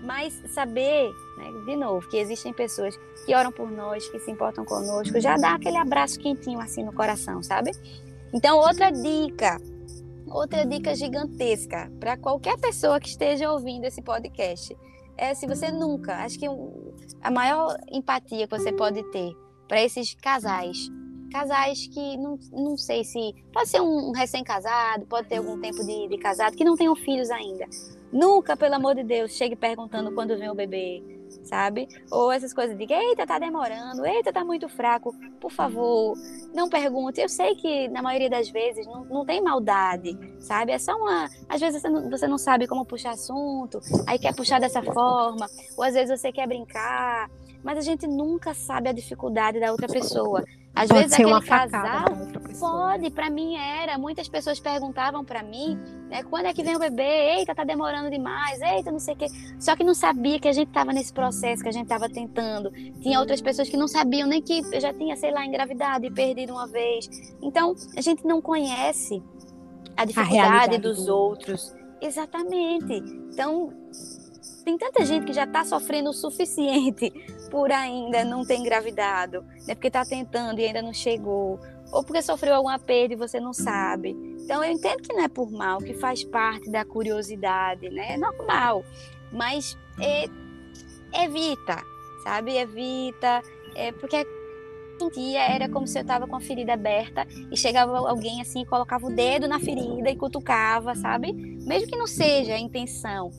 Mas 0.02 0.34
saber, 0.48 1.10
né, 1.36 1.64
de 1.66 1.76
novo, 1.76 2.08
que 2.08 2.16
existem 2.16 2.52
pessoas 2.52 2.98
que 3.24 3.34
oram 3.34 3.52
por 3.52 3.70
nós, 3.70 4.08
que 4.08 4.18
se 4.18 4.30
importam 4.30 4.64
conosco, 4.64 5.20
já 5.20 5.36
dá 5.36 5.54
aquele 5.54 5.76
abraço 5.76 6.18
quentinho 6.18 6.60
assim 6.60 6.82
no 6.82 6.92
coração, 6.92 7.42
sabe? 7.42 7.70
Então, 8.32 8.58
outra 8.58 8.90
dica, 8.90 9.58
outra 10.26 10.64
dica 10.66 10.94
gigantesca 10.94 11.90
para 12.00 12.16
qualquer 12.16 12.58
pessoa 12.58 12.98
que 12.98 13.08
esteja 13.08 13.50
ouvindo 13.50 13.84
esse 13.84 14.02
podcast 14.02 14.76
é 15.16 15.32
se 15.34 15.46
você 15.46 15.70
nunca, 15.70 16.16
acho 16.24 16.38
que 16.38 16.46
a 17.22 17.30
maior 17.30 17.78
empatia 17.90 18.46
que 18.46 18.58
você 18.58 18.72
pode 18.72 19.02
ter 19.10 19.32
para 19.68 19.82
esses 19.82 20.14
casais 20.14 20.90
casais 21.34 21.88
que 21.88 22.16
não, 22.16 22.38
não 22.52 22.76
sei 22.76 23.02
se. 23.02 23.34
Pode 23.52 23.68
ser 23.68 23.80
um 23.80 24.12
recém-casado, 24.12 25.04
pode 25.06 25.28
ter 25.28 25.38
algum 25.38 25.60
tempo 25.60 25.84
de, 25.84 26.08
de 26.08 26.16
casado, 26.16 26.56
que 26.56 26.62
não 26.62 26.76
tenham 26.76 26.94
filhos 26.94 27.28
ainda. 27.28 27.66
Nunca, 28.12 28.56
pelo 28.56 28.76
amor 28.76 28.94
de 28.94 29.02
Deus, 29.02 29.32
chegue 29.32 29.56
perguntando 29.56 30.12
quando 30.12 30.38
vem 30.38 30.48
o 30.48 30.54
bebê, 30.54 31.02
sabe? 31.42 31.88
Ou 32.12 32.30
essas 32.30 32.54
coisas 32.54 32.78
de 32.78 32.86
eita, 32.88 33.26
tá 33.26 33.40
demorando, 33.40 34.06
eita, 34.06 34.32
tá 34.32 34.44
muito 34.44 34.68
fraco. 34.68 35.12
Por 35.40 35.50
favor, 35.50 36.14
não 36.54 36.68
pergunte. 36.68 37.20
Eu 37.20 37.28
sei 37.28 37.56
que 37.56 37.88
na 37.88 38.00
maioria 38.00 38.30
das 38.30 38.48
vezes 38.48 38.86
não, 38.86 39.04
não 39.04 39.26
tem 39.26 39.42
maldade, 39.42 40.16
sabe? 40.38 40.70
É 40.70 40.78
só 40.78 40.94
uma. 40.94 41.28
Às 41.48 41.60
vezes 41.60 41.82
você 41.82 41.88
não, 41.88 42.08
você 42.08 42.28
não 42.28 42.38
sabe 42.38 42.68
como 42.68 42.86
puxar 42.86 43.10
assunto, 43.10 43.80
aí 44.06 44.20
quer 44.20 44.36
puxar 44.36 44.60
dessa 44.60 44.80
forma, 44.80 45.48
ou 45.76 45.82
às 45.82 45.94
vezes 45.94 46.20
você 46.20 46.30
quer 46.30 46.46
brincar, 46.46 47.28
mas 47.64 47.78
a 47.78 47.80
gente 47.80 48.06
nunca 48.06 48.52
sabe 48.52 48.90
a 48.90 48.92
dificuldade 48.92 49.58
da 49.58 49.72
outra 49.72 49.88
pessoa. 49.88 50.44
Às 50.74 50.88
pode 50.88 51.02
vezes 51.02 51.16
ser 51.16 51.22
aquele 51.22 51.32
uma 51.32 51.42
casal 51.42 52.04
pode, 52.58 53.10
para 53.10 53.30
mim 53.30 53.56
era. 53.56 53.96
Muitas 53.96 54.28
pessoas 54.28 54.58
perguntavam 54.58 55.24
para 55.24 55.42
mim, 55.42 55.78
né, 56.08 56.22
quando 56.24 56.46
é 56.46 56.52
que 56.52 56.62
vem 56.62 56.76
o 56.76 56.78
bebê? 56.78 57.36
Eita, 57.38 57.54
tá 57.54 57.64
demorando 57.64 58.10
demais. 58.10 58.60
Eita, 58.60 58.90
não 58.90 58.98
sei 58.98 59.14
o 59.14 59.16
quê. 59.16 59.26
Só 59.58 59.76
que 59.76 59.84
não 59.84 59.94
sabia 59.94 60.38
que 60.38 60.48
a 60.48 60.52
gente 60.52 60.70
tava 60.70 60.92
nesse 60.92 61.12
processo, 61.12 61.62
que 61.62 61.68
a 61.68 61.72
gente 61.72 61.86
tava 61.86 62.08
tentando. 62.08 62.70
Tinha 63.00 63.20
outras 63.20 63.40
pessoas 63.40 63.68
que 63.68 63.76
não 63.76 63.88
sabiam 63.88 64.28
nem 64.28 64.42
que 64.42 64.62
eu 64.72 64.80
já 64.80 64.92
tinha, 64.92 65.16
sei 65.16 65.30
lá, 65.30 65.46
engravidado 65.46 66.04
e 66.06 66.10
perdido 66.10 66.52
uma 66.52 66.66
vez. 66.66 67.08
Então, 67.40 67.74
a 67.96 68.00
gente 68.00 68.26
não 68.26 68.42
conhece 68.42 69.22
a 69.96 70.04
dificuldade 70.04 70.78
dos 70.78 71.06
do... 71.06 71.16
outros. 71.16 71.74
Exatamente. 72.00 72.94
Então, 73.32 73.72
tem 74.64 74.78
tanta 74.78 75.04
gente 75.04 75.26
que 75.26 75.32
já 75.32 75.44
está 75.44 75.64
sofrendo 75.64 76.10
o 76.10 76.12
suficiente 76.12 77.10
por 77.50 77.70
ainda 77.70 78.24
não 78.24 78.44
ter 78.44 78.56
engravidado, 78.56 79.42
né? 79.66 79.74
Porque 79.74 79.88
está 79.88 80.04
tentando 80.04 80.58
e 80.58 80.64
ainda 80.64 80.80
não 80.80 80.92
chegou, 80.92 81.60
ou 81.92 82.02
porque 82.02 82.22
sofreu 82.22 82.54
alguma 82.54 82.78
perda 82.78 83.14
e 83.14 83.16
você 83.16 83.38
não 83.38 83.52
sabe. 83.52 84.16
Então 84.40 84.64
eu 84.64 84.72
entendo 84.72 85.02
que 85.02 85.12
não 85.12 85.22
é 85.22 85.28
por 85.28 85.50
mal, 85.50 85.78
que 85.78 85.94
faz 85.94 86.24
parte 86.24 86.70
da 86.70 86.84
curiosidade, 86.84 87.90
né? 87.90 88.14
É 88.14 88.16
normal, 88.16 88.84
mas 89.30 89.76
é, 90.00 90.24
evita, 91.22 91.82
sabe? 92.24 92.56
Evita, 92.56 93.42
é 93.74 93.92
porque 93.92 94.26
sentia 94.98 95.42
era 95.42 95.68
como 95.68 95.86
se 95.86 95.98
eu 95.98 96.02
estava 96.02 96.26
com 96.26 96.36
a 96.36 96.40
ferida 96.40 96.72
aberta 96.72 97.26
e 97.50 97.56
chegava 97.56 97.98
alguém 97.98 98.40
assim 98.40 98.64
colocava 98.64 99.06
o 99.06 99.10
dedo 99.10 99.48
na 99.48 99.58
ferida 99.58 100.08
e 100.10 100.16
cutucava, 100.16 100.94
sabe? 100.94 101.32
Mesmo 101.32 101.88
que 101.88 101.96
não 101.96 102.06
seja 102.06 102.54
a 102.54 102.58
intenção, 102.58 103.30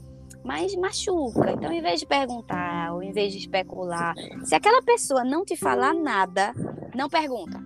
mas 0.45 0.75
machuca. 0.75 1.51
Então, 1.51 1.71
em 1.71 1.81
vez 1.81 1.99
de 1.99 2.05
perguntar 2.05 2.93
ou 2.93 3.01
em 3.01 3.11
vez 3.11 3.33
de 3.33 3.39
especular, 3.39 4.13
se 4.43 4.53
aquela 4.53 4.81
pessoa 4.83 5.23
não 5.23 5.43
te 5.43 5.57
falar 5.57 5.93
nada, 5.95 6.53
não 6.93 7.09
pergunta. 7.09 7.59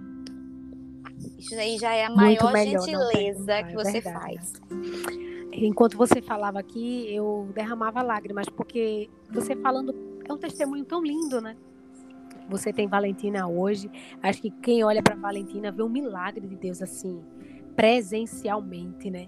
Isso 1.37 1.55
aí 1.55 1.77
já 1.77 1.93
é 1.93 2.05
a 2.05 2.09
maior 2.09 2.55
gentileza 2.55 3.63
que 3.63 3.75
você 3.75 3.99
verdade. 3.99 4.19
faz. 4.19 4.53
Enquanto 5.51 5.97
você 5.97 6.21
falava 6.21 6.59
aqui, 6.59 7.13
eu 7.13 7.49
derramava 7.53 8.01
lágrimas, 8.01 8.47
porque 8.47 9.09
você 9.29 9.57
falando 9.57 9.93
é 10.23 10.31
um 10.31 10.37
testemunho 10.37 10.85
tão 10.85 11.03
lindo, 11.03 11.41
né? 11.41 11.57
Você 12.47 12.71
tem 12.71 12.87
Valentina 12.87 13.45
hoje. 13.47 13.91
Acho 14.23 14.41
que 14.41 14.49
quem 14.49 14.83
olha 14.85 15.03
para 15.03 15.15
Valentina 15.15 15.69
vê 15.69 15.83
um 15.83 15.89
milagre 15.89 16.47
de 16.47 16.55
Deus 16.55 16.81
assim 16.81 17.21
presencialmente, 17.79 19.09
né? 19.09 19.25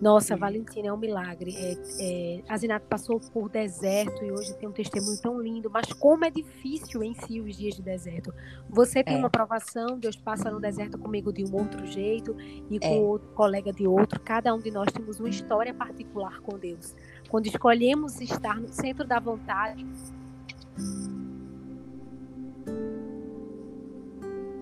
Nossa, 0.00 0.34
Valentina 0.34 0.88
é 0.88 0.92
um 0.92 0.96
milagre. 0.96 1.54
É, 1.54 1.76
é, 2.00 2.42
a 2.48 2.56
Zinato 2.56 2.86
passou 2.88 3.20
por 3.20 3.50
deserto 3.50 4.24
e 4.24 4.32
hoje 4.32 4.56
tem 4.56 4.66
um 4.66 4.72
testemunho 4.72 5.20
tão 5.20 5.38
lindo, 5.38 5.68
mas 5.70 5.92
como 5.92 6.24
é 6.24 6.30
difícil 6.30 7.02
em 7.02 7.12
si 7.12 7.42
os 7.42 7.54
dias 7.54 7.76
de 7.76 7.82
deserto. 7.82 8.32
Você 8.70 9.04
tem 9.04 9.16
é. 9.16 9.18
uma 9.18 9.28
provação, 9.28 9.98
Deus 9.98 10.16
passa 10.16 10.50
no 10.50 10.58
deserto 10.58 10.96
comigo 10.96 11.30
de 11.30 11.44
um 11.44 11.54
outro 11.54 11.84
jeito 11.84 12.34
e 12.70 12.80
com 12.80 12.86
é. 12.86 13.00
outro 13.00 13.28
colega 13.34 13.70
de 13.70 13.86
outro. 13.86 14.18
Cada 14.18 14.54
um 14.54 14.58
de 14.60 14.70
nós 14.70 14.90
temos 14.90 15.20
uma 15.20 15.28
história 15.28 15.74
particular 15.74 16.40
com 16.40 16.58
Deus. 16.58 16.96
Quando 17.28 17.48
escolhemos 17.48 18.18
estar 18.18 18.58
no 18.58 18.70
centro 18.70 19.06
da 19.06 19.20
vontade, 19.20 19.86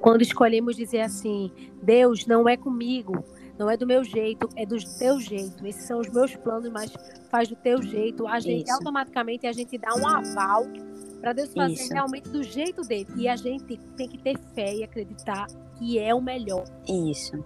Quando 0.01 0.23
escolhemos 0.23 0.77
dizer 0.77 1.01
assim, 1.01 1.51
Deus 1.83 2.27
não 2.27 2.49
é 2.49 2.57
comigo, 2.57 3.25
não 3.59 3.69
é 3.69 3.77
do 3.77 3.87
meu 3.87 4.05
jeito, 4.05 4.49
é 4.55 4.65
do 4.65 4.77
teu 4.99 5.21
jeito. 5.21 5.67
Esses 5.67 5.85
são 5.85 5.99
os 5.99 6.09
meus 6.09 6.35
planos, 6.37 6.71
mas 6.71 6.93
faz 7.29 7.49
do 7.49 7.57
teu 7.57 7.83
jeito. 7.83 8.27
A 8.27 8.39
gente 8.39 8.67
Isso. 8.67 8.75
automaticamente 8.75 9.47
a 9.47 9.53
gente 9.53 9.77
dá 9.77 9.95
um 9.95 10.07
aval 10.07 10.65
para 11.21 11.33
Deus 11.33 11.53
fazer 11.53 11.75
Isso. 11.75 11.93
realmente 11.93 12.29
do 12.29 12.43
jeito 12.43 12.83
dele. 12.83 13.09
E 13.17 13.29
a 13.29 13.35
gente 13.35 13.77
tem 13.97 14.09
que 14.09 14.19
ter 14.19 14.39
fé 14.55 14.77
e 14.77 14.85
acreditar 14.85 15.47
que 15.77 15.99
é 15.99 16.15
o 16.15 16.21
melhor. 16.21 16.65
Isso. 16.89 17.45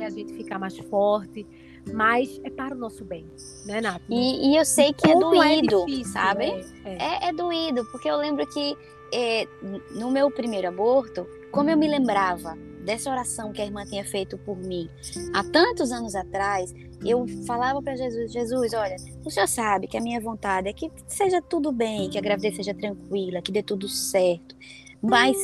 A 0.00 0.10
gente 0.10 0.32
ficar 0.34 0.58
mais 0.58 0.78
forte, 0.78 1.46
mas 1.92 2.40
é 2.44 2.50
para 2.50 2.74
o 2.74 2.78
nosso 2.78 3.04
bem, 3.04 3.26
né, 3.66 3.80
Nath? 3.80 4.02
E, 4.08 4.52
e 4.52 4.56
eu 4.56 4.64
sei 4.64 4.92
que 4.92 5.08
é, 5.08 5.12
é 5.12 5.18
doído, 5.18 5.82
é 5.82 5.86
difícil, 5.86 6.12
sabe? 6.12 6.44
É, 6.44 6.62
é. 6.84 6.96
é, 6.96 7.28
é 7.28 7.32
doído, 7.32 7.84
porque 7.90 8.08
eu 8.08 8.16
lembro 8.16 8.46
que 8.46 8.76
é, 9.12 9.46
no 9.92 10.10
meu 10.10 10.30
primeiro 10.30 10.68
aborto, 10.68 11.26
como 11.50 11.70
eu 11.70 11.76
me 11.76 11.88
lembrava 11.88 12.56
dessa 12.84 13.10
oração 13.10 13.52
que 13.52 13.60
a 13.60 13.64
irmã 13.64 13.84
tinha 13.84 14.04
feito 14.04 14.38
por 14.38 14.56
mim 14.56 14.88
há 15.34 15.44
tantos 15.44 15.92
anos 15.92 16.14
atrás, 16.14 16.72
eu 17.04 17.26
falava 17.46 17.82
para 17.82 17.96
Jesus: 17.96 18.32
Jesus, 18.32 18.72
olha, 18.72 18.96
o 19.24 19.30
senhor 19.30 19.46
sabe 19.46 19.86
que 19.86 19.96
a 19.96 20.00
minha 20.00 20.20
vontade 20.20 20.68
é 20.68 20.72
que 20.72 20.90
seja 21.06 21.40
tudo 21.40 21.70
bem, 21.70 22.10
que 22.10 22.18
a 22.18 22.20
gravidez 22.20 22.56
seja 22.56 22.74
tranquila, 22.74 23.42
que 23.42 23.52
dê 23.52 23.62
tudo 23.62 23.88
certo, 23.88 24.56
mas 25.02 25.36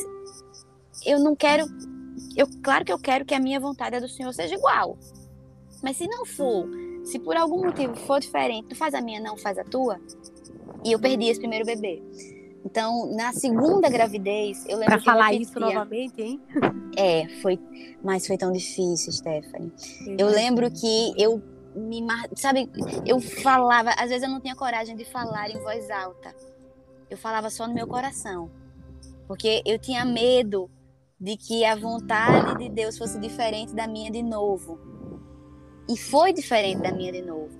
eu 1.05 1.19
não 1.19 1.37
quero. 1.37 1.67
Eu, 2.37 2.49
claro 2.63 2.85
que 2.85 2.93
eu 2.93 2.99
quero 2.99 3.25
que 3.25 3.35
a 3.35 3.41
minha 3.41 3.61
vontade 3.61 3.97
é 3.97 4.01
do 4.01 4.09
Senhor 4.09 4.33
seja 4.33 4.55
igual. 4.55 4.99
Mas 5.83 5.97
se 5.97 6.07
não 6.07 6.25
for, 6.25 6.67
se 7.05 7.19
por 7.19 7.37
algum 7.37 7.65
motivo 7.65 7.95
for 7.95 8.21
diferente, 8.21 8.69
tu 8.69 8.75
faz 8.75 8.95
a 8.95 9.01
minha, 9.01 9.21
não 9.21 9.37
faz 9.37 9.59
a 9.59 9.65
tua, 9.65 10.01
e 10.85 10.93
eu 10.93 10.99
perdi 10.99 11.27
esse 11.27 11.41
primeiro 11.41 11.65
bebê. 11.65 12.03
Então, 12.65 13.15
na 13.15 13.33
segunda 13.33 13.91
gravidez, 13.91 14.65
eu 14.67 14.79
lembro 14.79 14.87
pra 14.87 14.99
que 14.99 15.05
falar 15.05 15.27
repetia. 15.27 15.43
isso 15.43 15.61
novamente, 15.61 16.23
hein? 16.23 16.41
É, 16.97 17.29
foi, 17.43 17.59
mas 18.03 18.27
foi 18.27 18.39
tão 18.39 18.51
difícil, 18.51 19.13
Stephanie. 19.13 19.73
Eu 20.17 20.29
lembro 20.29 20.71
que 20.71 21.13
eu 21.21 21.43
me, 21.75 22.01
sabe, 22.37 22.71
eu 23.05 23.21
falava, 23.21 23.91
às 23.91 24.09
vezes 24.09 24.23
eu 24.23 24.31
não 24.31 24.41
tinha 24.41 24.55
coragem 24.57 24.97
de 24.97 25.05
falar 25.05 25.51
em 25.51 25.59
voz 25.59 25.91
alta. 25.91 26.35
Eu 27.11 27.19
falava 27.19 27.51
só 27.51 27.69
no 27.69 27.75
meu 27.75 27.87
coração. 27.87 28.51
Porque 29.27 29.63
eu 29.67 29.79
tinha 29.79 30.05
medo 30.05 30.71
de 31.21 31.37
que 31.37 31.65
a 31.65 31.75
vontade 31.75 32.59
de 32.59 32.69
Deus 32.69 32.97
fosse 32.97 33.19
diferente 33.19 33.75
da 33.75 33.87
minha 33.87 34.11
de 34.11 34.23
novo. 34.23 34.79
E 35.89 35.99
foi 35.99 36.33
diferente 36.33 36.81
da 36.81 36.93
minha 36.93 37.13
de 37.13 37.23
novo. 37.23 37.51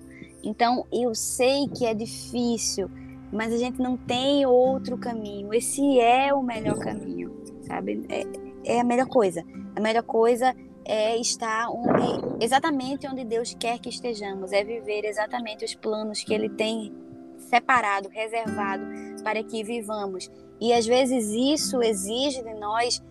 Então, 0.43 0.85
eu 0.91 1.13
sei 1.13 1.67
que 1.67 1.85
é 1.85 1.93
difícil 1.93 2.89
mas 3.35 3.53
a 3.53 3.57
gente 3.57 3.79
não 3.81 3.97
tem 3.97 4.45
outro 4.45 4.97
caminho. 4.97 5.53
Esse 5.53 5.99
é 5.99 6.33
o 6.33 6.41
melhor 6.41 6.79
caminho, 6.79 7.43
sabe? 7.61 8.05
É, 8.09 8.75
é 8.75 8.79
a 8.79 8.83
melhor 8.83 9.07
coisa. 9.07 9.43
A 9.75 9.79
melhor 9.79 10.03
coisa 10.03 10.55
é 10.85 11.17
estar 11.17 11.67
onde, 11.69 12.43
exatamente 12.43 13.07
onde 13.07 13.25
Deus 13.25 13.55
quer 13.59 13.79
que 13.79 13.89
estejamos, 13.89 14.53
é 14.53 14.63
viver 14.63 15.03
exatamente 15.03 15.65
os 15.65 15.75
planos 15.75 16.23
que 16.23 16.33
Ele 16.33 16.49
tem 16.49 16.93
separado, 17.37 18.09
reservado 18.09 18.83
para 19.23 19.43
que 19.43 19.63
vivamos. 19.63 20.29
E 20.59 20.71
às 20.71 20.85
vezes 20.85 21.29
isso 21.29 21.81
exige 21.81 22.41
de 22.41 22.53
nós 22.53 23.03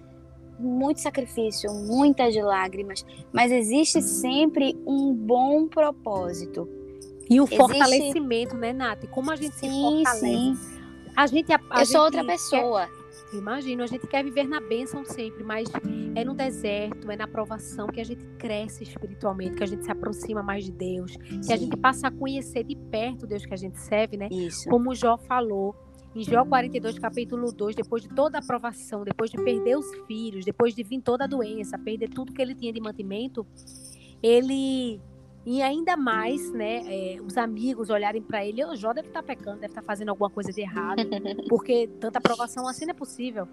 muito 0.58 1.00
sacrifício, 1.00 1.72
muitas 1.72 2.34
lágrimas, 2.36 3.04
mas 3.32 3.50
existe 3.50 4.00
sempre 4.00 4.74
um 4.86 5.12
bom 5.12 5.66
propósito. 5.66 6.68
E 7.28 7.40
o 7.40 7.44
Existe... 7.44 7.56
fortalecimento, 7.56 8.56
né, 8.56 8.72
Nath? 8.72 9.06
Como 9.10 9.30
a 9.30 9.36
gente 9.36 9.54
sim, 9.54 9.70
se 9.70 9.80
fortalece. 9.80 10.20
Sim. 10.20 10.56
A 11.16 11.26
gente, 11.26 11.52
a, 11.52 11.60
a 11.70 11.74
Eu 11.74 11.78
gente 11.78 11.92
sou 11.92 12.02
outra 12.02 12.24
pessoa. 12.24 12.86
Quer, 12.86 13.36
imagino, 13.36 13.82
a 13.82 13.86
gente 13.86 14.06
quer 14.06 14.24
viver 14.24 14.48
na 14.48 14.60
bênção 14.60 15.04
sempre, 15.04 15.44
mas 15.44 15.68
é 16.14 16.24
no 16.24 16.34
deserto, 16.34 17.10
é 17.10 17.16
na 17.16 17.26
provação 17.26 17.86
que 17.86 18.00
a 18.00 18.04
gente 18.04 18.24
cresce 18.38 18.82
espiritualmente, 18.82 19.56
que 19.56 19.62
a 19.62 19.66
gente 19.66 19.84
se 19.84 19.90
aproxima 19.90 20.42
mais 20.42 20.64
de 20.64 20.72
Deus, 20.72 21.12
sim. 21.12 21.40
que 21.40 21.52
a 21.52 21.56
gente 21.56 21.76
passa 21.76 22.08
a 22.08 22.10
conhecer 22.10 22.64
de 22.64 22.76
perto 22.76 23.24
o 23.24 23.26
Deus 23.26 23.46
que 23.46 23.54
a 23.54 23.56
gente 23.56 23.78
serve, 23.78 24.16
né? 24.16 24.28
Isso. 24.30 24.68
Como 24.68 24.90
o 24.90 24.94
Jó 24.94 25.16
falou, 25.16 25.74
em 26.14 26.22
Jó 26.22 26.44
42, 26.44 26.98
capítulo 26.98 27.52
2, 27.52 27.74
depois 27.74 28.02
de 28.02 28.08
toda 28.08 28.38
a 28.38 28.42
provação, 28.42 29.02
depois 29.02 29.30
de 29.30 29.36
perder 29.36 29.76
os 29.76 29.86
filhos, 30.06 30.44
depois 30.44 30.74
de 30.74 30.82
vir 30.84 31.00
toda 31.00 31.24
a 31.24 31.26
doença, 31.26 31.76
perder 31.76 32.08
tudo 32.08 32.32
que 32.32 32.40
ele 32.40 32.54
tinha 32.54 32.72
de 32.72 32.80
mantimento, 32.80 33.44
ele 34.22 35.00
e 35.46 35.62
ainda 35.62 35.96
mais, 35.96 36.50
né, 36.52 36.82
é, 36.86 37.20
os 37.20 37.36
amigos 37.36 37.90
olharem 37.90 38.22
para 38.22 38.44
ele, 38.44 38.64
o 38.64 38.74
Jó 38.74 38.92
deve 38.94 39.08
estar 39.08 39.20
tá 39.20 39.26
pecando, 39.26 39.60
deve 39.60 39.72
estar 39.72 39.82
tá 39.82 39.86
fazendo 39.86 40.08
alguma 40.08 40.30
coisa 40.30 40.50
de 40.50 40.60
errado, 40.62 41.02
porque 41.48 41.86
tanta 42.00 42.18
aprovação 42.18 42.66
assim 42.66 42.86
não 42.86 42.92
é 42.92 42.94
possível. 42.94 43.46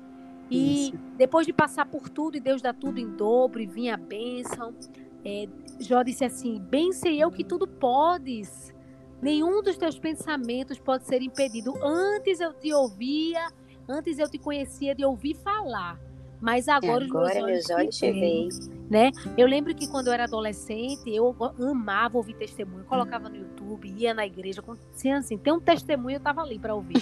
E 0.50 0.88
Isso. 0.88 0.98
depois 1.18 1.46
de 1.46 1.54
passar 1.54 1.86
por 1.86 2.10
tudo 2.10 2.38
e 2.38 2.39
Deus 2.39 2.62
dá 2.62 2.74
tudo 2.74 3.00
em 3.00 3.10
dobro 3.10 3.62
e 3.62 3.66
vinha 3.66 3.96
a 3.96 3.98
bênção, 3.98 4.74
é, 5.24 5.48
Jó 5.80 6.02
disse 6.04 6.26
assim: 6.26 6.60
Bem 6.60 6.92
sei 6.92 7.22
eu 7.22 7.32
que 7.32 7.44
tudo 7.44 7.68
podes, 7.68 8.74
nenhum 9.22 9.62
dos 9.62 9.78
teus 9.78 9.98
pensamentos 9.98 10.78
pode 10.80 11.06
ser 11.06 11.22
impedido. 11.22 11.74
Antes 11.84 12.39
eu 12.39 12.54
te 12.54 12.74
ouvia, 12.74 13.48
antes 13.88 14.20
eu 14.20 14.30
te 14.30 14.38
conhecia 14.38 14.94
de 14.94 15.06
ouvir 15.06 15.36
falar 15.36 16.00
mas 16.42 16.68
agora, 16.68 17.06
agora 17.06 17.46
meus 17.46 17.70
olhos, 17.70 17.96
te 17.96 18.12
veem. 18.12 18.50
Né? 18.89 19.10
Eu 19.38 19.48
lembro 19.48 19.74
que 19.74 19.88
quando 19.88 20.08
eu 20.08 20.14
era 20.14 20.26
adolescente, 20.26 21.04
eu 21.08 21.34
amava 21.62 22.18
ouvir 22.18 22.34
testemunho, 22.34 22.84
colocava 22.84 23.30
no 23.30 23.38
YouTube, 23.38 23.88
ia 23.88 24.14
na 24.14 24.26
igreja, 24.26 24.62
assim, 24.94 25.14
assim 25.14 25.38
tem 25.38 25.54
um 25.54 25.62
testemunho, 25.62 26.16
eu 26.16 26.18
estava 26.18 26.42
ali 26.42 26.60
para 26.60 26.76
ouvir. 26.76 26.98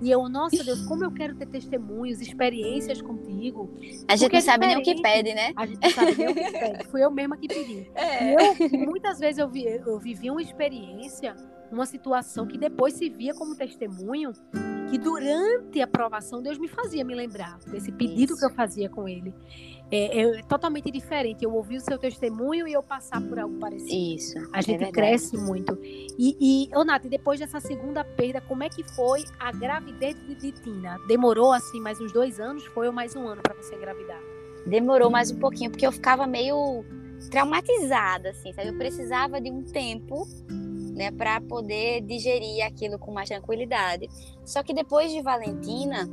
e 0.00 0.10
eu, 0.10 0.26
nossa 0.30 0.64
Deus, 0.64 0.80
como 0.86 1.04
eu 1.04 1.10
quero 1.10 1.34
ter 1.34 1.46
testemunhos, 1.46 2.22
experiências 2.22 3.02
contigo. 3.02 3.68
A 4.08 4.16
gente 4.16 4.32
não 4.32 4.38
é 4.38 4.42
sabe 4.42 4.66
nem 4.66 4.78
o 4.78 4.82
que 4.82 5.02
pede, 5.02 5.34
né? 5.34 5.52
A 5.56 5.66
gente 5.66 5.78
não 5.82 5.90
sabe 5.90 6.14
nem 6.16 6.28
o 6.28 6.34
que 6.34 6.52
pede. 6.52 6.84
Fui 6.84 7.04
eu 7.04 7.10
mesma 7.10 7.36
que 7.36 7.48
pedi. 7.48 7.90
É. 8.00 8.34
Eu, 8.34 8.86
muitas 8.86 9.18
vezes 9.18 9.38
eu, 9.38 9.48
vi, 9.48 9.64
eu 9.64 9.98
vivi 9.98 10.30
uma 10.30 10.40
experiência, 10.40 11.34
uma 11.70 11.86
situação 11.86 12.46
que 12.46 12.58
depois 12.58 12.94
se 12.94 13.08
via 13.08 13.34
como 13.34 13.54
testemunho, 13.54 14.32
que 14.90 14.98
durante 14.98 15.80
a 15.80 15.84
aprovação 15.84 16.42
Deus 16.42 16.58
me 16.58 16.68
fazia 16.68 17.04
me 17.04 17.14
lembrar 17.14 17.58
desse 17.66 17.92
pedido 17.92 18.32
Isso. 18.32 18.38
que 18.38 18.44
eu 18.44 18.50
fazia 18.50 18.88
com 18.88 19.08
ele. 19.08 19.32
É, 19.92 20.20
é, 20.20 20.42
totalmente 20.44 20.88
diferente 20.88 21.44
eu 21.44 21.52
ouvir 21.52 21.78
o 21.78 21.80
seu 21.80 21.98
testemunho 21.98 22.66
e 22.68 22.72
eu 22.72 22.82
passar 22.82 23.20
por 23.20 23.38
algo 23.38 23.58
parecido. 23.58 23.92
Isso. 23.92 24.38
A 24.52 24.60
é 24.60 24.62
gente 24.62 24.84
é 24.84 24.92
cresce 24.92 25.36
muito. 25.36 25.76
E, 25.82 26.36
e 26.40 26.76
ô, 26.76 26.84
Nath, 26.84 27.06
depois 27.06 27.40
dessa 27.40 27.58
segunda 27.58 28.04
perda, 28.04 28.40
como 28.40 28.62
é 28.62 28.68
que 28.68 28.84
foi 28.94 29.24
a 29.38 29.50
gravidez 29.50 30.14
de, 30.26 30.34
de 30.36 30.52
Tina? 30.52 30.96
Demorou 31.08 31.52
assim 31.52 31.80
mais 31.80 32.00
uns 32.00 32.12
dois 32.12 32.38
anos? 32.38 32.64
Foi 32.66 32.86
ou 32.86 32.92
mais 32.92 33.16
um 33.16 33.26
ano 33.26 33.42
para 33.42 33.54
você 33.54 33.74
engravidar? 33.74 34.20
Demorou 34.64 35.10
mais 35.10 35.32
um 35.32 35.38
pouquinho, 35.38 35.70
porque 35.70 35.86
eu 35.86 35.92
ficava 35.92 36.26
meio 36.26 36.84
traumatizada, 37.30 38.30
assim, 38.30 38.52
sabe? 38.52 38.68
Eu 38.68 38.78
precisava 38.78 39.40
de 39.40 39.50
um 39.50 39.62
tempo 39.62 40.26
né, 41.00 41.10
para 41.10 41.40
poder 41.40 42.02
digerir 42.02 42.62
aquilo 42.62 42.98
com 42.98 43.10
mais 43.10 43.30
tranquilidade. 43.30 44.06
Só 44.44 44.62
que 44.62 44.74
depois 44.74 45.10
de 45.10 45.22
Valentina, 45.22 46.06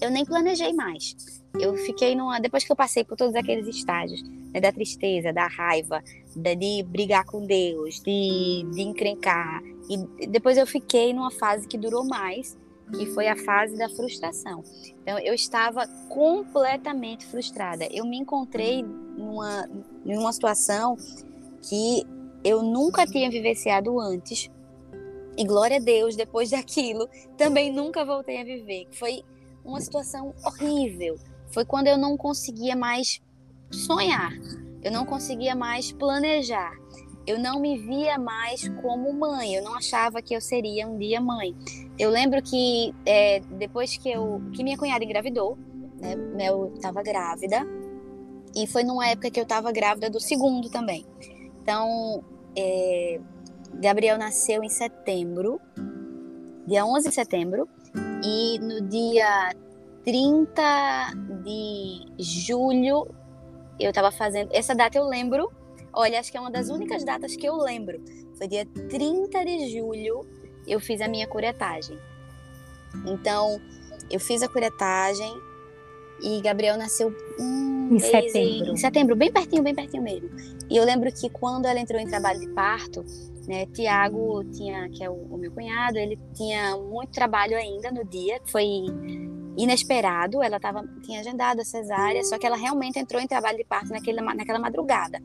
eu 0.00 0.08
nem 0.08 0.24
planejei 0.24 0.72
mais. 0.72 1.16
Eu 1.58 1.76
fiquei 1.76 2.14
numa. 2.14 2.38
Depois 2.38 2.62
que 2.62 2.70
eu 2.70 2.76
passei 2.76 3.02
por 3.02 3.16
todos 3.16 3.34
aqueles 3.34 3.66
estágios, 3.66 4.22
né, 4.54 4.60
da 4.60 4.70
tristeza, 4.70 5.32
da 5.32 5.48
raiva, 5.48 6.00
de, 6.36 6.54
de 6.54 6.82
brigar 6.84 7.24
com 7.24 7.44
Deus, 7.44 8.00
de, 8.00 8.64
de 8.72 8.82
encrencar, 8.82 9.60
e 9.90 10.28
depois 10.28 10.56
eu 10.56 10.66
fiquei 10.66 11.12
numa 11.12 11.32
fase 11.32 11.66
que 11.66 11.76
durou 11.76 12.04
mais, 12.04 12.56
que 12.96 13.04
foi 13.06 13.26
a 13.26 13.34
fase 13.34 13.76
da 13.76 13.88
frustração. 13.88 14.62
Então, 15.02 15.18
eu 15.18 15.34
estava 15.34 15.88
completamente 16.08 17.26
frustrada. 17.26 17.88
Eu 17.90 18.06
me 18.06 18.16
encontrei 18.16 18.82
numa, 18.82 19.68
numa 20.04 20.32
situação 20.32 20.96
que 21.62 22.06
eu 22.44 22.62
nunca 22.62 23.06
tinha 23.06 23.30
vivenciado 23.30 23.98
antes. 24.00 24.50
E 25.36 25.44
glória 25.44 25.76
a 25.76 25.80
Deus, 25.80 26.16
depois 26.16 26.50
daquilo, 26.50 27.08
também 27.36 27.72
nunca 27.72 28.04
voltei 28.04 28.40
a 28.40 28.44
viver. 28.44 28.88
Foi 28.92 29.22
uma 29.64 29.80
situação 29.80 30.34
horrível. 30.44 31.16
Foi 31.50 31.64
quando 31.64 31.86
eu 31.86 31.96
não 31.96 32.16
conseguia 32.16 32.74
mais 32.74 33.20
sonhar, 33.70 34.32
eu 34.82 34.90
não 34.90 35.04
conseguia 35.04 35.54
mais 35.54 35.92
planejar, 35.92 36.72
eu 37.26 37.38
não 37.38 37.60
me 37.60 37.78
via 37.78 38.18
mais 38.18 38.68
como 38.80 39.12
mãe, 39.12 39.54
eu 39.54 39.62
não 39.62 39.76
achava 39.76 40.22
que 40.22 40.34
eu 40.34 40.40
seria 40.40 40.86
um 40.88 40.98
dia 40.98 41.20
mãe. 41.20 41.54
Eu 41.98 42.10
lembro 42.10 42.42
que 42.42 42.94
é, 43.04 43.40
depois 43.40 43.96
que 43.96 44.10
eu 44.10 44.40
que 44.52 44.64
minha 44.64 44.78
cunhada 44.78 45.04
engravidou, 45.04 45.58
né, 46.00 46.48
eu 46.48 46.72
estava 46.74 47.02
grávida 47.02 47.66
e 48.54 48.66
foi 48.66 48.82
numa 48.82 49.06
época 49.08 49.30
que 49.30 49.38
eu 49.38 49.42
estava 49.42 49.70
grávida 49.72 50.08
do 50.08 50.20
segundo 50.20 50.70
também. 50.70 51.04
Então, 51.68 52.24
é, 52.56 53.20
Gabriel 53.74 54.16
nasceu 54.16 54.64
em 54.64 54.70
setembro, 54.70 55.60
dia 56.66 56.86
11 56.86 57.10
de 57.10 57.14
setembro, 57.14 57.68
e 58.24 58.58
no 58.58 58.88
dia 58.88 59.54
30 60.02 61.10
de 61.44 62.06
julho 62.18 63.06
eu 63.78 63.90
estava 63.90 64.10
fazendo. 64.10 64.48
Essa 64.50 64.74
data 64.74 64.96
eu 64.96 65.04
lembro. 65.04 65.52
Olha, 65.92 66.18
acho 66.18 66.32
que 66.32 66.38
é 66.38 66.40
uma 66.40 66.50
das 66.50 66.70
únicas 66.70 67.04
datas 67.04 67.36
que 67.36 67.46
eu 67.46 67.58
lembro. 67.58 68.02
Foi 68.38 68.48
dia 68.48 68.64
30 68.64 69.44
de 69.44 69.68
julho 69.68 70.26
eu 70.66 70.80
fiz 70.80 71.02
a 71.02 71.06
minha 71.06 71.26
curetagem. 71.26 71.98
Então, 73.04 73.60
eu 74.10 74.18
fiz 74.18 74.42
a 74.42 74.48
curetagem 74.48 75.38
e 76.22 76.40
Gabriel 76.40 76.76
nasceu 76.76 77.14
um 77.38 77.94
em 77.94 77.98
setembro. 77.98 78.72
Em 78.72 78.76
setembro, 78.76 79.16
bem 79.16 79.32
pertinho, 79.32 79.62
bem 79.62 79.74
pertinho 79.74 80.02
mesmo. 80.02 80.28
E 80.70 80.76
eu 80.76 80.84
lembro 80.84 81.10
que 81.12 81.28
quando 81.30 81.66
ela 81.66 81.80
entrou 81.80 82.00
em 82.00 82.06
trabalho 82.06 82.40
de 82.40 82.48
parto, 82.50 83.04
né, 83.46 83.66
Tiago 83.66 84.44
tinha, 84.52 84.88
que 84.90 85.02
é 85.02 85.08
o, 85.08 85.14
o 85.14 85.38
meu 85.38 85.50
cunhado, 85.50 85.96
ele 85.98 86.18
tinha 86.34 86.76
muito 86.76 87.12
trabalho 87.12 87.56
ainda 87.56 87.90
no 87.90 88.04
dia, 88.04 88.40
foi 88.46 88.66
inesperado, 89.56 90.42
ela 90.42 90.60
tava, 90.60 90.84
tinha 91.02 91.20
agendado 91.20 91.60
a 91.60 91.64
cesárea, 91.64 92.22
só 92.22 92.38
que 92.38 92.46
ela 92.46 92.56
realmente 92.56 92.98
entrou 92.98 93.20
em 93.20 93.26
trabalho 93.26 93.56
de 93.56 93.64
parto 93.64 93.88
naquele, 93.88 94.20
naquela 94.20 94.58
madrugada. 94.58 95.20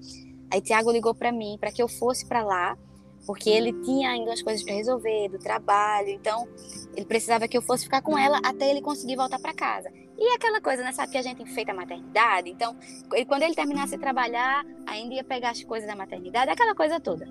Aí 0.50 0.62
Tiago 0.62 0.92
ligou 0.92 1.14
para 1.14 1.32
mim 1.32 1.58
para 1.60 1.72
que 1.72 1.82
eu 1.82 1.88
fosse 1.88 2.26
para 2.26 2.44
lá 2.44 2.78
porque 3.26 3.50
ele 3.50 3.74
tinha 3.84 4.10
ainda 4.10 4.34
as 4.34 4.42
coisas 4.42 4.64
para 4.64 4.74
resolver 4.74 5.30
do 5.30 5.40
trabalho, 5.40 6.10
então 6.10 6.48
ele 6.96 7.06
precisava 7.06 7.48
que 7.48 7.58
eu 7.58 7.62
fosse 7.62 7.86
ficar 7.86 8.02
com 8.02 8.18
ela 8.18 8.40
até 8.44 8.70
ele 8.70 8.82
conseguir 8.82 9.16
voltar 9.16 9.40
para 9.40 9.54
casa. 9.54 9.90
E 10.18 10.34
aquela 10.36 10.62
coisa, 10.62 10.84
né, 10.84 10.92
sabe 10.92 11.12
que 11.12 11.18
a 11.18 11.22
gente 11.22 11.42
enfeita 11.42 11.72
a 11.72 11.76
maternidade, 11.76 12.50
então 12.50 12.76
ele, 13.14 13.26
quando 13.26 13.44
ele 13.44 13.56
terminasse 13.56 13.94
de 13.94 14.02
trabalhar, 14.02 14.66
ainda 14.86 15.16
ia 15.16 15.24
pegar 15.24 15.52
as 15.52 15.64
coisas 15.64 15.88
da 15.88 15.96
maternidade, 15.96 16.52
aquela 16.52 16.76
coisa 16.76 17.00
toda. 17.00 17.26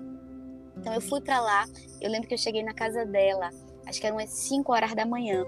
Então 0.77 0.93
eu 0.93 1.01
fui 1.01 1.21
para 1.21 1.39
lá, 1.39 1.65
eu 2.01 2.09
lembro 2.09 2.27
que 2.27 2.33
eu 2.33 2.37
cheguei 2.37 2.63
na 2.63 2.73
casa 2.73 3.05
dela, 3.05 3.49
acho 3.85 3.99
que 3.99 4.07
eram 4.07 4.17
umas 4.17 4.29
5 4.29 4.71
horas 4.71 4.93
da 4.93 5.05
manhã, 5.05 5.45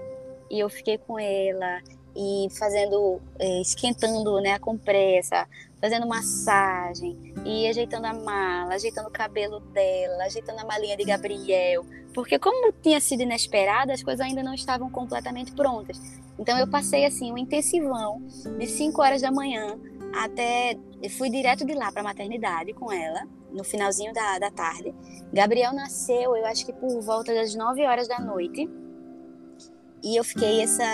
e 0.50 0.58
eu 0.60 0.68
fiquei 0.70 0.96
com 0.96 1.18
ela 1.18 1.82
e 2.16 2.48
fazendo, 2.58 3.20
eh, 3.38 3.60
esquentando 3.60 4.40
né, 4.40 4.52
a 4.52 4.58
compressa, 4.58 5.46
fazendo 5.86 6.06
massagem 6.06 7.16
e 7.44 7.68
ajeitando 7.68 8.06
a 8.08 8.12
mala, 8.12 8.74
ajeitando 8.74 9.08
o 9.08 9.12
cabelo 9.12 9.60
dela, 9.60 10.24
ajeitando 10.24 10.58
a 10.58 10.64
malinha 10.64 10.96
de 10.96 11.04
Gabriel, 11.04 11.86
porque 12.12 12.40
como 12.40 12.72
tinha 12.82 12.98
sido 12.98 13.22
inesperada, 13.22 13.92
as 13.92 14.02
coisas 14.02 14.26
ainda 14.26 14.42
não 14.42 14.52
estavam 14.52 14.90
completamente 14.90 15.52
prontas. 15.52 15.96
Então 16.36 16.58
eu 16.58 16.66
passei 16.66 17.06
assim 17.06 17.32
um 17.32 17.38
intensivão 17.38 18.20
de 18.58 18.66
5 18.66 19.00
horas 19.00 19.22
da 19.22 19.30
manhã 19.30 19.78
até 20.12 20.76
fui 21.10 21.30
direto 21.30 21.64
de 21.64 21.74
lá 21.74 21.92
para 21.92 22.00
a 22.00 22.04
maternidade 22.04 22.72
com 22.72 22.90
ela 22.90 23.22
no 23.52 23.62
finalzinho 23.62 24.12
da, 24.12 24.40
da 24.40 24.50
tarde. 24.50 24.92
Gabriel 25.32 25.72
nasceu, 25.72 26.36
eu 26.36 26.46
acho 26.46 26.66
que 26.66 26.72
por 26.72 27.00
volta 27.00 27.32
das 27.32 27.54
9 27.54 27.86
horas 27.86 28.08
da 28.08 28.18
noite. 28.18 28.68
E 30.02 30.16
eu 30.16 30.24
fiquei 30.24 30.62
essa. 30.62 30.84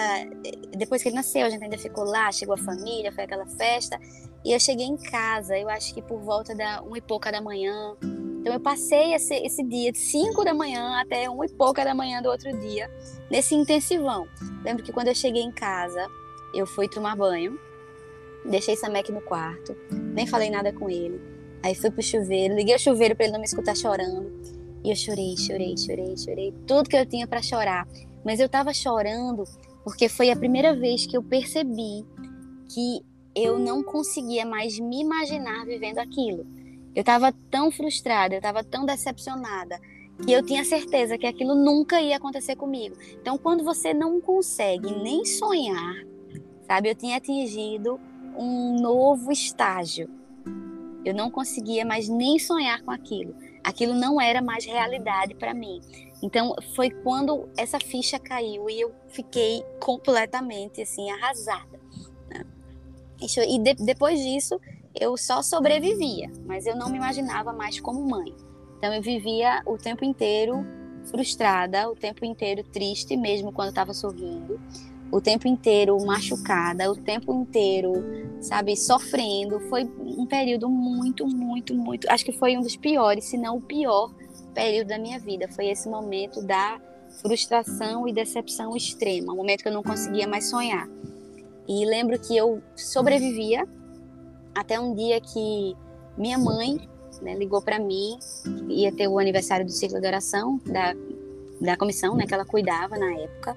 Depois 0.77 1.03
que 1.03 1.09
ele 1.09 1.17
nasceu, 1.17 1.45
a 1.45 1.51
gente 1.51 1.63
ainda 1.63 1.77
ficou 1.77 2.05
lá, 2.05 2.31
chegou 2.31 2.55
a 2.55 2.59
família, 2.59 3.13
foi 3.13 3.25
aquela 3.25 3.47
festa. 3.47 3.99
E 4.45 4.53
eu 4.53 4.59
cheguei 4.59 4.87
em 4.87 4.97
casa, 4.97 5.57
eu 5.57 5.69
acho 5.69 5.95
que 5.95 6.03
por 6.03 6.19
volta 6.21 6.55
da 6.55 6.83
uma 6.83 6.99
e 6.99 7.01
pouca 7.01 7.31
da 7.31 7.41
manhã. 7.41 7.97
Então 8.41 8.53
eu 8.53 8.61
passei 8.61 9.15
esse, 9.15 9.35
esse 9.35 9.63
dia 9.63 9.93
de 9.93 9.99
5 9.99 10.45
da 10.45 10.53
manhã 10.53 11.01
até 11.01 11.31
uma 11.31 11.47
e 11.47 11.49
pouca 11.49 11.85
da 11.85 11.95
manhã 11.95 12.21
do 12.21 12.29
outro 12.29 12.51
dia, 12.59 12.91
nesse 13.31 13.55
intensivão. 13.55 14.27
Lembro 14.65 14.83
que 14.83 14.93
quando 14.93 15.09
eu 15.09 15.15
cheguei 15.15 15.43
em 15.43 15.53
casa, 15.53 16.09
eu 16.53 16.67
fui 16.67 16.89
tomar 16.89 17.17
banho, 17.17 17.59
deixei 18.45 18.77
Samek 18.77 19.13
no 19.13 19.21
quarto, 19.21 19.77
nem 19.91 20.27
falei 20.27 20.51
nada 20.51 20.73
com 20.73 20.91
ele. 20.91 21.21
Aí 21.63 21.77
fui 21.77 21.91
pro 21.93 22.03
chuveiro, 22.03 22.57
liguei 22.57 22.75
o 22.75 22.79
chuveiro 22.79 23.15
para 23.15 23.27
ele 23.27 23.33
não 23.33 23.41
me 23.41 23.47
escutar 23.47 23.77
chorando. 23.77 24.33
E 24.85 24.91
eu 24.91 24.97
chorei, 24.97 25.37
chorei, 25.37 25.77
chorei, 25.77 26.17
chorei, 26.17 26.55
tudo 26.67 26.89
que 26.91 26.97
eu 26.97 27.07
tinha 27.07 27.29
para 27.29 27.41
chorar. 27.41 27.87
Mas 28.25 28.41
eu 28.41 28.47
estava 28.47 28.75
chorando 28.75 29.45
porque 29.85 30.09
foi 30.09 30.31
a 30.31 30.37
primeira 30.37 30.75
vez 30.75 31.07
que 31.07 31.17
eu 31.17 31.23
percebi 31.23 32.05
que 32.69 33.05
eu 33.35 33.59
não 33.59 33.83
conseguia 33.83 34.45
mais 34.45 34.79
me 34.79 35.01
imaginar 35.01 35.65
vivendo 35.65 35.99
aquilo. 35.99 36.47
Eu 36.95 37.01
estava 37.01 37.33
tão 37.51 37.71
frustrada, 37.71 38.35
eu 38.35 38.39
estava 38.39 38.63
tão 38.63 38.85
decepcionada, 38.85 39.81
que 40.25 40.31
eu 40.31 40.45
tinha 40.45 40.65
certeza 40.65 41.17
que 41.17 41.27
aquilo 41.27 41.55
nunca 41.55 42.01
ia 42.01 42.17
acontecer 42.17 42.55
comigo. 42.57 42.97
Então, 43.21 43.39
quando 43.39 43.65
você 43.65 43.95
não 43.95 44.21
consegue 44.21 44.95
nem 45.03 45.25
sonhar, 45.25 46.05
sabe, 46.67 46.91
eu 46.91 46.95
tinha 46.95 47.17
atingido 47.17 47.99
um 48.37 48.81
novo 48.81 49.33
estágio. 49.33 50.09
Eu 51.05 51.15
não 51.15 51.31
conseguia 51.31 51.85
mais 51.85 52.09
nem 52.09 52.39
sonhar 52.39 52.83
com 52.83 52.91
aquilo. 52.91 53.35
Aquilo 53.65 53.95
não 53.95 54.21
era 54.21 54.41
mais 54.41 54.65
realidade 54.65 55.35
para 55.35 55.55
mim. 55.55 55.81
Então 56.23 56.55
foi 56.75 56.91
quando 56.91 57.49
essa 57.57 57.81
ficha 57.81 58.19
caiu 58.19 58.71
e 58.71 58.81
eu 58.81 58.95
fiquei 59.09 59.65
completamente 59.81 60.81
assim 60.81 61.11
arrasada. 61.11 61.82
E 63.43 63.59
de, 63.59 63.75
depois 63.75 64.21
disso 64.21 64.61
eu 64.99 65.17
só 65.17 65.43
sobrevivia, 65.43 66.31
mas 66.47 66.67
eu 66.67 66.77
não 66.77 66.91
me 66.91 66.97
imaginava 66.97 67.53
mais 67.53 67.81
como 67.81 68.07
mãe. 68.09 68.35
Então 68.79 68.93
eu 68.93 69.01
vivia 69.01 69.63
o 69.67 69.79
tempo 69.79 70.05
inteiro 70.05 70.67
frustrada, 71.05 71.89
o 71.91 71.95
tempo 71.95 72.25
inteiro 72.25 72.63
triste, 72.65 73.17
mesmo 73.17 73.53
quando 73.53 73.71
estava 73.71 73.93
sorrindo, 73.93 74.61
o 75.11 75.21
tempo 75.21 75.47
inteiro 75.47 75.97
machucada, 76.05 76.91
o 76.91 76.97
tempo 76.97 77.35
inteiro, 77.35 77.93
sabe, 78.41 78.77
sofrendo. 78.77 79.61
Foi 79.69 79.85
um 79.85 80.27
período 80.27 80.69
muito, 80.69 81.27
muito, 81.27 81.75
muito. 81.75 82.11
Acho 82.11 82.25
que 82.25 82.33
foi 82.33 82.57
um 82.57 82.61
dos 82.61 82.77
piores, 82.77 83.25
se 83.25 83.37
não 83.37 83.59
o 83.59 83.61
pior 83.61 84.13
período 84.55 84.89
da 84.89 84.99
minha 84.99 85.19
vida. 85.19 85.49
Foi 85.49 85.67
esse 85.67 85.89
momento 85.89 86.43
da 86.43 86.81
frustração 87.21 88.09
e 88.09 88.13
decepção 88.13 88.75
extrema, 88.75 89.33
o 89.33 89.37
momento 89.37 89.63
que 89.63 89.69
eu 89.69 89.73
não 89.73 89.83
conseguia 89.83 90.27
mais 90.27 90.49
sonhar. 90.49 90.89
E 91.69 91.85
lembro 91.85 92.19
que 92.19 92.37
eu 92.37 92.63
sobrevivia 92.77 93.67
até 94.55 94.79
um 94.79 94.95
dia 94.95 95.21
que 95.21 95.77
minha 96.17 96.39
mãe 96.39 96.89
né, 97.21 97.35
ligou 97.35 97.63
para 97.63 97.79
mim, 97.79 98.19
ia 98.69 98.93
ter 98.93 99.09
o 99.09 99.19
aniversário 99.19 99.65
do 99.65 99.73
ciclo 99.73 100.01
de 100.01 100.07
oração 100.07 100.61
da, 100.67 100.95
da 101.61 101.77
comissão, 101.77 102.15
né, 102.17 102.27
que 102.27 102.35
ela 102.35 102.45
cuidava 102.45 102.99
na 102.99 103.13
época, 103.15 103.57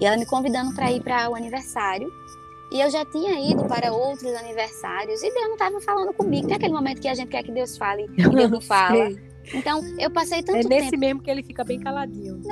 e 0.00 0.06
ela 0.06 0.16
me 0.16 0.26
convidando 0.26 0.74
para 0.74 0.92
ir 0.92 1.02
para 1.02 1.28
o 1.30 1.34
aniversário. 1.34 2.10
E 2.70 2.80
eu 2.80 2.90
já 2.90 3.04
tinha 3.06 3.50
ido 3.50 3.64
para 3.64 3.92
outros 3.92 4.32
aniversários 4.34 5.22
e 5.22 5.32
Deus 5.32 5.46
não 5.46 5.54
estava 5.54 5.80
falando 5.80 6.12
comigo. 6.12 6.46
Tem 6.46 6.56
aquele 6.56 6.74
momento 6.74 7.00
que 7.00 7.08
a 7.08 7.14
gente 7.14 7.28
quer 7.28 7.42
que 7.42 7.50
Deus 7.50 7.78
fale 7.78 8.04
e 8.04 8.08
Deus 8.08 8.50
não 8.50 8.60
fala. 8.60 9.08
Então, 9.54 9.80
eu 9.98 10.10
passei 10.10 10.42
tanto 10.42 10.68
tempo. 10.68 10.72
É 10.72 10.80
nesse 10.82 10.96
mesmo 10.96 11.22
que 11.22 11.30
ele 11.30 11.42
fica 11.42 11.64
bem 11.64 11.80
caladinho. 11.80 12.42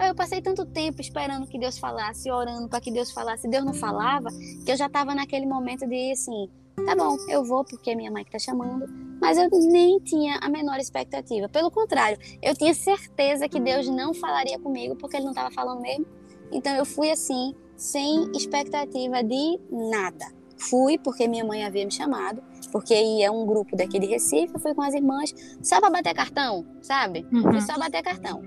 Eu 0.00 0.14
passei 0.14 0.40
tanto 0.40 0.64
tempo 0.66 1.00
esperando 1.00 1.46
que 1.46 1.58
Deus 1.58 1.78
falasse, 1.78 2.30
orando 2.30 2.68
para 2.68 2.80
que 2.80 2.90
Deus 2.90 3.10
falasse. 3.10 3.48
Deus 3.48 3.64
não 3.64 3.74
falava, 3.74 4.28
que 4.64 4.70
eu 4.70 4.76
já 4.76 4.86
estava 4.86 5.14
naquele 5.14 5.46
momento 5.46 5.86
de 5.86 6.12
assim, 6.12 6.48
tá 6.84 6.94
bom, 6.94 7.16
eu 7.28 7.44
vou 7.44 7.64
porque 7.64 7.90
é 7.90 7.94
minha 7.94 8.10
mãe 8.10 8.24
que 8.24 8.30
tá 8.30 8.38
chamando. 8.38 8.86
Mas 9.20 9.38
eu 9.38 9.48
nem 9.50 9.98
tinha 10.00 10.38
a 10.42 10.48
menor 10.48 10.78
expectativa. 10.78 11.48
Pelo 11.48 11.70
contrário, 11.70 12.18
eu 12.42 12.56
tinha 12.56 12.74
certeza 12.74 13.48
que 13.48 13.60
Deus 13.60 13.88
não 13.88 14.12
falaria 14.12 14.58
comigo 14.58 14.96
porque 14.96 15.16
ele 15.16 15.24
não 15.24 15.32
estava 15.32 15.50
falando 15.52 15.80
mesmo. 15.80 16.06
Então 16.50 16.74
eu 16.74 16.84
fui 16.84 17.10
assim, 17.10 17.54
sem 17.76 18.30
expectativa 18.32 19.22
de 19.22 19.60
nada. 19.70 20.26
Fui 20.58 20.98
porque 20.98 21.26
minha 21.26 21.44
mãe 21.44 21.64
havia 21.64 21.84
me 21.84 21.90
chamado, 21.90 22.42
porque 22.72 22.94
ia 22.94 23.30
um 23.30 23.46
grupo 23.46 23.76
daqui 23.76 23.98
de 23.98 24.06
Recife, 24.06 24.54
eu 24.54 24.58
fui 24.58 24.74
com 24.74 24.82
as 24.82 24.94
irmãs, 24.94 25.32
só 25.62 25.78
para 25.78 25.90
bater 25.90 26.14
cartão, 26.14 26.64
sabe? 26.80 27.26
Uhum. 27.30 27.42
Fui 27.42 27.60
só 27.60 27.78
bater 27.78 28.02
cartão. 28.02 28.42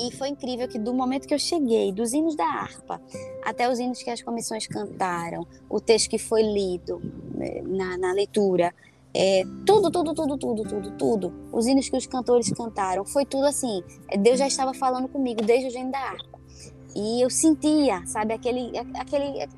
E 0.00 0.12
foi 0.16 0.28
incrível 0.28 0.68
que 0.68 0.78
do 0.78 0.94
momento 0.94 1.26
que 1.26 1.34
eu 1.34 1.38
cheguei, 1.38 1.92
dos 1.92 2.12
hinos 2.12 2.36
da 2.36 2.44
harpa, 2.44 3.00
até 3.44 3.68
os 3.68 3.78
hinos 3.78 4.02
que 4.02 4.10
as 4.10 4.22
comissões 4.22 4.66
cantaram, 4.66 5.46
o 5.68 5.80
texto 5.80 6.08
que 6.08 6.18
foi 6.18 6.42
lido 6.42 7.00
né, 7.34 7.62
na, 7.66 7.98
na 7.98 8.12
leitura, 8.12 8.72
é, 9.12 9.42
tudo, 9.66 9.90
tudo, 9.90 10.14
tudo, 10.14 10.38
tudo, 10.38 10.62
tudo, 10.62 10.90
tudo, 10.92 11.34
os 11.52 11.66
hinos 11.66 11.88
que 11.88 11.96
os 11.96 12.06
cantores 12.06 12.50
cantaram, 12.52 13.04
foi 13.04 13.24
tudo 13.24 13.46
assim. 13.46 13.82
Deus 14.20 14.38
já 14.38 14.46
estava 14.46 14.72
falando 14.72 15.08
comigo 15.08 15.42
desde 15.42 15.76
o 15.76 15.80
hino 15.80 15.90
da 15.90 15.98
harpa. 15.98 16.27
E 16.98 17.22
eu 17.22 17.30
sentia, 17.30 18.04
sabe, 18.06 18.34
aquele, 18.34 18.72
aquele, 18.76 19.48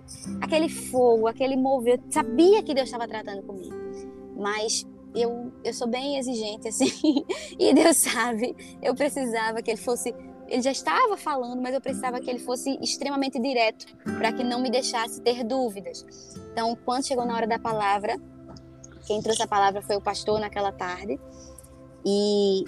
aquele 0.42 0.68
fogo, 0.68 1.26
aquele 1.26 1.56
mover. 1.56 1.94
Eu 1.94 2.12
sabia 2.12 2.62
que 2.62 2.74
Deus 2.74 2.88
estava 2.88 3.08
tratando 3.08 3.42
comigo. 3.42 3.74
Mas 4.36 4.86
eu, 5.14 5.50
eu 5.64 5.72
sou 5.72 5.88
bem 5.88 6.18
exigente, 6.18 6.68
assim. 6.68 7.24
e 7.58 7.72
Deus 7.72 7.96
sabe, 7.96 8.54
eu 8.82 8.94
precisava 8.94 9.62
que 9.62 9.70
ele 9.70 9.80
fosse. 9.80 10.14
Ele 10.48 10.60
já 10.60 10.70
estava 10.70 11.16
falando, 11.16 11.62
mas 11.62 11.72
eu 11.72 11.80
precisava 11.80 12.20
que 12.20 12.28
ele 12.28 12.40
fosse 12.40 12.78
extremamente 12.82 13.40
direto, 13.40 13.86
para 14.18 14.32
que 14.32 14.44
não 14.44 14.60
me 14.60 14.68
deixasse 14.68 15.22
ter 15.22 15.42
dúvidas. 15.42 16.04
Então, 16.52 16.76
quando 16.84 17.06
chegou 17.06 17.24
na 17.24 17.34
hora 17.34 17.46
da 17.46 17.58
palavra, 17.58 18.20
quem 19.06 19.22
trouxe 19.22 19.42
a 19.42 19.46
palavra 19.46 19.80
foi 19.80 19.96
o 19.96 20.00
pastor 20.02 20.40
naquela 20.40 20.72
tarde. 20.72 21.18
E 22.04 22.64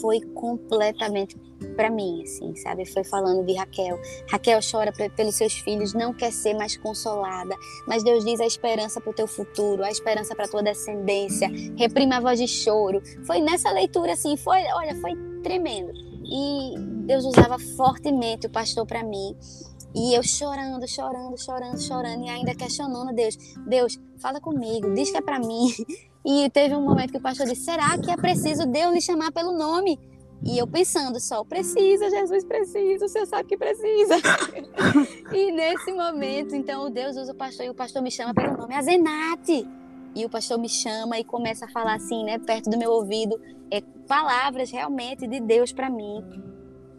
foi 0.00 0.20
completamente 0.20 1.36
para 1.76 1.90
mim, 1.90 2.22
assim, 2.22 2.54
sabe? 2.56 2.84
Foi 2.86 3.04
falando 3.04 3.44
de 3.44 3.54
Raquel. 3.54 3.98
Raquel 4.30 4.60
chora 4.60 4.92
pelos 4.92 5.34
seus 5.34 5.54
filhos, 5.54 5.94
não 5.94 6.12
quer 6.12 6.32
ser 6.32 6.54
mais 6.54 6.76
consolada, 6.76 7.56
mas 7.86 8.02
Deus 8.02 8.24
diz 8.24 8.40
a 8.40 8.46
esperança 8.46 9.00
para 9.00 9.10
o 9.10 9.14
teu 9.14 9.26
futuro, 9.26 9.84
a 9.84 9.90
esperança 9.90 10.34
para 10.34 10.48
tua 10.48 10.62
descendência. 10.62 11.50
Reprima 11.76 12.16
a 12.16 12.20
voz 12.20 12.38
de 12.38 12.46
choro. 12.46 13.02
Foi 13.26 13.40
nessa 13.40 13.70
leitura, 13.70 14.12
assim, 14.12 14.36
foi, 14.36 14.62
olha, 14.74 14.94
foi 14.96 15.12
tremendo. 15.42 15.92
E 16.24 16.74
Deus 17.06 17.24
usava 17.24 17.58
fortemente 17.58 18.46
o 18.46 18.50
pastor 18.50 18.86
para 18.86 19.02
mim. 19.02 19.36
E 19.94 20.12
eu 20.12 20.22
chorando, 20.22 20.88
chorando, 20.88 21.38
chorando, 21.38 21.80
chorando 21.80 22.24
e 22.24 22.28
ainda 22.28 22.54
questionando 22.54 23.14
Deus. 23.14 23.36
Deus, 23.66 24.00
fala 24.18 24.40
comigo, 24.40 24.92
diz 24.92 25.10
que 25.10 25.16
é 25.16 25.22
para 25.22 25.38
mim. 25.38 25.72
E 26.26 26.48
teve 26.48 26.74
um 26.74 26.80
momento 26.80 27.10
que 27.10 27.18
o 27.18 27.20
pastor 27.20 27.46
disse: 27.46 27.64
será 27.66 27.98
que 27.98 28.10
é 28.10 28.16
preciso 28.16 28.66
Deus 28.66 28.94
lhe 28.94 29.00
chamar 29.02 29.30
pelo 29.30 29.52
nome? 29.52 30.00
E 30.46 30.58
eu 30.58 30.66
pensando 30.66 31.18
só, 31.18 31.42
precisa, 31.42 32.10
Jesus 32.10 32.44
precisa, 32.44 33.08
você 33.08 33.24
sabe 33.24 33.48
que 33.48 33.56
precisa. 33.56 34.16
e 35.32 35.50
nesse 35.50 35.90
momento, 35.92 36.54
então, 36.54 36.90
Deus 36.90 37.16
usa 37.16 37.32
o 37.32 37.34
pastor 37.34 37.64
e 37.64 37.70
o 37.70 37.74
pastor 37.74 38.02
me 38.02 38.10
chama 38.10 38.34
pelo 38.34 38.56
nome, 38.56 38.74
Azenate. 38.74 39.66
E 40.14 40.24
o 40.24 40.28
pastor 40.28 40.58
me 40.58 40.68
chama 40.68 41.18
e 41.18 41.24
começa 41.24 41.64
a 41.64 41.68
falar 41.68 41.94
assim, 41.94 42.24
né, 42.24 42.38
perto 42.38 42.70
do 42.70 42.78
meu 42.78 42.90
ouvido, 42.90 43.40
é, 43.70 43.80
palavras 44.06 44.70
realmente 44.70 45.26
de 45.26 45.40
Deus 45.40 45.72
para 45.72 45.88
mim. 45.88 46.22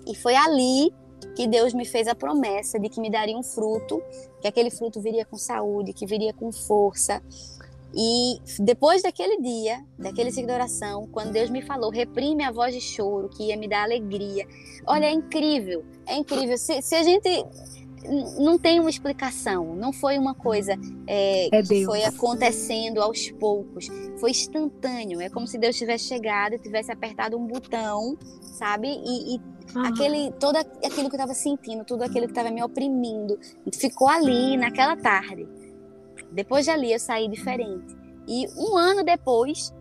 E 0.08 0.16
foi 0.16 0.36
ali 0.36 0.92
que 1.36 1.48
Deus 1.48 1.74
me 1.74 1.86
fez 1.86 2.08
a 2.08 2.16
promessa 2.16 2.80
de 2.80 2.90
que 2.90 3.00
me 3.00 3.10
daria 3.10 3.38
um 3.38 3.44
fruto, 3.44 4.02
que 4.42 4.48
aquele 4.48 4.70
fruto 4.70 5.00
viria 5.00 5.26
com 5.26 5.38
saúde, 5.38 5.94
que 5.94 6.06
viria 6.06 6.34
com 6.34 6.52
força, 6.52 7.22
e 7.96 8.40
depois 8.60 9.02
daquele 9.02 9.42
dia, 9.42 9.82
daquele 9.98 10.30
ciclo 10.30 10.48
de 10.48 10.54
oração, 10.54 11.08
quando 11.12 11.32
Deus 11.32 11.50
me 11.50 11.62
falou, 11.62 11.90
reprime 11.90 12.44
a 12.44 12.52
voz 12.52 12.74
de 12.74 12.82
choro, 12.82 13.30
que 13.30 13.46
ia 13.46 13.58
me 13.58 13.70
dar 13.70 13.84
alegria. 13.84 14.46
Olha, 14.86 15.06
é 15.06 15.12
incrível, 15.12 15.86
é 16.06 16.18
incrível. 16.18 16.58
Se, 16.58 16.82
se 16.82 16.94
a 16.94 17.04
gente 17.04 17.30
não 18.38 18.58
tem 18.58 18.80
uma 18.80 18.90
explicação, 18.90 19.76
não 19.76 19.92
foi 19.92 20.18
uma 20.18 20.36
coisa 20.36 20.78
é, 21.08 21.48
é 21.56 21.64
que 21.64 21.86
foi 21.86 22.04
acontecendo 22.04 23.02
aos 23.02 23.32
poucos, 23.32 23.88
foi 24.20 24.32
instantâneo. 24.32 25.22
É 25.22 25.30
como 25.30 25.48
se 25.48 25.58
Deus 25.58 25.78
tivesse 25.78 26.06
chegado 26.06 26.56
e 26.56 26.60
tivesse 26.60 26.92
apertado 26.92 27.38
um 27.38 27.48
botão, 27.48 28.18
sabe? 28.42 28.88
E, 28.90 29.36
e 29.36 29.42
aquele, 29.86 30.32
todo 30.34 30.58
aquilo 30.58 31.10
que 31.10 31.16
eu 31.16 31.22
estava 31.22 31.34
sentindo, 31.34 31.84
tudo 31.84 32.04
aquilo 32.04 32.26
que 32.26 32.32
estava 32.32 32.52
me 32.52 32.64
oprimindo, 32.64 33.40
ficou 33.74 34.08
ali 34.08 34.58
naquela 34.58 34.96
tarde. 34.96 35.48
Depois 36.36 36.66
de 36.66 36.72
ali 36.72 36.92
eu 36.92 37.00
saí 37.00 37.28
diferente. 37.30 37.96
E 38.28 38.48
um 38.58 38.78
ano 38.78 39.04
depois 39.04 39.74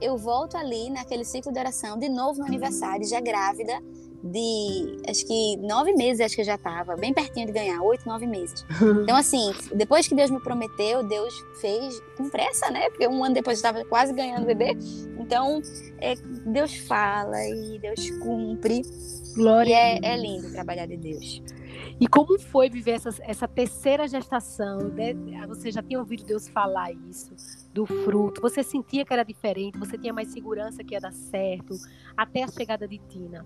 eu 0.00 0.16
volto 0.16 0.56
ali 0.56 0.90
naquele 0.90 1.24
ciclo 1.24 1.52
de 1.52 1.58
oração, 1.58 1.98
de 1.98 2.08
novo 2.08 2.38
no 2.38 2.46
aniversário, 2.46 3.04
já 3.04 3.20
grávida, 3.20 3.82
de 4.22 5.00
acho 5.08 5.26
que 5.26 5.56
nove 5.58 5.92
meses, 5.92 6.20
acho 6.20 6.34
que 6.34 6.40
eu 6.40 6.46
já 6.46 6.54
estava, 6.54 6.96
bem 6.96 7.12
pertinho 7.12 7.46
de 7.46 7.52
ganhar, 7.52 7.80
oito, 7.82 8.06
nove 8.06 8.26
meses. 8.26 8.64
Então, 9.02 9.16
assim, 9.16 9.52
depois 9.74 10.06
que 10.06 10.14
Deus 10.14 10.30
me 10.30 10.40
prometeu, 10.40 11.02
Deus 11.02 11.34
fez 11.60 12.00
com 12.16 12.28
pressa, 12.28 12.70
né? 12.70 12.88
Porque 12.90 13.06
um 13.08 13.24
ano 13.24 13.34
depois 13.34 13.58
eu 13.58 13.68
estava 13.68 13.84
quase 13.84 14.12
ganhando 14.12 14.42
o 14.42 14.46
bebê. 14.46 14.76
Então, 15.18 15.60
é, 16.00 16.14
Deus 16.46 16.76
fala 16.76 17.44
e 17.46 17.78
Deus 17.78 18.10
cumpre. 18.18 18.82
Glória. 19.34 19.70
E 19.70 19.72
é, 19.72 20.12
é 20.12 20.16
lindo 20.16 20.50
trabalhar 20.52 20.86
de 20.86 20.96
Deus. 20.96 21.42
E 22.00 22.06
como 22.06 22.38
foi 22.38 22.70
viver 22.70 22.92
essa, 22.92 23.10
essa 23.22 23.48
terceira 23.48 24.06
gestação? 24.06 24.78
Né? 24.78 25.14
Você 25.48 25.70
já 25.70 25.82
tinha 25.82 25.98
ouvido 25.98 26.24
Deus 26.24 26.48
falar 26.48 26.92
isso, 26.92 27.34
do 27.72 27.86
fruto? 27.86 28.40
Você 28.40 28.62
sentia 28.62 29.04
que 29.04 29.12
era 29.12 29.24
diferente? 29.24 29.78
Você 29.78 29.98
tinha 29.98 30.12
mais 30.12 30.32
segurança 30.32 30.84
que 30.84 30.94
ia 30.94 31.00
dar 31.00 31.12
certo? 31.12 31.74
Até 32.16 32.44
a 32.44 32.48
chegada 32.48 32.86
de 32.86 32.98
Tina? 32.98 33.44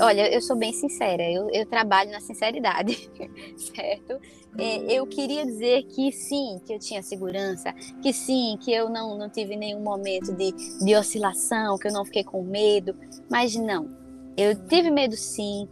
Olha, 0.00 0.32
eu 0.32 0.42
sou 0.42 0.56
bem 0.56 0.72
sincera, 0.72 1.22
eu, 1.30 1.48
eu 1.50 1.64
trabalho 1.64 2.10
na 2.10 2.20
sinceridade, 2.20 3.10
certo? 3.56 4.20
É, 4.58 4.92
eu 4.92 5.06
queria 5.06 5.46
dizer 5.46 5.84
que 5.84 6.12
sim, 6.12 6.60
que 6.66 6.74
eu 6.74 6.78
tinha 6.78 7.02
segurança, 7.02 7.72
que 8.02 8.12
sim, 8.12 8.58
que 8.60 8.72
eu 8.72 8.90
não, 8.90 9.16
não 9.16 9.30
tive 9.30 9.56
nenhum 9.56 9.80
momento 9.80 10.32
de, 10.34 10.52
de 10.84 10.96
oscilação, 10.96 11.78
que 11.78 11.88
eu 11.88 11.92
não 11.92 12.04
fiquei 12.04 12.24
com 12.24 12.42
medo, 12.42 12.94
mas 13.30 13.54
não. 13.54 13.88
Eu 14.36 14.54
tive 14.66 14.90
medo 14.90 15.16
sim, 15.16 15.68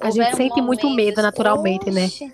a 0.00 0.10
gente 0.10 0.36
sente 0.36 0.60
momentos, 0.60 0.66
muito 0.66 0.90
medo 0.90 1.22
naturalmente, 1.22 1.90
né? 1.90 2.06
oxe, 2.06 2.26
né? 2.26 2.32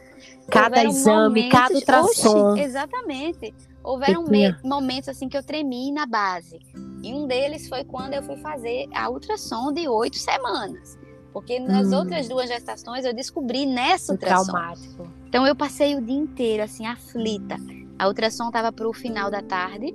Cada 0.49 0.85
exame, 0.85 1.43
momentos, 1.43 1.51
cada 1.51 1.75
ultrassom. 1.75 2.53
Oxe, 2.53 2.61
exatamente. 2.63 3.55
Houveram 3.83 4.25
me- 4.25 4.57
momentos 4.65 5.09
assim 5.09 5.29
que 5.29 5.37
eu 5.37 5.43
tremi 5.43 5.91
na 5.91 6.07
base. 6.07 6.59
E 7.03 7.13
um 7.13 7.27
deles 7.27 7.69
foi 7.69 7.85
quando 7.85 8.15
eu 8.15 8.23
fui 8.23 8.37
fazer 8.37 8.89
a 8.95 9.11
ultrassom 9.11 9.73
de 9.73 9.89
oito 9.89 10.17
semanas. 10.17 10.99
Porque 11.33 11.59
nas 11.61 11.93
hum. 11.93 11.99
outras 11.99 12.29
duas 12.29 12.49
gestações 12.49 13.05
eu 13.05 13.13
descobri 13.13 13.67
nessa 13.67 14.13
ultrassom. 14.13 14.53
Traumático. 14.53 15.07
Então 15.29 15.47
eu 15.47 15.55
passei 15.55 15.95
o 15.95 16.01
dia 16.01 16.17
inteiro 16.17 16.63
assim, 16.63 16.87
aflita. 16.87 17.57
A 17.99 18.09
ultrassom 18.09 18.47
estava 18.47 18.73
para 18.73 18.89
o 18.89 18.93
final 18.93 19.31
da 19.31 19.43
tarde. 19.43 19.95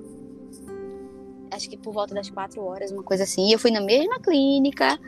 Acho 1.50 1.70
que 1.70 1.78
por 1.78 1.94
volta 1.94 2.14
das 2.14 2.30
quatro 2.30 2.64
horas, 2.64 2.92
uma 2.92 3.04
coisa 3.04 3.24
assim. 3.24 3.50
E 3.50 3.54
eu 3.54 3.60
fui 3.60 3.72
na 3.72 3.82
mesma 3.82 4.20
clínica, 4.20 5.00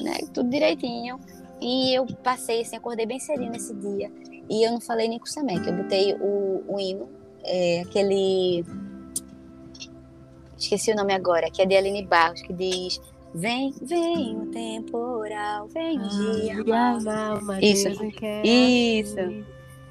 né? 0.00 0.18
Tudo 0.32 0.48
direitinho. 0.48 1.20
E 1.62 1.96
eu 1.96 2.04
passei, 2.24 2.62
assim, 2.62 2.76
acordei 2.76 3.06
bem 3.06 3.20
cedinho 3.20 3.52
nesse 3.52 3.72
dia. 3.74 4.10
E 4.50 4.66
eu 4.66 4.72
não 4.72 4.80
falei 4.80 5.08
nem 5.08 5.18
com 5.18 5.24
o 5.24 5.28
Samek. 5.28 5.66
Eu 5.66 5.76
botei 5.76 6.14
o, 6.14 6.64
o 6.66 6.80
hino, 6.80 7.08
é, 7.44 7.82
aquele. 7.82 8.64
Esqueci 10.58 10.90
o 10.90 10.96
nome 10.96 11.14
agora, 11.14 11.48
que 11.50 11.62
é 11.62 11.66
de 11.66 11.76
Aline 11.76 12.04
Barros, 12.04 12.42
que 12.42 12.52
diz. 12.52 13.00
Vem, 13.34 13.72
vem 13.80 14.36
o 14.36 14.46
temporal, 14.46 15.66
vem 15.68 15.98
o 15.98 16.08
dia. 16.08 16.54
Ah, 16.74 17.58
isso, 17.62 17.88
isso. 18.44 19.16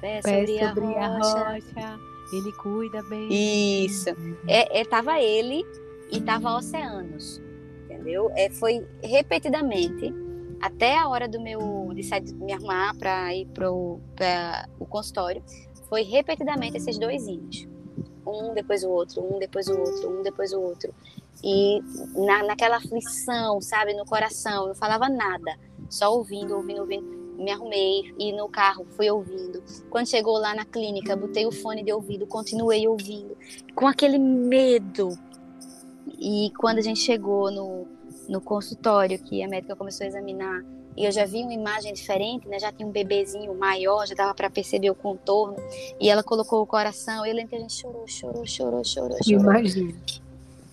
Pé 0.00 0.20
sobre, 0.22 0.60
a, 0.60 0.68
sobre 0.68 0.84
rocha. 0.84 1.00
a 1.00 1.54
rocha. 1.54 2.00
Ele 2.32 2.52
cuida 2.52 3.02
bem. 3.02 3.28
Isso. 3.84 4.10
É, 4.46 4.80
é, 4.80 4.84
tava 4.84 5.20
ele 5.20 5.64
e 6.10 6.20
tava 6.20 6.56
Oceanos, 6.56 7.42
entendeu? 7.84 8.30
É, 8.36 8.48
foi 8.48 8.86
repetidamente 9.02 10.14
até 10.62 10.96
a 10.96 11.08
hora 11.08 11.28
do 11.28 11.40
meu 11.40 11.90
de 11.92 12.04
sair, 12.04 12.20
de 12.20 12.32
me 12.34 12.52
arrumar 12.52 12.96
para 12.96 13.34
ir 13.34 13.46
para 13.46 13.68
o 13.72 14.00
consultório, 14.88 15.42
foi 15.88 16.02
repetidamente 16.02 16.76
esses 16.76 16.96
dois 16.98 17.26
hinos. 17.26 17.66
Um 18.24 18.54
depois 18.54 18.84
o 18.84 18.88
outro, 18.88 19.20
um 19.22 19.40
depois 19.40 19.66
o 19.66 19.76
outro, 19.76 20.20
um 20.20 20.22
depois 20.22 20.52
o 20.52 20.60
outro. 20.60 20.94
E 21.42 21.80
na, 22.14 22.44
naquela 22.44 22.76
aflição, 22.76 23.60
sabe, 23.60 23.92
no 23.94 24.04
coração, 24.04 24.68
não 24.68 24.74
falava 24.76 25.08
nada, 25.08 25.58
só 25.90 26.14
ouvindo, 26.14 26.54
ouvindo, 26.54 26.82
ouvindo. 26.82 27.22
Me 27.36 27.50
arrumei 27.50 28.14
e 28.16 28.32
no 28.32 28.48
carro 28.48 28.86
fui 28.90 29.10
ouvindo. 29.10 29.60
Quando 29.90 30.06
chegou 30.06 30.38
lá 30.38 30.54
na 30.54 30.64
clínica, 30.64 31.16
botei 31.16 31.44
o 31.44 31.50
fone 31.50 31.82
de 31.82 31.92
ouvido, 31.92 32.24
continuei 32.24 32.86
ouvindo, 32.86 33.36
com 33.74 33.88
aquele 33.88 34.18
medo. 34.18 35.08
E 36.20 36.52
quando 36.56 36.78
a 36.78 36.82
gente 36.82 37.00
chegou 37.00 37.50
no, 37.50 37.88
no 38.28 38.40
consultório 38.40 39.18
que 39.18 39.42
a 39.42 39.48
médica 39.48 39.76
começou 39.76 40.04
a 40.04 40.08
examinar 40.08 40.62
e 40.96 41.04
eu 41.04 41.12
já 41.12 41.24
vi 41.24 41.42
uma 41.42 41.54
imagem 41.54 41.92
diferente, 41.92 42.46
né? 42.46 42.58
Já 42.58 42.70
tinha 42.70 42.86
um 42.86 42.90
bebezinho 42.90 43.54
maior, 43.54 44.06
já 44.06 44.14
dava 44.14 44.34
para 44.34 44.50
perceber 44.50 44.90
o 44.90 44.94
contorno. 44.94 45.56
E 45.98 46.08
ela 46.10 46.22
colocou 46.22 46.60
o 46.60 46.66
coração. 46.66 47.24
Eu 47.24 47.34
lembro 47.34 47.50
que 47.50 47.56
a 47.56 47.60
gente 47.60 47.72
chorou, 47.72 48.06
chorou, 48.06 48.46
chorou, 48.46 48.84
chorou, 48.84 49.18
chorou. 49.22 49.40
Imagina. 49.40 49.94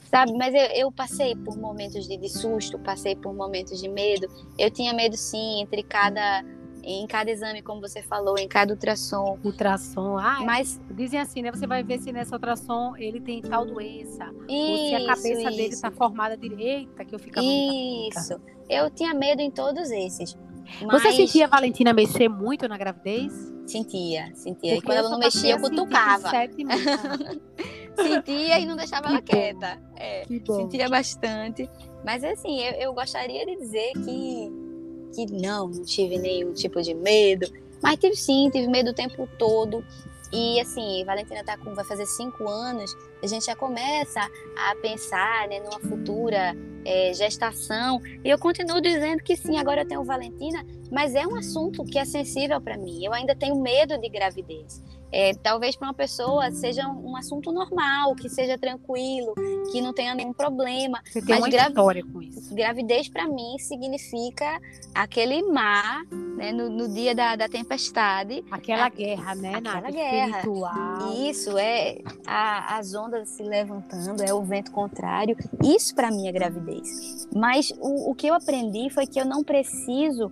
Sabe, 0.10 0.34
mas 0.34 0.54
eu, 0.56 0.62
eu 0.76 0.92
passei 0.92 1.36
por 1.36 1.56
momentos 1.56 2.08
de, 2.08 2.18
de 2.18 2.30
susto, 2.30 2.80
passei 2.80 3.16
por 3.16 3.34
momentos 3.34 3.80
de 3.80 3.88
medo. 3.88 4.28
Eu 4.58 4.72
tinha 4.72 4.92
medo, 4.92 5.16
sim, 5.16 5.62
entre 5.62 5.84
cada 5.84 6.44
em 6.84 7.06
cada 7.08 7.30
exame, 7.30 7.62
como 7.62 7.82
você 7.82 8.02
falou, 8.02 8.38
em 8.38 8.48
cada 8.48 8.74
ultrassom. 8.74 9.38
Ultrassom, 9.44 10.18
ah, 10.18 10.42
mas 10.44 10.80
dizem 10.92 11.20
assim, 11.20 11.42
né? 11.42 11.52
Você 11.52 11.68
vai 11.68 11.84
ver 11.84 12.00
se 12.00 12.12
nessa 12.12 12.36
ultrassom 12.36 12.96
ele 12.98 13.20
tem 13.20 13.42
tal 13.42 13.66
doença, 13.66 14.26
isso, 14.48 14.72
ou 14.72 14.78
se 14.78 14.96
a 14.96 15.06
cabeça 15.06 15.42
isso. 15.42 15.50
dele 15.50 15.74
está 15.74 15.92
formada 15.92 16.38
direita, 16.38 17.06
que 17.06 17.14
eu 17.14 17.20
ficava 17.20 17.46
Isso. 17.46 18.40
Eu 18.70 18.90
tinha 18.90 19.14
medo 19.14 19.42
em 19.42 19.52
todos 19.52 19.90
esses. 19.92 20.38
Mas... 20.82 21.02
Você 21.02 21.12
sentia 21.14 21.46
a 21.46 21.48
Valentina 21.48 21.94
mexer 21.94 22.30
muito 22.30 22.68
na 22.68 22.78
gravidez? 22.78 23.34
Sentia, 23.66 24.32
sentia. 24.36 24.76
Porque 24.76 24.78
e 24.78 24.82
quando 24.82 24.98
ela 24.98 25.10
não 25.10 25.20
mexia, 25.20 25.52
eu 25.52 25.60
cutucava. 25.60 26.30
sentia 27.96 28.60
e 28.60 28.66
não 28.66 28.76
deixava 28.76 29.08
que 29.08 29.10
ela 29.10 29.22
bom. 29.22 29.26
quieta. 29.26 29.82
É, 29.96 30.26
sentia 30.28 30.90
bastante. 30.90 31.70
Mas 32.04 32.24
assim, 32.24 32.60
eu, 32.62 32.74
eu 32.74 32.94
gostaria 32.94 33.46
de 33.46 33.56
dizer 33.58 33.92
que 33.94 34.69
que 35.14 35.26
não, 35.26 35.68
não 35.68 35.84
tive 35.84 36.18
nenhum 36.18 36.54
tipo 36.54 36.82
de 36.82 36.94
medo. 36.94 37.48
Mas 37.82 37.98
tive 37.98 38.16
sim, 38.16 38.50
tive 38.52 38.68
medo 38.68 38.92
o 38.92 38.94
tempo 38.94 39.28
todo. 39.38 39.84
E 40.32 40.60
assim, 40.60 41.04
Valentina 41.06 41.44
tá 41.44 41.58
com, 41.58 41.74
vai 41.74 41.84
fazer 41.84 42.06
cinco 42.06 42.48
anos, 42.48 42.96
a 43.22 43.26
gente 43.26 43.46
já 43.46 43.56
começa 43.56 44.22
a 44.22 44.76
pensar 44.76 45.48
né, 45.48 45.60
numa 45.60 45.80
futura 45.80 46.56
é, 46.86 47.14
gestação. 47.14 48.02
E 48.24 48.30
eu 48.30 48.38
continuo 48.38 48.80
dizendo 48.80 49.24
que 49.24 49.36
sim, 49.36 49.58
agora 49.58 49.82
eu 49.82 49.88
tenho 49.88 50.04
Valentina, 50.04 50.64
mas 50.92 51.16
é 51.16 51.26
um 51.26 51.36
assunto 51.36 51.84
que 51.84 51.98
é 51.98 52.06
sensível 52.06 52.60
para 52.60 52.78
mim. 52.78 53.04
Eu 53.04 53.14
ainda 53.14 53.36
tenho 53.36 53.56
medo 53.56 53.98
de 53.98 54.10
gravidez. 54.10 54.82
É, 55.12 55.34
talvez 55.34 55.76
para 55.76 55.88
uma 55.88 55.94
pessoa 55.94 56.52
seja 56.52 56.88
um, 56.88 57.18
assunto 57.18 57.52
normal, 57.52 58.16
que 58.16 58.30
seja 58.30 58.58
tranquilo, 58.58 59.34
que 59.72 59.82
não 59.82 59.92
tenha 59.92 60.14
nenhum 60.14 60.34
problema. 60.34 61.02
Você 61.04 61.20
tem 61.20 61.30
Mas 61.30 61.40
uma 61.40 61.50
gravi 61.50 61.70
história 61.70 62.04
com 62.06 62.22
isso. 62.22 62.54
Gravidez 62.54 63.10
para 63.10 63.28
mim 63.28 63.58
significa 63.58 64.60
aquele 64.94 65.42
mar, 65.42 66.04
né, 66.38 66.52
no, 66.52 66.70
no 66.70 66.88
dia 66.88 67.16
da, 67.16 67.36
da, 67.36 67.50
tempestade. 67.50 68.46
Aquela 68.52 68.86
a, 68.86 68.90
guerra, 68.90 69.36
né, 69.36 69.56
Aquela 69.56 69.90
guerra. 69.90 70.38
Espiritual. 70.38 71.14
Isso 71.28 71.58
é 71.58 71.98
a, 72.28 72.78
as 72.78 72.94
ondas 72.94 73.30
se 73.30 73.42
levantando, 73.42 74.22
é 74.22 74.32
o 74.32 74.44
vento 74.44 74.72
contrário. 74.72 75.36
Isso 75.64 75.96
para 75.96 76.12
mim 76.12 76.28
é 76.28 76.32
gravidez. 76.32 77.28
Mas 77.36 77.74
o, 77.80 78.12
o 78.12 78.16
que 78.16 78.28
eu 78.28 78.36
aprendi 78.36 78.92
foi 78.92 79.08
que 79.08 79.20
eu 79.20 79.26
não 79.26 79.44
preciso 79.44 80.32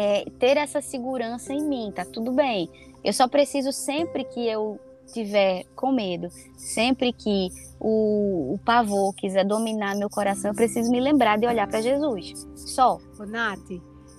é, 0.00 0.24
ter 0.38 0.56
essa 0.56 0.80
segurança 0.80 1.52
em 1.52 1.62
mim, 1.62 1.92
tá 1.94 2.04
tudo 2.04 2.32
bem 2.32 2.70
eu 3.02 3.12
só 3.12 3.28
preciso 3.28 3.72
sempre 3.72 4.24
que 4.24 4.46
eu 4.46 4.78
tiver 5.12 5.64
com 5.74 5.90
medo, 5.90 6.28
sempre 6.56 7.12
que 7.12 7.48
o, 7.80 8.54
o 8.54 8.58
pavor 8.58 9.14
quiser 9.14 9.44
dominar 9.44 9.96
meu 9.96 10.08
coração, 10.08 10.50
eu 10.50 10.54
preciso 10.54 10.90
me 10.90 11.00
lembrar 11.00 11.38
de 11.38 11.46
olhar 11.46 11.66
para 11.66 11.80
Jesus. 11.80 12.46
Só. 12.54 12.98
Ô, 13.18 13.24
Nath, 13.24 13.70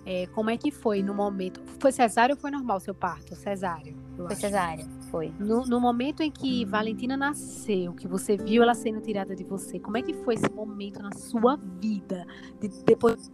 é, 0.05 0.25
como 0.27 0.49
é 0.49 0.57
que 0.57 0.71
foi 0.71 1.01
no 1.01 1.13
momento? 1.13 1.61
Foi 1.79 1.91
cesárea 1.91 2.35
ou 2.35 2.41
foi 2.41 2.51
normal 2.51 2.79
seu 2.79 2.93
parto? 2.93 3.35
Cesárea. 3.35 3.93
Foi 4.17 4.25
acho. 4.25 4.41
cesárea, 4.41 4.85
foi. 5.09 5.31
No, 5.39 5.65
no, 5.65 5.79
momento 5.79 6.21
em 6.21 6.31
que 6.31 6.65
Valentina 6.65 7.15
nasceu, 7.15 7.93
que 7.93 8.07
você 8.07 8.35
viu 8.35 8.61
ela 8.61 8.73
sendo 8.73 8.99
tirada 8.99 9.35
de 9.35 9.43
você, 9.43 9.79
como 9.79 9.97
é 9.97 10.01
que 10.01 10.13
foi 10.13 10.33
esse 10.33 10.49
momento 10.51 11.01
na 11.01 11.13
sua 11.13 11.57
vida? 11.79 12.25
De, 12.59 12.67
depois 12.83 13.31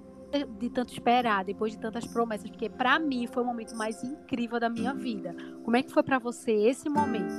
de 0.60 0.70
tanto 0.70 0.92
esperar, 0.92 1.44
depois 1.44 1.72
de 1.72 1.80
tantas 1.80 2.06
promessas, 2.06 2.50
porque 2.50 2.70
para 2.70 3.00
mim 3.00 3.28
foi 3.28 3.44
o 3.44 3.46
momento 3.46 3.76
mais 3.76 4.04
incrível 4.04 4.60
da 4.60 4.70
minha 4.70 4.94
vida. 4.94 5.36
Como 5.64 5.76
é 5.76 5.84
que 5.84 5.92
foi 5.92 6.04
para 6.04 6.20
você 6.20 6.52
esse 6.52 6.90
momento? 6.90 7.34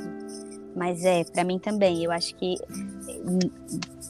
Mas 0.75 1.05
é, 1.05 1.25
para 1.25 1.45
mim 1.45 1.59
também. 1.59 2.05
Eu 2.05 2.13
acho 2.13 2.35
que 2.37 2.55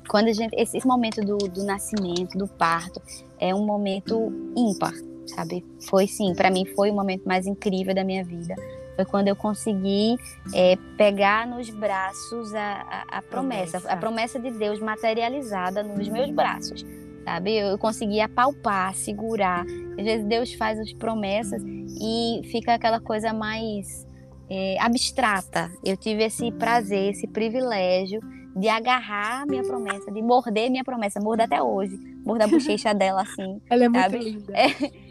quando 0.08 0.28
a 0.28 0.32
gente 0.32 0.54
esse 0.54 0.86
momento 0.86 1.20
do, 1.20 1.36
do 1.36 1.64
nascimento, 1.64 2.36
do 2.36 2.46
parto, 2.46 3.00
é 3.38 3.54
um 3.54 3.64
momento 3.64 4.32
ímpar, 4.56 4.92
sabe? 5.26 5.64
Foi 5.88 6.06
sim, 6.06 6.34
para 6.34 6.50
mim 6.50 6.64
foi 6.76 6.90
o 6.90 6.94
momento 6.94 7.26
mais 7.26 7.46
incrível 7.46 7.94
da 7.94 8.04
minha 8.04 8.24
vida. 8.24 8.54
Foi 8.96 9.04
quando 9.04 9.28
eu 9.28 9.36
consegui 9.36 10.16
é, 10.52 10.76
pegar 10.96 11.46
nos 11.46 11.70
braços 11.70 12.52
a, 12.52 13.04
a, 13.08 13.18
a 13.18 13.22
promessa, 13.22 13.78
a 13.88 13.96
promessa 13.96 14.38
de 14.38 14.50
Deus 14.50 14.80
materializada 14.80 15.82
nos 15.82 16.08
meus 16.08 16.30
braços 16.30 16.84
sabe? 17.28 17.56
Eu 17.56 17.76
conseguia 17.78 18.26
palpar, 18.26 18.94
segurar. 18.94 19.66
Às 19.98 20.04
vezes 20.04 20.26
Deus 20.26 20.54
faz 20.54 20.78
as 20.78 20.92
promessas 20.94 21.62
e 22.00 22.40
fica 22.50 22.74
aquela 22.74 23.00
coisa 23.00 23.34
mais 23.34 24.06
é, 24.48 24.80
abstrata. 24.80 25.70
Eu 25.84 25.96
tive 25.96 26.24
esse 26.24 26.50
prazer, 26.52 27.10
esse 27.10 27.26
privilégio 27.28 28.20
de 28.56 28.66
agarrar 28.68 29.46
minha 29.46 29.62
promessa, 29.62 30.10
de 30.10 30.22
morder 30.22 30.70
minha 30.70 30.82
promessa, 30.82 31.20
morder 31.20 31.44
até 31.44 31.62
hoje, 31.62 31.96
morder 32.24 32.46
a 32.46 32.48
bochecha 32.50 32.94
dela 32.94 33.22
assim. 33.22 33.60
Ela 33.68 33.84
é 33.84 33.90
sabe? 33.90 34.16
muito 34.16 34.28
linda. 34.30 34.52
É, 34.56 34.68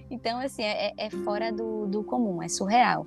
então, 0.09 0.39
assim, 0.39 0.63
é, 0.63 0.93
é 0.97 1.09
fora 1.09 1.51
do, 1.51 1.85
do 1.85 2.03
comum, 2.03 2.41
é 2.41 2.49
surreal 2.49 3.05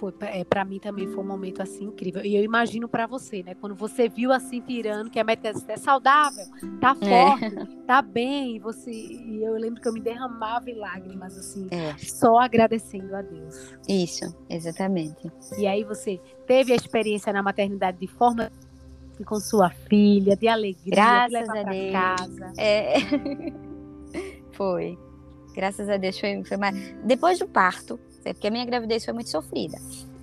foi 0.00 0.14
é, 0.22 0.42
para 0.42 0.64
mim 0.64 0.78
também 0.78 1.06
foi 1.06 1.22
um 1.22 1.26
momento 1.26 1.60
assim 1.60 1.84
incrível. 1.84 2.24
E 2.24 2.34
eu 2.34 2.42
imagino 2.42 2.88
para 2.88 3.06
você, 3.06 3.42
né? 3.42 3.54
Quando 3.54 3.74
você 3.74 4.08
viu 4.08 4.32
assim 4.32 4.62
tirando, 4.62 5.10
que 5.10 5.20
a 5.20 5.22
disse, 5.22 5.70
é 5.70 5.76
saudável, 5.76 6.46
tá 6.80 6.96
é. 7.02 7.26
forte, 7.28 7.44
é. 7.44 7.66
tá 7.86 8.00
bem, 8.00 8.56
e 8.56 8.58
você 8.58 8.90
e 8.90 9.44
eu 9.44 9.52
lembro 9.52 9.78
que 9.78 9.86
eu 9.86 9.92
me 9.92 10.00
derramava 10.00 10.70
em 10.70 10.74
lágrimas 10.74 11.36
assim, 11.36 11.68
é. 11.70 11.94
só 11.98 12.38
agradecendo 12.38 13.14
a 13.14 13.20
Deus. 13.20 13.74
Isso, 13.86 14.34
exatamente. 14.48 15.30
E 15.58 15.66
aí 15.66 15.84
você 15.84 16.18
teve 16.46 16.72
a 16.72 16.76
experiência 16.76 17.30
na 17.30 17.42
maternidade 17.42 17.98
de 17.98 18.06
forma 18.06 18.50
com 19.26 19.38
sua 19.38 19.68
filha, 19.68 20.34
de 20.34 20.48
alegria, 20.48 20.94
Graças 20.94 21.44
de 21.44 21.58
a 21.58 21.62
Deus. 21.62 21.92
casa. 21.92 22.52
É. 22.56 22.94
foi. 24.52 24.98
Graças 25.54 25.90
a 25.90 25.98
Deus 25.98 26.18
foi, 26.18 26.42
foi 26.42 26.56
mais. 26.56 26.74
Depois 27.04 27.38
do 27.38 27.46
parto, 27.46 28.00
é 28.24 28.32
porque 28.32 28.48
a 28.48 28.50
minha 28.50 28.64
gravidez 28.64 29.04
foi 29.04 29.14
muito 29.14 29.30
sofrida. 29.30 29.78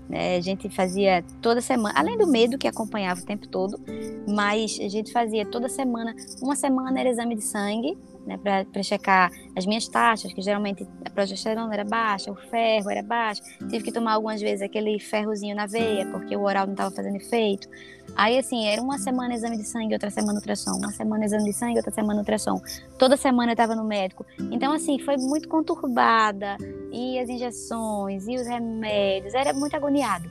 Né? 0.09 0.37
A 0.37 0.41
gente 0.41 0.69
fazia 0.69 1.23
toda 1.41 1.59
semana, 1.59 1.93
além 1.97 2.17
do 2.17 2.27
medo 2.27 2.57
que 2.57 2.67
acompanhava 2.67 3.19
o 3.19 3.25
tempo 3.25 3.47
todo, 3.47 3.79
mas 4.27 4.79
a 4.79 4.87
gente 4.87 5.11
fazia 5.11 5.45
toda 5.45 5.67
semana, 5.67 6.15
uma 6.41 6.55
semana 6.55 6.99
era 6.99 7.09
exame 7.09 7.35
de 7.35 7.43
sangue, 7.43 7.97
né, 8.25 8.37
para 8.37 8.83
checar 8.83 9.31
as 9.55 9.65
minhas 9.65 9.87
taxas, 9.87 10.33
que 10.33 10.41
geralmente 10.41 10.85
a 11.05 11.09
progesterona 11.09 11.73
era 11.73 11.85
baixa, 11.85 12.29
o 12.29 12.35
ferro 12.35 12.89
era 12.89 13.01
baixo. 13.01 13.41
Tive 13.69 13.85
que 13.85 13.91
tomar 13.91 14.13
algumas 14.13 14.41
vezes 14.41 14.61
aquele 14.61 14.99
ferrozinho 14.99 15.55
na 15.55 15.65
veia, 15.65 16.05
porque 16.07 16.35
o 16.35 16.41
oral 16.41 16.65
não 16.65 16.73
estava 16.73 16.93
fazendo 16.93 17.15
efeito. 17.15 17.69
Aí, 18.17 18.37
assim, 18.39 18.65
era 18.65 18.81
uma 18.81 18.97
semana 18.97 19.35
exame 19.35 19.57
de 19.57 19.63
sangue, 19.63 19.93
outra 19.93 20.09
semana 20.09 20.39
ultrassom. 20.39 20.71
Uma 20.71 20.91
semana 20.91 21.23
exame 21.23 21.43
de 21.43 21.53
sangue, 21.53 21.77
outra 21.77 21.91
semana 21.91 22.19
ultrassom. 22.19 22.59
Toda 22.97 23.15
semana 23.15 23.51
eu 23.51 23.53
estava 23.53 23.75
no 23.75 23.83
médico. 23.83 24.25
Então, 24.51 24.73
assim, 24.73 24.97
foi 24.97 25.17
muito 25.17 25.47
conturbada. 25.47 26.57
E 26.91 27.19
as 27.19 27.29
injeções, 27.29 28.27
e 28.27 28.35
os 28.35 28.47
remédios. 28.47 29.35
Era 29.35 29.53
muito 29.53 29.75
agoniado. 29.75 30.27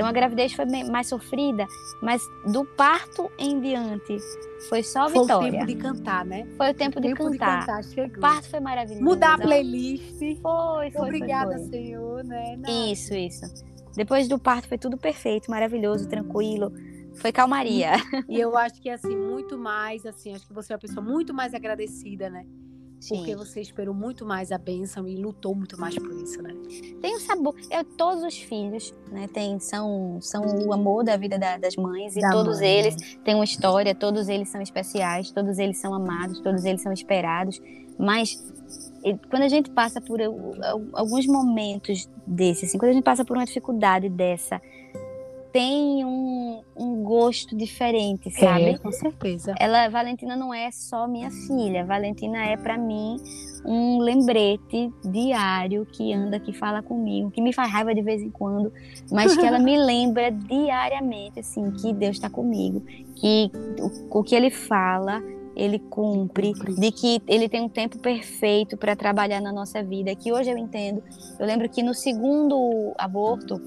Então 0.00 0.08
a 0.08 0.12
gravidez 0.12 0.54
foi 0.54 0.64
mais 0.64 1.08
sofrida, 1.08 1.66
mas 2.00 2.22
do 2.46 2.64
parto 2.64 3.30
em 3.38 3.60
diante 3.60 4.16
foi 4.66 4.82
só 4.82 5.10
foi 5.10 5.20
vitória. 5.20 5.40
Foi 5.40 5.48
o 5.48 5.52
tempo 5.52 5.66
de 5.66 5.74
cantar, 5.76 6.24
né? 6.24 6.46
Foi 6.56 6.70
o 6.70 6.74
tempo, 6.74 6.98
o 6.98 7.02
tempo 7.02 7.30
de 7.30 7.38
cantar. 7.38 7.60
De 7.60 7.66
cantar 7.66 7.84
chegou. 7.84 8.16
O 8.16 8.20
parto 8.20 8.48
foi 8.48 8.60
maravilhoso. 8.60 9.04
Mudar 9.04 9.34
a 9.34 9.38
playlist. 9.38 10.18
Foi, 10.40 10.90
foi. 10.90 11.02
Obrigada, 11.02 11.52
foi, 11.52 11.58
foi. 11.58 11.68
Senhor, 11.68 12.24
né? 12.24 12.56
Isso, 12.90 13.12
isso. 13.12 13.44
Depois 13.94 14.26
do 14.26 14.38
parto 14.38 14.68
foi 14.68 14.78
tudo 14.78 14.96
perfeito, 14.96 15.50
maravilhoso, 15.50 16.08
tranquilo. 16.08 16.72
Foi 17.20 17.30
calmaria. 17.32 17.92
E 18.28 18.40
eu 18.40 18.56
acho 18.56 18.80
que 18.80 18.88
assim, 18.88 19.16
muito 19.16 19.58
mais, 19.58 20.06
assim, 20.06 20.34
acho 20.34 20.46
que 20.46 20.52
você 20.52 20.72
é 20.72 20.76
uma 20.76 20.80
pessoa 20.80 21.04
muito 21.04 21.34
mais 21.34 21.52
agradecida, 21.54 22.30
né? 22.30 22.46
Sim. 23.00 23.16
Porque 23.16 23.34
você 23.34 23.60
esperou 23.60 23.94
muito 23.94 24.26
mais 24.26 24.52
a 24.52 24.58
bênção 24.58 25.08
e 25.08 25.16
lutou 25.16 25.54
muito 25.54 25.80
mais 25.80 25.96
por 25.98 26.12
isso, 26.12 26.42
né? 26.42 26.54
Tem 27.00 27.16
um 27.16 27.20
sabor. 27.20 27.54
Eu, 27.70 27.82
todos 27.82 28.22
os 28.22 28.36
filhos, 28.38 28.94
né? 29.10 29.26
Tem, 29.26 29.58
são, 29.58 30.18
são 30.20 30.42
o 30.66 30.72
amor 30.72 31.02
da 31.02 31.16
vida 31.16 31.38
da, 31.38 31.56
das 31.56 31.76
mães. 31.76 32.14
E 32.14 32.20
da 32.20 32.30
todos 32.30 32.58
mãe. 32.58 32.68
eles 32.68 33.18
têm 33.24 33.34
uma 33.34 33.44
história, 33.44 33.94
todos 33.94 34.28
eles 34.28 34.50
são 34.50 34.60
especiais, 34.60 35.30
todos 35.30 35.58
eles 35.58 35.78
são 35.78 35.94
amados, 35.94 36.40
todos 36.40 36.64
eles 36.64 36.82
são 36.82 36.92
esperados. 36.92 37.60
Mas 37.98 38.36
quando 39.30 39.44
a 39.44 39.48
gente 39.48 39.70
passa 39.70 40.00
por 40.00 40.20
alguns 40.92 41.26
momentos 41.26 42.08
desses, 42.26 42.68
assim, 42.68 42.78
quando 42.78 42.90
a 42.90 42.94
gente 42.94 43.04
passa 43.04 43.24
por 43.24 43.36
uma 43.36 43.46
dificuldade 43.46 44.08
dessa, 44.10 44.60
tem 45.52 46.04
um, 46.04 46.62
um 46.76 47.02
gosto 47.02 47.56
diferente, 47.56 48.28
é, 48.28 48.30
sabe? 48.30 48.64
É, 48.64 48.78
com 48.78 48.92
certeza. 48.92 49.54
Ela, 49.58 49.88
Valentina 49.88 50.36
não 50.36 50.52
é 50.52 50.70
só 50.70 51.06
minha 51.06 51.30
filha. 51.30 51.84
Valentina 51.84 52.44
é 52.44 52.56
para 52.56 52.78
mim 52.78 53.16
um 53.64 53.98
lembrete 53.98 54.90
diário 55.04 55.86
que 55.86 56.12
anda, 56.12 56.40
que 56.40 56.52
fala 56.52 56.82
comigo, 56.82 57.30
que 57.30 57.42
me 57.42 57.52
faz 57.52 57.70
raiva 57.70 57.94
de 57.94 58.02
vez 58.02 58.22
em 58.22 58.30
quando, 58.30 58.72
mas 59.10 59.36
que 59.36 59.44
ela 59.44 59.58
me 59.60 59.76
lembra 59.76 60.30
diariamente, 60.30 61.40
assim, 61.40 61.70
que 61.72 61.92
Deus 61.92 62.16
está 62.16 62.30
comigo, 62.30 62.80
que 63.16 63.50
o, 63.78 64.18
o 64.18 64.22
que 64.22 64.34
Ele 64.34 64.50
fala 64.50 65.22
ele 65.56 65.78
cumpre, 65.78 66.52
de 66.52 66.92
que 66.92 67.20
ele 67.26 67.48
tem 67.48 67.60
um 67.60 67.68
tempo 67.68 67.98
perfeito 67.98 68.76
para 68.76 68.96
trabalhar 68.96 69.40
na 69.40 69.52
nossa 69.52 69.82
vida, 69.82 70.14
que 70.14 70.32
hoje 70.32 70.48
eu 70.48 70.56
entendo. 70.56 71.02
Eu 71.38 71.46
lembro 71.46 71.68
que 71.68 71.82
no 71.82 71.92
segundo 71.92 72.94
aborto, 72.96 73.60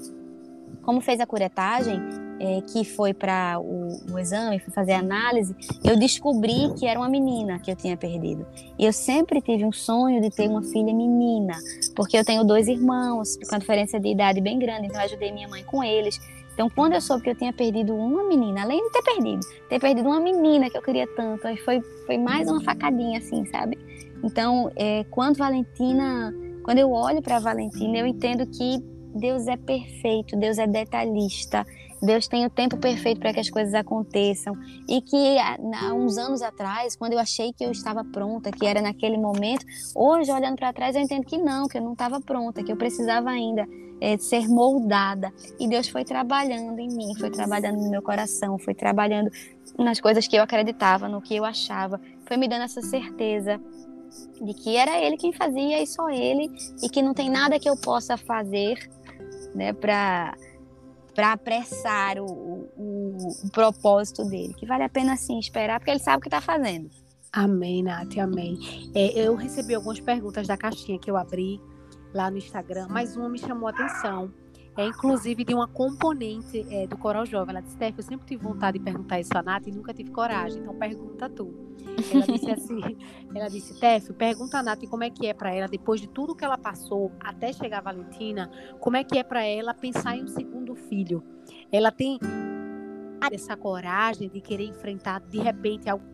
como 0.84 1.00
fez 1.00 1.20
a 1.20 1.26
curetagem, 1.26 2.00
é, 2.38 2.60
que 2.60 2.84
foi 2.84 3.14
para 3.14 3.58
o, 3.58 4.12
o, 4.12 4.18
exame, 4.18 4.58
fui 4.58 4.72
fazer 4.72 4.92
a 4.92 4.98
análise, 4.98 5.54
eu 5.84 5.98
descobri 5.98 6.72
que 6.78 6.86
era 6.86 6.98
uma 6.98 7.08
menina 7.08 7.58
que 7.58 7.70
eu 7.70 7.76
tinha 7.76 7.96
perdido. 7.96 8.46
E 8.78 8.84
eu 8.84 8.92
sempre 8.92 9.40
tive 9.40 9.64
um 9.64 9.72
sonho 9.72 10.20
de 10.20 10.30
ter 10.30 10.48
uma 10.48 10.62
filha 10.62 10.92
menina, 10.92 11.54
porque 11.94 12.16
eu 12.16 12.24
tenho 12.24 12.44
dois 12.44 12.68
irmãos 12.68 13.36
com 13.48 13.54
a 13.54 13.58
diferença 13.58 13.98
de 13.98 14.08
idade 14.08 14.40
bem 14.40 14.58
grande, 14.58 14.86
então 14.86 15.00
eu 15.00 15.06
ajudei 15.06 15.32
minha 15.32 15.48
mãe 15.48 15.64
com 15.64 15.82
eles. 15.82 16.20
Então, 16.52 16.70
quando 16.70 16.92
eu 16.92 17.00
soube 17.00 17.24
que 17.24 17.30
eu 17.30 17.34
tinha 17.34 17.52
perdido 17.52 17.94
uma 17.94 18.22
menina, 18.24 18.62
além 18.62 18.82
de 18.84 18.90
ter 18.90 19.02
perdido, 19.02 19.40
ter 19.68 19.80
perdido 19.80 20.08
uma 20.08 20.20
menina 20.20 20.70
que 20.70 20.76
eu 20.76 20.82
queria 20.82 21.06
tanto, 21.16 21.46
aí 21.46 21.56
foi, 21.56 21.80
foi 22.06 22.16
mais 22.16 22.48
uma 22.48 22.62
facadinha, 22.62 23.18
assim, 23.18 23.44
sabe? 23.46 23.76
Então, 24.22 24.70
é, 24.76 25.04
quando 25.10 25.36
Valentina, 25.36 26.32
quando 26.62 26.78
eu 26.78 26.92
olho 26.92 27.20
para 27.20 27.40
Valentina, 27.40 27.98
eu 27.98 28.06
entendo 28.06 28.46
que 28.46 28.93
Deus 29.14 29.46
é 29.46 29.56
perfeito, 29.56 30.36
Deus 30.36 30.58
é 30.58 30.66
detalhista, 30.66 31.64
Deus 32.02 32.26
tem 32.26 32.44
o 32.44 32.50
tempo 32.50 32.76
perfeito 32.76 33.20
para 33.20 33.32
que 33.32 33.40
as 33.40 33.48
coisas 33.48 33.72
aconteçam. 33.72 34.54
E 34.88 35.00
que 35.00 35.38
há 35.38 35.94
uns 35.94 36.18
anos 36.18 36.42
atrás, 36.42 36.96
quando 36.96 37.14
eu 37.14 37.18
achei 37.18 37.52
que 37.52 37.64
eu 37.64 37.70
estava 37.70 38.04
pronta, 38.04 38.50
que 38.50 38.66
era 38.66 38.82
naquele 38.82 39.16
momento, 39.16 39.64
hoje, 39.94 40.30
olhando 40.30 40.56
para 40.56 40.72
trás, 40.72 40.96
eu 40.96 41.02
entendo 41.02 41.24
que 41.24 41.38
não, 41.38 41.66
que 41.66 41.78
eu 41.78 41.82
não 41.82 41.92
estava 41.92 42.20
pronta, 42.20 42.62
que 42.62 42.70
eu 42.70 42.76
precisava 42.76 43.30
ainda 43.30 43.66
é, 44.00 44.18
ser 44.18 44.48
moldada. 44.48 45.32
E 45.58 45.66
Deus 45.68 45.88
foi 45.88 46.04
trabalhando 46.04 46.78
em 46.78 46.88
mim, 46.88 47.14
foi 47.18 47.30
trabalhando 47.30 47.80
no 47.80 47.90
meu 47.90 48.02
coração, 48.02 48.58
foi 48.58 48.74
trabalhando 48.74 49.30
nas 49.78 50.00
coisas 50.00 50.26
que 50.26 50.36
eu 50.36 50.42
acreditava, 50.42 51.08
no 51.08 51.22
que 51.22 51.34
eu 51.34 51.44
achava, 51.44 52.00
foi 52.26 52.36
me 52.36 52.48
dando 52.48 52.64
essa 52.64 52.82
certeza 52.82 53.60
de 54.40 54.54
que 54.54 54.76
era 54.76 54.98
Ele 54.98 55.16
quem 55.16 55.32
fazia 55.32 55.82
e 55.82 55.86
só 55.86 56.08
Ele, 56.10 56.50
e 56.82 56.88
que 56.88 57.02
não 57.02 57.14
tem 57.14 57.30
nada 57.30 57.58
que 57.58 57.68
eu 57.68 57.76
possa 57.76 58.16
fazer 58.16 58.78
né, 59.54 59.72
para 59.72 60.34
apressar 61.16 62.18
o, 62.18 62.26
o, 62.26 63.16
o, 63.44 63.50
propósito 63.50 64.24
dele, 64.24 64.54
que 64.54 64.66
vale 64.66 64.82
a 64.82 64.88
pena 64.88 65.16
sim 65.16 65.38
esperar, 65.38 65.78
porque 65.78 65.90
ele 65.90 66.00
sabe 66.00 66.18
o 66.18 66.20
que 66.20 66.28
está 66.28 66.40
fazendo. 66.40 66.90
Amém, 67.32 67.82
Nath, 67.82 68.16
amém. 68.18 68.58
É, 68.94 69.18
eu 69.18 69.34
recebi 69.34 69.74
algumas 69.74 70.00
perguntas 70.00 70.46
da 70.46 70.56
caixinha 70.56 70.98
que 70.98 71.10
eu 71.10 71.16
abri 71.16 71.60
lá 72.12 72.30
no 72.30 72.38
Instagram, 72.38 72.86
mas 72.88 73.16
uma 73.16 73.28
me 73.28 73.38
chamou 73.38 73.68
a 73.68 73.70
atenção 73.70 74.32
é 74.76 74.86
inclusive 74.86 75.44
de 75.44 75.54
uma 75.54 75.68
componente 75.68 76.66
é, 76.68 76.86
do 76.86 76.96
Coral 76.96 77.24
Jovem. 77.24 77.54
Ela 77.54 77.62
disse, 77.62 77.74
Steph, 77.74 77.98
eu 77.98 78.02
sempre 78.02 78.26
tive 78.26 78.42
vontade 78.42 78.78
de 78.78 78.84
perguntar 78.84 79.20
isso 79.20 79.30
a 79.36 79.42
Nath 79.42 79.66
e 79.66 79.72
nunca 79.72 79.94
tive 79.94 80.10
coragem, 80.10 80.60
então 80.60 80.74
pergunta 80.76 81.28
tu. 81.28 81.54
Ela 82.12 82.26
disse 82.26 82.50
assim, 82.50 82.80
ela 83.34 83.48
disse, 83.48 83.74
Steph, 83.74 84.10
pergunta 84.12 84.58
a 84.58 84.62
Nath 84.62 84.84
como 84.88 85.04
é 85.04 85.10
que 85.10 85.26
é 85.26 85.34
para 85.34 85.54
ela, 85.54 85.68
depois 85.68 86.00
de 86.00 86.08
tudo 86.08 86.34
que 86.34 86.44
ela 86.44 86.58
passou 86.58 87.12
até 87.20 87.52
chegar 87.52 87.78
a 87.78 87.82
Valentina, 87.82 88.50
como 88.80 88.96
é 88.96 89.04
que 89.04 89.18
é 89.18 89.22
para 89.22 89.44
ela 89.44 89.72
pensar 89.72 90.16
em 90.16 90.24
um 90.24 90.28
segundo 90.28 90.74
filho. 90.74 91.22
Ela 91.70 91.92
tem 91.92 92.18
essa 93.32 93.56
coragem 93.56 94.28
de 94.28 94.40
querer 94.40 94.64
enfrentar 94.64 95.20
de 95.20 95.38
repente 95.38 95.88
algo 95.88 96.13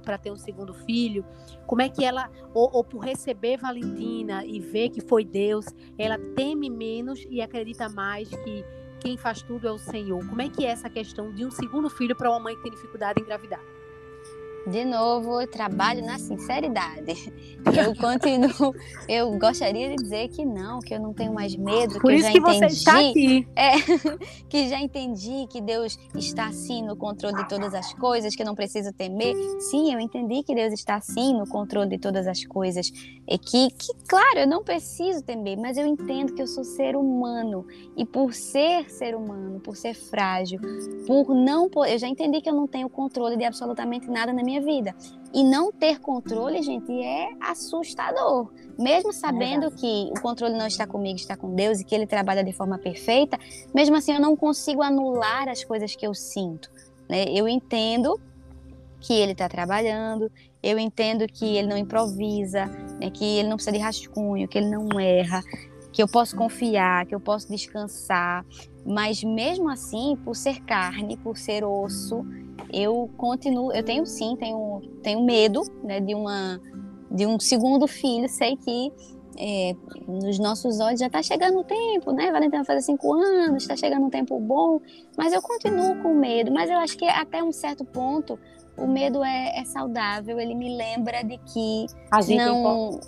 para 0.00 0.18
ter 0.18 0.30
um 0.30 0.36
segundo 0.36 0.72
filho? 0.72 1.24
Como 1.66 1.82
é 1.82 1.88
que 1.88 2.04
ela, 2.04 2.30
ou, 2.52 2.70
ou, 2.72 2.84
por 2.84 3.04
receber 3.04 3.56
Valentina 3.56 4.44
e 4.44 4.60
ver 4.60 4.90
que 4.90 5.00
foi 5.00 5.24
Deus, 5.24 5.66
ela 5.98 6.18
teme 6.34 6.70
menos 6.70 7.24
e 7.28 7.40
acredita 7.40 7.88
mais 7.88 8.28
que 8.28 8.64
quem 9.00 9.16
faz 9.16 9.42
tudo 9.42 9.66
é 9.66 9.72
o 9.72 9.78
Senhor? 9.78 10.26
Como 10.26 10.40
é 10.40 10.48
que 10.48 10.64
é 10.64 10.70
essa 10.70 10.88
questão 10.88 11.32
de 11.32 11.44
um 11.44 11.50
segundo 11.50 11.90
filho 11.90 12.16
para 12.16 12.30
uma 12.30 12.40
mãe 12.40 12.56
que 12.56 12.62
tem 12.62 12.72
dificuldade 12.72 13.20
em 13.20 13.24
engravidar? 13.24 13.60
De 14.66 14.84
novo, 14.84 15.40
eu 15.40 15.46
trabalho 15.46 16.04
na 16.04 16.18
sinceridade. 16.18 17.32
Eu 17.74 17.96
continuo, 17.96 18.74
eu 19.08 19.38
gostaria 19.38 19.88
de 19.88 19.96
dizer 19.96 20.28
que 20.28 20.44
não, 20.44 20.80
que 20.80 20.94
eu 20.94 21.00
não 21.00 21.14
tenho 21.14 21.32
mais 21.32 21.56
medo, 21.56 21.98
Por 21.98 22.10
que 22.10 22.16
isso 22.16 22.28
eu 22.28 22.32
já 22.32 22.32
que 22.32 22.38
entendi, 22.38 22.58
você 22.58 22.66
está 22.66 22.98
aqui. 22.98 23.48
É, 23.56 23.72
que 24.48 24.68
já 24.68 24.80
entendi 24.80 25.46
que 25.48 25.62
Deus 25.62 25.98
está 26.14 26.52
sim 26.52 26.82
no 26.82 26.94
controle 26.94 27.36
de 27.36 27.48
todas 27.48 27.72
as 27.72 27.94
coisas, 27.94 28.36
que 28.36 28.42
eu 28.42 28.46
não 28.46 28.54
preciso 28.54 28.92
temer. 28.92 29.34
Sim, 29.60 29.94
eu 29.94 29.98
entendi 29.98 30.42
que 30.42 30.54
Deus 30.54 30.74
está 30.74 31.00
sim 31.00 31.32
no 31.32 31.48
controle 31.48 31.88
de 31.88 31.98
todas 31.98 32.26
as 32.26 32.44
coisas. 32.44 32.92
E 33.26 33.38
que, 33.38 33.70
que 33.70 33.92
claro, 34.06 34.40
eu 34.40 34.46
não 34.46 34.62
preciso 34.62 35.22
temer, 35.22 35.56
mas 35.56 35.78
eu 35.78 35.86
entendo 35.86 36.34
que 36.34 36.42
eu 36.42 36.46
sou 36.46 36.62
ser 36.62 36.94
humano 36.94 37.66
e 37.96 38.04
por 38.04 38.34
ser 38.34 38.90
ser 38.90 39.14
humano, 39.16 39.58
por 39.58 39.74
ser 39.74 39.94
frágil, 39.94 40.60
por 41.06 41.34
não, 41.34 41.70
eu 41.88 41.98
já 41.98 42.06
entendi 42.06 42.42
que 42.42 42.50
eu 42.50 42.54
não 42.54 42.66
tenho 42.66 42.88
controle 42.88 43.36
de 43.36 43.44
absolutamente 43.44 44.06
nada 44.08 44.32
na 44.32 44.42
minha 44.42 44.53
minha 44.60 44.62
vida. 44.62 44.94
E 45.32 45.42
não 45.42 45.72
ter 45.72 45.98
controle, 45.98 46.62
gente, 46.62 46.92
é 46.92 47.28
assustador. 47.40 48.52
Mesmo 48.78 49.12
sabendo 49.12 49.66
é 49.66 49.70
que 49.70 50.10
o 50.16 50.20
controle 50.20 50.56
não 50.56 50.66
está 50.66 50.86
comigo, 50.86 51.16
está 51.16 51.36
com 51.36 51.54
Deus 51.54 51.80
e 51.80 51.84
que 51.84 51.94
Ele 51.94 52.06
trabalha 52.06 52.44
de 52.44 52.52
forma 52.52 52.78
perfeita, 52.78 53.38
mesmo 53.74 53.96
assim 53.96 54.14
eu 54.14 54.20
não 54.20 54.36
consigo 54.36 54.82
anular 54.82 55.48
as 55.48 55.64
coisas 55.64 55.94
que 55.96 56.06
eu 56.06 56.14
sinto. 56.14 56.70
Né? 57.08 57.24
Eu 57.28 57.48
entendo 57.48 58.20
que 59.00 59.12
Ele 59.12 59.32
está 59.32 59.48
trabalhando, 59.48 60.30
eu 60.62 60.78
entendo 60.78 61.26
que 61.26 61.56
Ele 61.56 61.66
não 61.66 61.76
improvisa, 61.76 62.66
né? 63.00 63.10
que 63.10 63.24
Ele 63.24 63.48
não 63.48 63.56
precisa 63.56 63.76
de 63.76 63.82
rascunho, 63.82 64.48
que 64.48 64.58
Ele 64.58 64.70
não 64.70 65.00
erra, 65.00 65.42
que 65.92 66.02
eu 66.02 66.08
posso 66.08 66.36
confiar, 66.36 67.06
que 67.06 67.14
eu 67.14 67.20
posso 67.20 67.48
descansar. 67.48 68.44
Mas 68.86 69.22
mesmo 69.24 69.68
assim, 69.68 70.16
por 70.24 70.36
ser 70.36 70.60
carne, 70.62 71.16
por 71.16 71.38
ser 71.38 71.64
osso, 71.64 72.24
eu 72.72 73.10
continuo, 73.16 73.72
eu 73.72 73.82
tenho 73.82 74.06
sim, 74.06 74.36
tenho, 74.36 74.82
tenho 75.02 75.24
medo 75.24 75.62
né, 75.82 76.00
de, 76.00 76.14
uma, 76.14 76.60
de 77.10 77.26
um 77.26 77.38
segundo 77.38 77.86
filho, 77.86 78.28
sei 78.28 78.56
que 78.56 78.92
é, 79.36 79.74
nos 80.06 80.38
nossos 80.38 80.80
olhos 80.80 81.00
já 81.00 81.06
está 81.06 81.22
chegando 81.22 81.58
o 81.58 81.64
tempo, 81.64 82.12
né? 82.12 82.30
Valentina 82.30 82.58
vai 82.58 82.64
fazer 82.64 82.82
cinco 82.82 83.12
anos, 83.14 83.62
está 83.62 83.76
chegando 83.76 84.06
um 84.06 84.10
tempo 84.10 84.38
bom, 84.38 84.80
mas 85.16 85.32
eu 85.32 85.42
continuo 85.42 86.00
com 86.02 86.14
medo. 86.14 86.52
Mas 86.52 86.70
eu 86.70 86.78
acho 86.78 86.96
que 86.96 87.04
até 87.04 87.42
um 87.42 87.52
certo 87.52 87.84
ponto 87.84 88.38
o 88.76 88.86
medo 88.86 89.22
é, 89.24 89.58
é 89.58 89.64
saudável, 89.64 90.38
ele 90.38 90.54
me 90.54 90.76
lembra 90.76 91.22
de 91.22 91.38
que 91.38 91.86
não. 92.36 93.00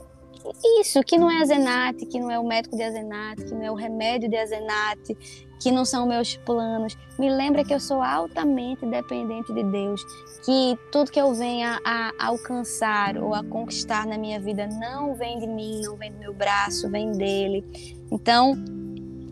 Isso, 0.81 1.03
que 1.03 1.19
não 1.19 1.29
é 1.29 1.43
a 1.43 1.45
Zenate, 1.45 2.07
que 2.07 2.21
não 2.21 2.31
é 2.31 2.39
o 2.39 2.47
médico 2.47 2.77
de 2.77 2.83
Azenate, 2.83 3.45
que 3.45 3.53
não 3.53 3.65
é 3.65 3.71
o 3.71 3.75
remédio 3.75 4.29
de 4.29 4.37
Azenate, 4.37 5.46
que 5.61 5.71
não 5.71 5.85
são 5.85 6.07
meus 6.07 6.37
planos. 6.37 6.97
Me 7.19 7.31
lembra 7.31 7.65
que 7.65 7.73
eu 7.73 7.81
sou 7.81 8.03
altamente 8.03 8.85
dependente 8.87 9.53
de 9.53 9.63
Deus, 9.65 10.05
que 10.45 10.79
tudo 10.93 11.11
que 11.11 11.21
eu 11.21 11.35
venha 11.35 11.81
a 11.85 12.13
alcançar 12.19 13.17
ou 13.17 13.35
a 13.35 13.43
conquistar 13.43 14.07
na 14.07 14.19
minha 14.19 14.39
vida 14.39 14.67
não 14.67 15.15
vem 15.15 15.39
de 15.39 15.47
mim, 15.47 15.83
não 15.83 15.97
vem 15.97 16.13
do 16.13 16.19
meu 16.19 16.35
braço, 16.35 16.91
vem 16.91 17.13
dele. 17.13 17.65
Então, 18.11 18.55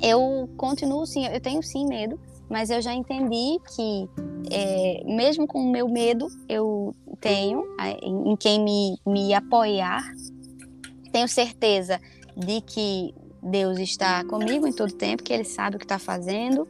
eu 0.03 0.49
continuo 0.57 1.07
sim, 1.07 1.27
eu 1.27 1.41
tenho 1.41 1.62
sim 1.62 1.87
medo, 1.87 2.18
mas 2.49 2.70
eu 2.70 2.81
já 2.81 2.95
entendi 2.95 3.59
que, 3.75 4.09
é, 4.51 5.03
mesmo 5.07 5.47
com 5.47 5.61
o 5.61 5.70
meu 5.70 5.89
medo, 5.89 6.29
eu 6.49 6.95
tenho 7.20 7.64
em 8.03 8.37
quem 8.37 8.62
me, 8.62 8.99
me 9.07 9.35
apoiar. 9.35 10.03
Tenho 11.12 11.29
certeza 11.29 12.01
de 12.37 12.61
que 12.61 13.14
Deus 13.45 13.78
está 13.78 14.24
comigo 14.24 14.66
em 14.66 14.72
todo 14.72 14.92
tempo, 14.92 15.22
que 15.22 15.32
Ele 15.32 15.45
sabe 15.45 15.76
o 15.76 15.78
que 15.78 15.84
está 15.84 15.99
fazendo. 15.99 16.66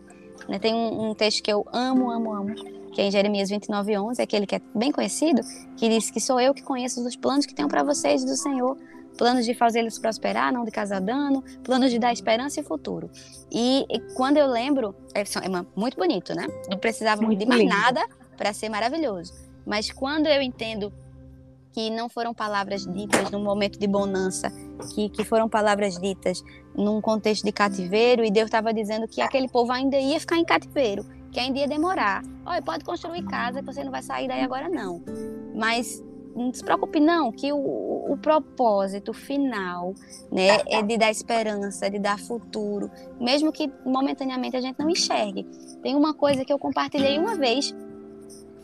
Né? 0.49 0.59
Tem 0.59 0.75
um, 0.75 1.11
um, 1.11 1.15
texto 1.15 1.43
que 1.43 1.53
eu 1.53 1.65
amo, 1.73 2.11
amo, 2.11 2.33
amo, 2.33 2.55
que 2.93 3.01
é 3.01 3.07
em 3.07 3.11
Jeremias 3.11 3.49
29, 3.49 3.97
11, 3.97 4.21
aquele 4.21 4.47
que 4.47 4.57
é 4.57 4.61
bem 4.75 4.91
conhecido, 4.91 5.41
que 5.77 5.89
diz 5.89 6.11
que 6.11 6.21
sou 6.21 6.41
eu 6.41 6.53
que 6.53 6.63
conheço 6.63 7.05
os 7.07 7.17
planos 7.17 7.47
que 7.47 7.55
tenho 7.55 7.69
para 7.69 7.83
vocês 7.83 8.25
do 8.25 8.37
Senhor, 8.37 8.77
planos 9.17 9.45
de 9.45 9.55
fazê-los 9.55 9.99
prosperar, 9.99 10.53
não 10.53 10.65
de 10.65 10.71
causar 10.73 11.01
dano, 11.01 11.43
planos 11.63 11.91
de 11.91 11.99
dar 11.99 12.13
esperança 12.13 12.61
e 12.61 12.65
futuro. 12.65 13.09
E, 13.51 13.87
e 13.89 14.01
quando 14.15 14.37
eu 14.37 14.47
lembro, 14.49 14.95
é, 15.15 15.21
é, 15.21 15.67
muito 15.77 15.97
bonito, 15.97 16.35
né? 16.35 16.47
Não 16.69 16.79
precisava 16.79 17.23
muito 17.23 17.39
de 17.39 17.47
mais 17.47 17.61
lindo. 17.61 17.75
nada 17.75 18.05
para 18.37 18.53
ser 18.53 18.69
maravilhoso. 18.69 19.33
Mas 19.65 19.91
quando 19.91 20.27
eu 20.27 20.43
entendo 20.43 20.93
que 21.73 21.91
não 21.91 22.09
foram 22.09 22.35
palavras 22.35 22.87
ditas 22.87 23.31
num 23.31 23.43
momento 23.43 23.79
de 23.79 23.87
bonança, 23.87 24.53
que, 24.95 25.09
que 25.09 25.25
foram 25.25 25.49
palavras 25.49 25.99
ditas 25.99 26.43
num 26.77 27.01
contexto 27.01 27.45
de 27.45 27.53
cativeiro, 27.53 28.25
e 28.25 28.31
Deus 28.31 28.47
estava 28.47 28.73
dizendo 28.73 29.07
que 29.07 29.21
aquele 29.21 29.49
povo 29.49 29.73
ainda 29.73 29.97
ia 29.97 30.19
ficar 30.19 30.37
em 30.37 30.45
cativeiro, 30.45 31.05
que 31.31 31.39
ainda 31.39 31.59
ia 31.59 31.69
demorar. 31.69 32.23
Olha, 32.45 32.63
pode 32.63 32.85
construir 32.85 33.25
casa, 33.25 33.61
que 33.61 33.67
você 33.67 33.85
não 33.85 33.91
vai 33.91 34.03
sair 34.03 34.29
daí 34.29 34.41
agora, 34.41 34.69
não. 34.69 35.03
Mas 35.55 36.03
não 36.35 36.53
se 36.53 36.65
preocupe, 36.65 36.99
não, 36.99 37.31
que 37.31 37.53
o, 37.53 38.13
o 38.13 38.19
propósito 38.21 39.13
final 39.13 39.95
né, 40.31 40.59
é 40.67 40.83
de 40.83 40.99
dar 40.99 41.11
esperança, 41.11 41.89
de 41.89 41.99
dar 41.99 42.19
futuro, 42.19 42.91
mesmo 43.21 43.53
que 43.53 43.73
momentaneamente 43.85 44.57
a 44.57 44.61
gente 44.61 44.79
não 44.79 44.91
enxergue. 44.91 45.47
Tem 45.83 45.95
uma 45.95 46.13
coisa 46.13 46.45
que 46.45 46.53
eu 46.53 46.59
compartilhei 46.59 47.19
uma 47.19 47.37
vez, 47.37 47.75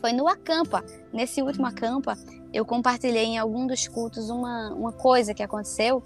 foi 0.01 0.11
no 0.11 0.27
Acampa. 0.27 0.83
Nesse 1.13 1.41
último 1.41 1.65
Acampa, 1.65 2.17
eu 2.53 2.65
compartilhei 2.65 3.25
em 3.25 3.37
algum 3.37 3.65
dos 3.65 3.87
cultos 3.87 4.29
uma, 4.29 4.73
uma 4.73 4.91
coisa 4.91 5.33
que 5.33 5.41
aconteceu 5.41 6.03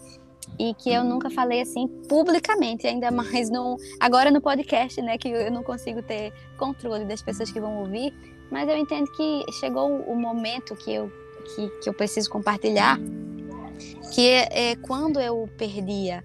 e 0.59 0.73
que 0.75 0.89
eu 0.91 1.03
nunca 1.03 1.29
falei 1.29 1.61
assim 1.61 1.87
publicamente, 2.07 2.85
ainda 2.85 3.11
mais 3.11 3.49
no 3.49 3.77
agora 3.99 4.29
no 4.29 4.39
podcast, 4.39 5.01
né, 5.01 5.17
que 5.17 5.29
eu 5.29 5.51
não 5.51 5.63
consigo 5.63 6.01
ter 6.01 6.31
controle 6.57 7.05
das 7.05 7.21
pessoas 7.21 7.51
que 7.51 7.59
vão 7.59 7.79
ouvir, 7.79 8.13
Mas 8.51 8.69
eu 8.69 8.77
entendo 8.77 9.11
que 9.11 9.43
chegou 9.59 10.01
o 10.01 10.15
momento 10.15 10.75
que 10.75 10.93
eu, 10.93 11.11
que, 11.43 11.67
que 11.81 11.89
eu 11.89 11.93
preciso 11.93 12.29
compartilhar, 12.29 12.99
que 14.13 14.29
é, 14.29 14.71
é 14.71 14.75
quando 14.75 15.19
eu 15.19 15.49
perdia 15.57 16.23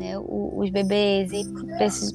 né, 0.00 0.18
os 0.18 0.70
bebês 0.70 1.30
e 1.32 1.44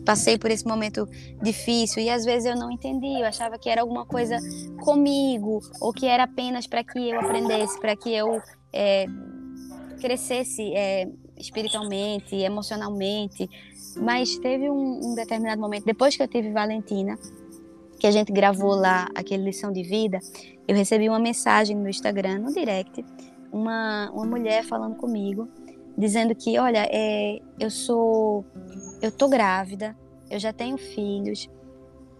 passei 0.03 0.37
por 0.39 0.49
esse 0.49 0.65
momento 0.65 1.07
difícil 1.41 2.01
e 2.01 2.09
às 2.09 2.25
vezes 2.25 2.49
eu 2.49 2.55
não 2.55 2.71
entendi, 2.71 3.19
eu 3.19 3.25
achava 3.25 3.59
que 3.59 3.69
era 3.69 3.81
alguma 3.81 4.05
coisa 4.05 4.37
comigo 4.83 5.61
ou 5.79 5.93
que 5.93 6.07
era 6.07 6.23
apenas 6.23 6.65
para 6.65 6.83
que 6.83 7.11
eu 7.11 7.19
aprendesse, 7.19 7.79
para 7.79 7.95
que 7.95 8.11
eu 8.11 8.41
é, 8.73 9.05
crescesse 10.01 10.73
é, 10.73 11.07
espiritualmente, 11.37 12.35
emocionalmente, 12.35 13.47
mas 13.97 14.35
teve 14.39 14.67
um, 14.69 15.11
um 15.11 15.15
determinado 15.15 15.61
momento 15.61 15.85
depois 15.85 16.17
que 16.17 16.23
eu 16.23 16.27
tive 16.27 16.51
Valentina 16.51 17.17
que 17.99 18.07
a 18.07 18.11
gente 18.11 18.31
gravou 18.31 18.75
lá 18.75 19.07
aquele 19.15 19.43
lição 19.43 19.71
de 19.71 19.83
vida, 19.83 20.19
eu 20.67 20.75
recebi 20.75 21.07
uma 21.07 21.19
mensagem 21.19 21.77
no 21.77 21.87
Instagram, 21.87 22.39
no 22.39 22.51
direct, 22.51 23.05
uma, 23.51 24.09
uma 24.11 24.25
mulher 24.25 24.65
falando 24.65 24.95
comigo 24.95 25.47
dizendo 25.97 26.35
que, 26.35 26.57
olha, 26.59 26.87
é, 26.91 27.39
eu 27.59 27.69
sou, 27.69 28.45
eu 29.01 29.11
tô 29.11 29.27
grávida, 29.27 29.95
eu 30.29 30.39
já 30.39 30.51
tenho 30.51 30.77
filhos, 30.77 31.49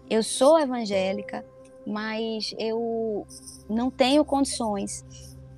eu 0.08 0.22
sou 0.22 0.58
evangélica, 0.58 1.44
mas 1.86 2.54
eu 2.58 3.26
não 3.68 3.90
tenho 3.90 4.24
condições. 4.24 5.04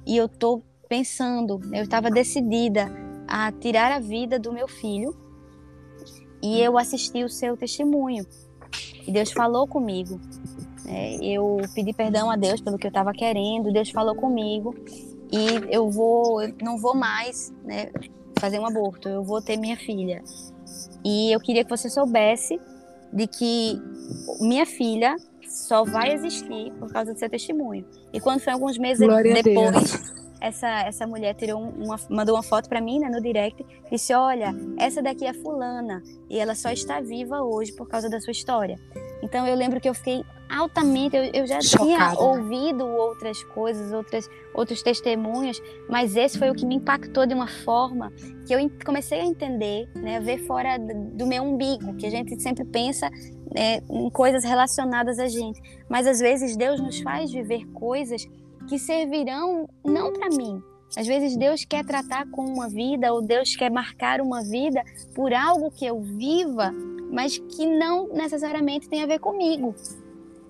E 0.06 0.16
eu 0.16 0.28
tô 0.28 0.62
pensando, 0.88 1.60
eu 1.72 1.84
estava 1.84 2.10
decidida 2.10 2.90
a 3.26 3.52
tirar 3.52 3.92
a 3.92 3.98
vida 3.98 4.38
do 4.38 4.52
meu 4.52 4.66
filho 4.66 5.14
e 6.42 6.60
eu 6.60 6.78
assisti 6.78 7.22
o 7.22 7.28
seu 7.28 7.56
testemunho. 7.56 8.26
E 9.06 9.12
Deus 9.12 9.32
falou 9.32 9.66
comigo. 9.66 10.20
É, 10.86 11.16
eu 11.22 11.58
pedi 11.74 11.92
perdão 11.92 12.30
a 12.30 12.36
Deus 12.36 12.62
pelo 12.62 12.78
que 12.78 12.86
eu 12.86 12.90
estava 12.90 13.12
querendo, 13.12 13.70
Deus 13.70 13.90
falou 13.90 14.14
comigo 14.14 14.74
e 15.30 15.74
eu 15.74 15.90
vou, 15.90 16.42
eu 16.42 16.54
não 16.62 16.78
vou 16.78 16.96
mais 16.96 17.52
né, 17.64 17.90
fazer 18.38 18.58
um 18.58 18.66
aborto, 18.66 19.08
eu 19.08 19.22
vou 19.22 19.42
ter 19.42 19.56
minha 19.56 19.76
filha. 19.76 20.22
E 21.04 21.32
eu 21.32 21.40
queria 21.40 21.64
que 21.64 21.70
você 21.70 21.88
soubesse 21.88 22.60
de 23.12 23.26
que 23.26 23.80
minha 24.40 24.66
filha 24.66 25.16
só 25.48 25.84
vai 25.84 26.12
existir 26.12 26.72
por 26.78 26.92
causa 26.92 27.12
do 27.12 27.18
seu 27.18 27.28
testemunho. 27.28 27.84
E 28.12 28.20
quando 28.20 28.40
foi 28.40 28.52
alguns 28.52 28.78
meses 28.78 29.06
Glória 29.06 29.42
depois, 29.42 30.14
essa, 30.40 30.68
essa 30.82 31.06
mulher 31.06 31.34
tirou 31.34 31.60
uma, 31.60 31.96
mandou 32.08 32.34
uma 32.34 32.42
foto 32.42 32.68
para 32.68 32.80
mim 32.80 32.98
né, 32.98 33.08
no 33.08 33.20
direct, 33.20 33.64
disse: 33.90 34.14
Olha, 34.14 34.54
essa 34.78 35.02
daqui 35.02 35.26
é 35.26 35.32
Fulana, 35.32 36.02
e 36.28 36.38
ela 36.38 36.54
só 36.54 36.70
está 36.70 37.00
viva 37.00 37.42
hoje 37.42 37.72
por 37.72 37.88
causa 37.88 38.08
da 38.08 38.20
sua 38.20 38.30
história. 38.30 38.78
Então 39.22 39.46
eu 39.46 39.56
lembro 39.56 39.80
que 39.80 39.88
eu 39.88 39.94
fiquei 39.94 40.24
altamente, 40.48 41.16
eu, 41.16 41.24
eu 41.32 41.46
já 41.46 41.60
Chocada, 41.60 41.84
tinha 41.84 42.10
né? 42.10 42.16
ouvido 42.16 42.86
outras 42.86 43.42
coisas, 43.44 43.92
outras, 43.92 44.28
outros 44.54 44.82
testemunhos, 44.82 45.60
mas 45.88 46.16
esse 46.16 46.38
foi 46.38 46.50
o 46.50 46.54
que 46.54 46.64
me 46.64 46.76
impactou 46.76 47.26
de 47.26 47.34
uma 47.34 47.48
forma 47.48 48.12
que 48.46 48.54
eu 48.54 48.70
comecei 48.84 49.20
a 49.20 49.24
entender, 49.24 49.88
né, 49.94 50.16
a 50.16 50.20
ver 50.20 50.38
fora 50.46 50.78
do 50.78 51.26
meu 51.26 51.42
umbigo, 51.42 51.94
que 51.96 52.06
a 52.06 52.10
gente 52.10 52.40
sempre 52.40 52.64
pensa 52.64 53.10
né, 53.54 53.80
em 53.90 54.10
coisas 54.10 54.44
relacionadas 54.44 55.18
a 55.18 55.28
gente, 55.28 55.60
mas 55.88 56.06
às 56.06 56.18
vezes 56.18 56.56
Deus 56.56 56.80
nos 56.80 57.00
faz 57.00 57.30
viver 57.30 57.66
coisas 57.72 58.26
que 58.68 58.78
servirão 58.78 59.68
não 59.84 60.12
para 60.12 60.28
mim. 60.28 60.62
Às 60.96 61.06
vezes 61.06 61.36
Deus 61.36 61.64
quer 61.64 61.84
tratar 61.84 62.26
com 62.30 62.44
uma 62.44 62.68
vida 62.68 63.12
ou 63.12 63.20
Deus 63.20 63.54
quer 63.54 63.70
marcar 63.70 64.20
uma 64.20 64.42
vida 64.42 64.82
por 65.14 65.34
algo 65.34 65.70
que 65.70 65.84
eu 65.84 66.00
viva, 66.00 66.72
mas 67.12 67.38
que 67.38 67.66
não 67.66 68.08
necessariamente 68.08 68.88
tem 68.88 69.02
a 69.02 69.06
ver 69.06 69.18
comigo. 69.18 69.74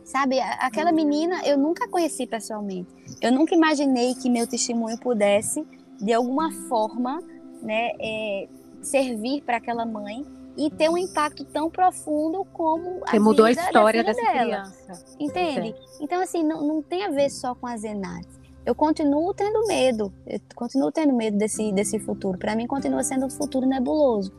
Sabe, 0.08 0.40
aquela 0.40 0.90
menina 0.90 1.46
eu 1.46 1.58
nunca 1.58 1.86
conheci 1.86 2.26
pessoalmente. 2.26 2.88
Eu 3.20 3.30
nunca 3.30 3.54
imaginei 3.54 4.14
que 4.14 4.30
meu 4.30 4.46
testemunho 4.46 4.98
pudesse, 4.98 5.66
de 6.00 6.14
alguma 6.14 6.50
forma, 6.66 7.22
né, 7.60 7.90
é, 8.00 8.48
servir 8.80 9.42
para 9.42 9.58
aquela 9.58 9.84
mãe 9.84 10.24
e 10.56 10.70
ter 10.70 10.88
um 10.88 10.96
impacto 10.96 11.44
tão 11.44 11.68
profundo 11.68 12.42
como 12.54 13.02
a 13.06 13.20
mudou 13.20 13.44
a 13.44 13.50
história 13.50 14.02
dessa 14.02 14.22
dela. 14.22 14.72
criança. 14.72 15.04
Entende? 15.20 15.74
Então, 16.00 16.22
assim, 16.22 16.42
não, 16.42 16.66
não 16.66 16.80
tem 16.80 17.04
a 17.04 17.10
ver 17.10 17.28
só 17.28 17.54
com 17.54 17.66
a 17.66 17.76
Zenate. 17.76 18.28
Eu 18.64 18.74
continuo 18.74 19.34
tendo 19.34 19.66
medo, 19.66 20.10
eu 20.26 20.40
continuo 20.54 20.90
tendo 20.90 21.12
medo 21.12 21.36
desse, 21.36 21.70
desse 21.70 21.98
futuro. 21.98 22.38
Para 22.38 22.56
mim, 22.56 22.66
continua 22.66 23.04
sendo 23.04 23.26
um 23.26 23.30
futuro 23.30 23.66
nebuloso. 23.66 24.32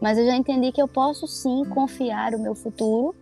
Mas 0.00 0.18
eu 0.18 0.24
já 0.24 0.36
entendi 0.36 0.70
que 0.70 0.80
eu 0.80 0.86
posso 0.86 1.26
sim 1.26 1.64
confiar 1.64 2.32
o 2.32 2.38
meu 2.38 2.54
futuro 2.54 3.12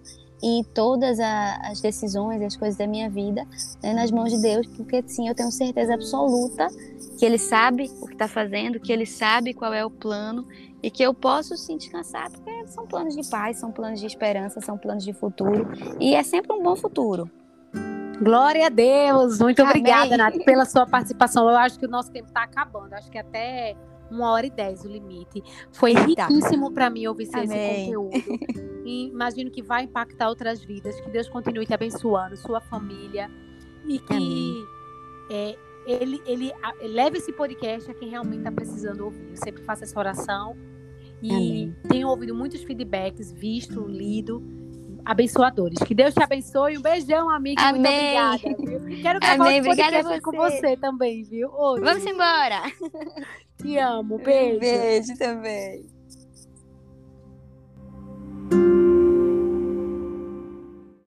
e 0.44 0.62
todas 0.74 1.18
a, 1.18 1.56
as 1.70 1.80
decisões 1.80 2.42
as 2.42 2.54
coisas 2.54 2.76
da 2.76 2.86
minha 2.86 3.08
vida 3.08 3.46
né, 3.82 3.94
nas 3.94 4.10
mãos 4.10 4.30
de 4.30 4.42
Deus, 4.42 4.66
porque 4.66 5.02
sim, 5.06 5.26
eu 5.26 5.34
tenho 5.34 5.50
certeza 5.50 5.94
absoluta 5.94 6.68
que 7.18 7.24
Ele 7.24 7.38
sabe 7.38 7.90
o 8.02 8.06
que 8.06 8.12
está 8.12 8.28
fazendo, 8.28 8.78
que 8.78 8.92
Ele 8.92 9.06
sabe 9.06 9.54
qual 9.54 9.72
é 9.72 9.82
o 9.82 9.90
plano 9.90 10.46
e 10.82 10.90
que 10.90 11.02
eu 11.02 11.14
posso 11.14 11.56
sim 11.56 11.78
descansar, 11.78 12.30
porque 12.30 12.66
são 12.66 12.86
planos 12.86 13.16
de 13.16 13.26
paz, 13.30 13.58
são 13.58 13.72
planos 13.72 14.00
de 14.00 14.06
esperança, 14.06 14.60
são 14.60 14.76
planos 14.76 15.02
de 15.02 15.14
futuro 15.14 15.66
e 15.98 16.14
é 16.14 16.22
sempre 16.22 16.52
um 16.52 16.62
bom 16.62 16.76
futuro. 16.76 17.30
Glória 18.20 18.66
a 18.66 18.68
Deus! 18.68 19.40
Muito 19.40 19.60
Amém. 19.60 19.70
obrigada, 19.70 20.16
Nath, 20.16 20.36
pela 20.44 20.66
sua 20.66 20.86
participação. 20.86 21.48
Eu 21.48 21.56
acho 21.56 21.78
que 21.78 21.86
o 21.86 21.88
nosso 21.88 22.12
tempo 22.12 22.28
está 22.28 22.42
acabando. 22.42 22.92
acho 22.92 23.10
que 23.10 23.18
até 23.18 23.74
uma 24.10 24.30
hora 24.30 24.46
e 24.46 24.50
dez 24.50 24.84
o 24.84 24.88
limite. 24.88 25.42
Foi 25.72 25.92
riquíssimo 25.92 26.72
para 26.72 26.90
mim 26.90 27.06
ouvir 27.06 27.24
esse 27.24 27.32
conteúdo. 27.32 28.10
E 28.84 29.08
imagino 29.08 29.50
que 29.50 29.62
vai 29.62 29.84
impactar 29.84 30.28
outras 30.28 30.62
vidas. 30.62 31.00
Que 31.00 31.08
Deus 31.08 31.26
continue 31.26 31.64
te 31.64 31.72
abençoando, 31.72 32.36
sua 32.36 32.60
família. 32.60 33.30
E 33.86 33.98
que 33.98 34.62
é, 35.30 35.56
ele, 35.86 36.20
ele, 36.26 36.52
leve 36.82 37.16
esse 37.16 37.32
podcast 37.32 37.90
a 37.90 37.94
quem 37.94 38.10
realmente 38.10 38.40
está 38.40 38.52
precisando 38.52 39.06
ouvir. 39.06 39.30
Eu 39.30 39.36
sempre 39.36 39.62
faço 39.64 39.84
essa 39.84 39.98
oração 39.98 40.54
e 41.22 41.30
Amém. 41.30 41.76
tenho 41.88 42.08
ouvido 42.08 42.34
muitos 42.34 42.62
feedbacks, 42.62 43.32
visto, 43.32 43.80
lido, 43.86 44.42
abençoadores. 45.04 45.78
Que 45.80 45.94
Deus 45.94 46.14
te 46.14 46.22
abençoe. 46.22 46.78
Um 46.78 46.82
beijão, 46.82 47.30
amiga. 47.30 47.62
Amém. 47.62 48.18
Muito 48.18 48.46
obrigada. 48.48 48.88
Viu? 48.88 49.02
Quero 49.02 49.20
que 49.20 49.26
Amém. 49.26 49.60
Obrigada 49.60 50.02
você. 50.02 50.20
com 50.20 50.32
você 50.32 50.76
também, 50.76 51.22
viu? 51.24 51.50
Hoje. 51.50 51.84
Vamos 51.84 52.06
embora. 52.06 52.62
Te 53.60 53.78
amo. 53.78 54.18
Beijo. 54.18 54.60
Beijo 54.60 55.18
também. 55.18 55.86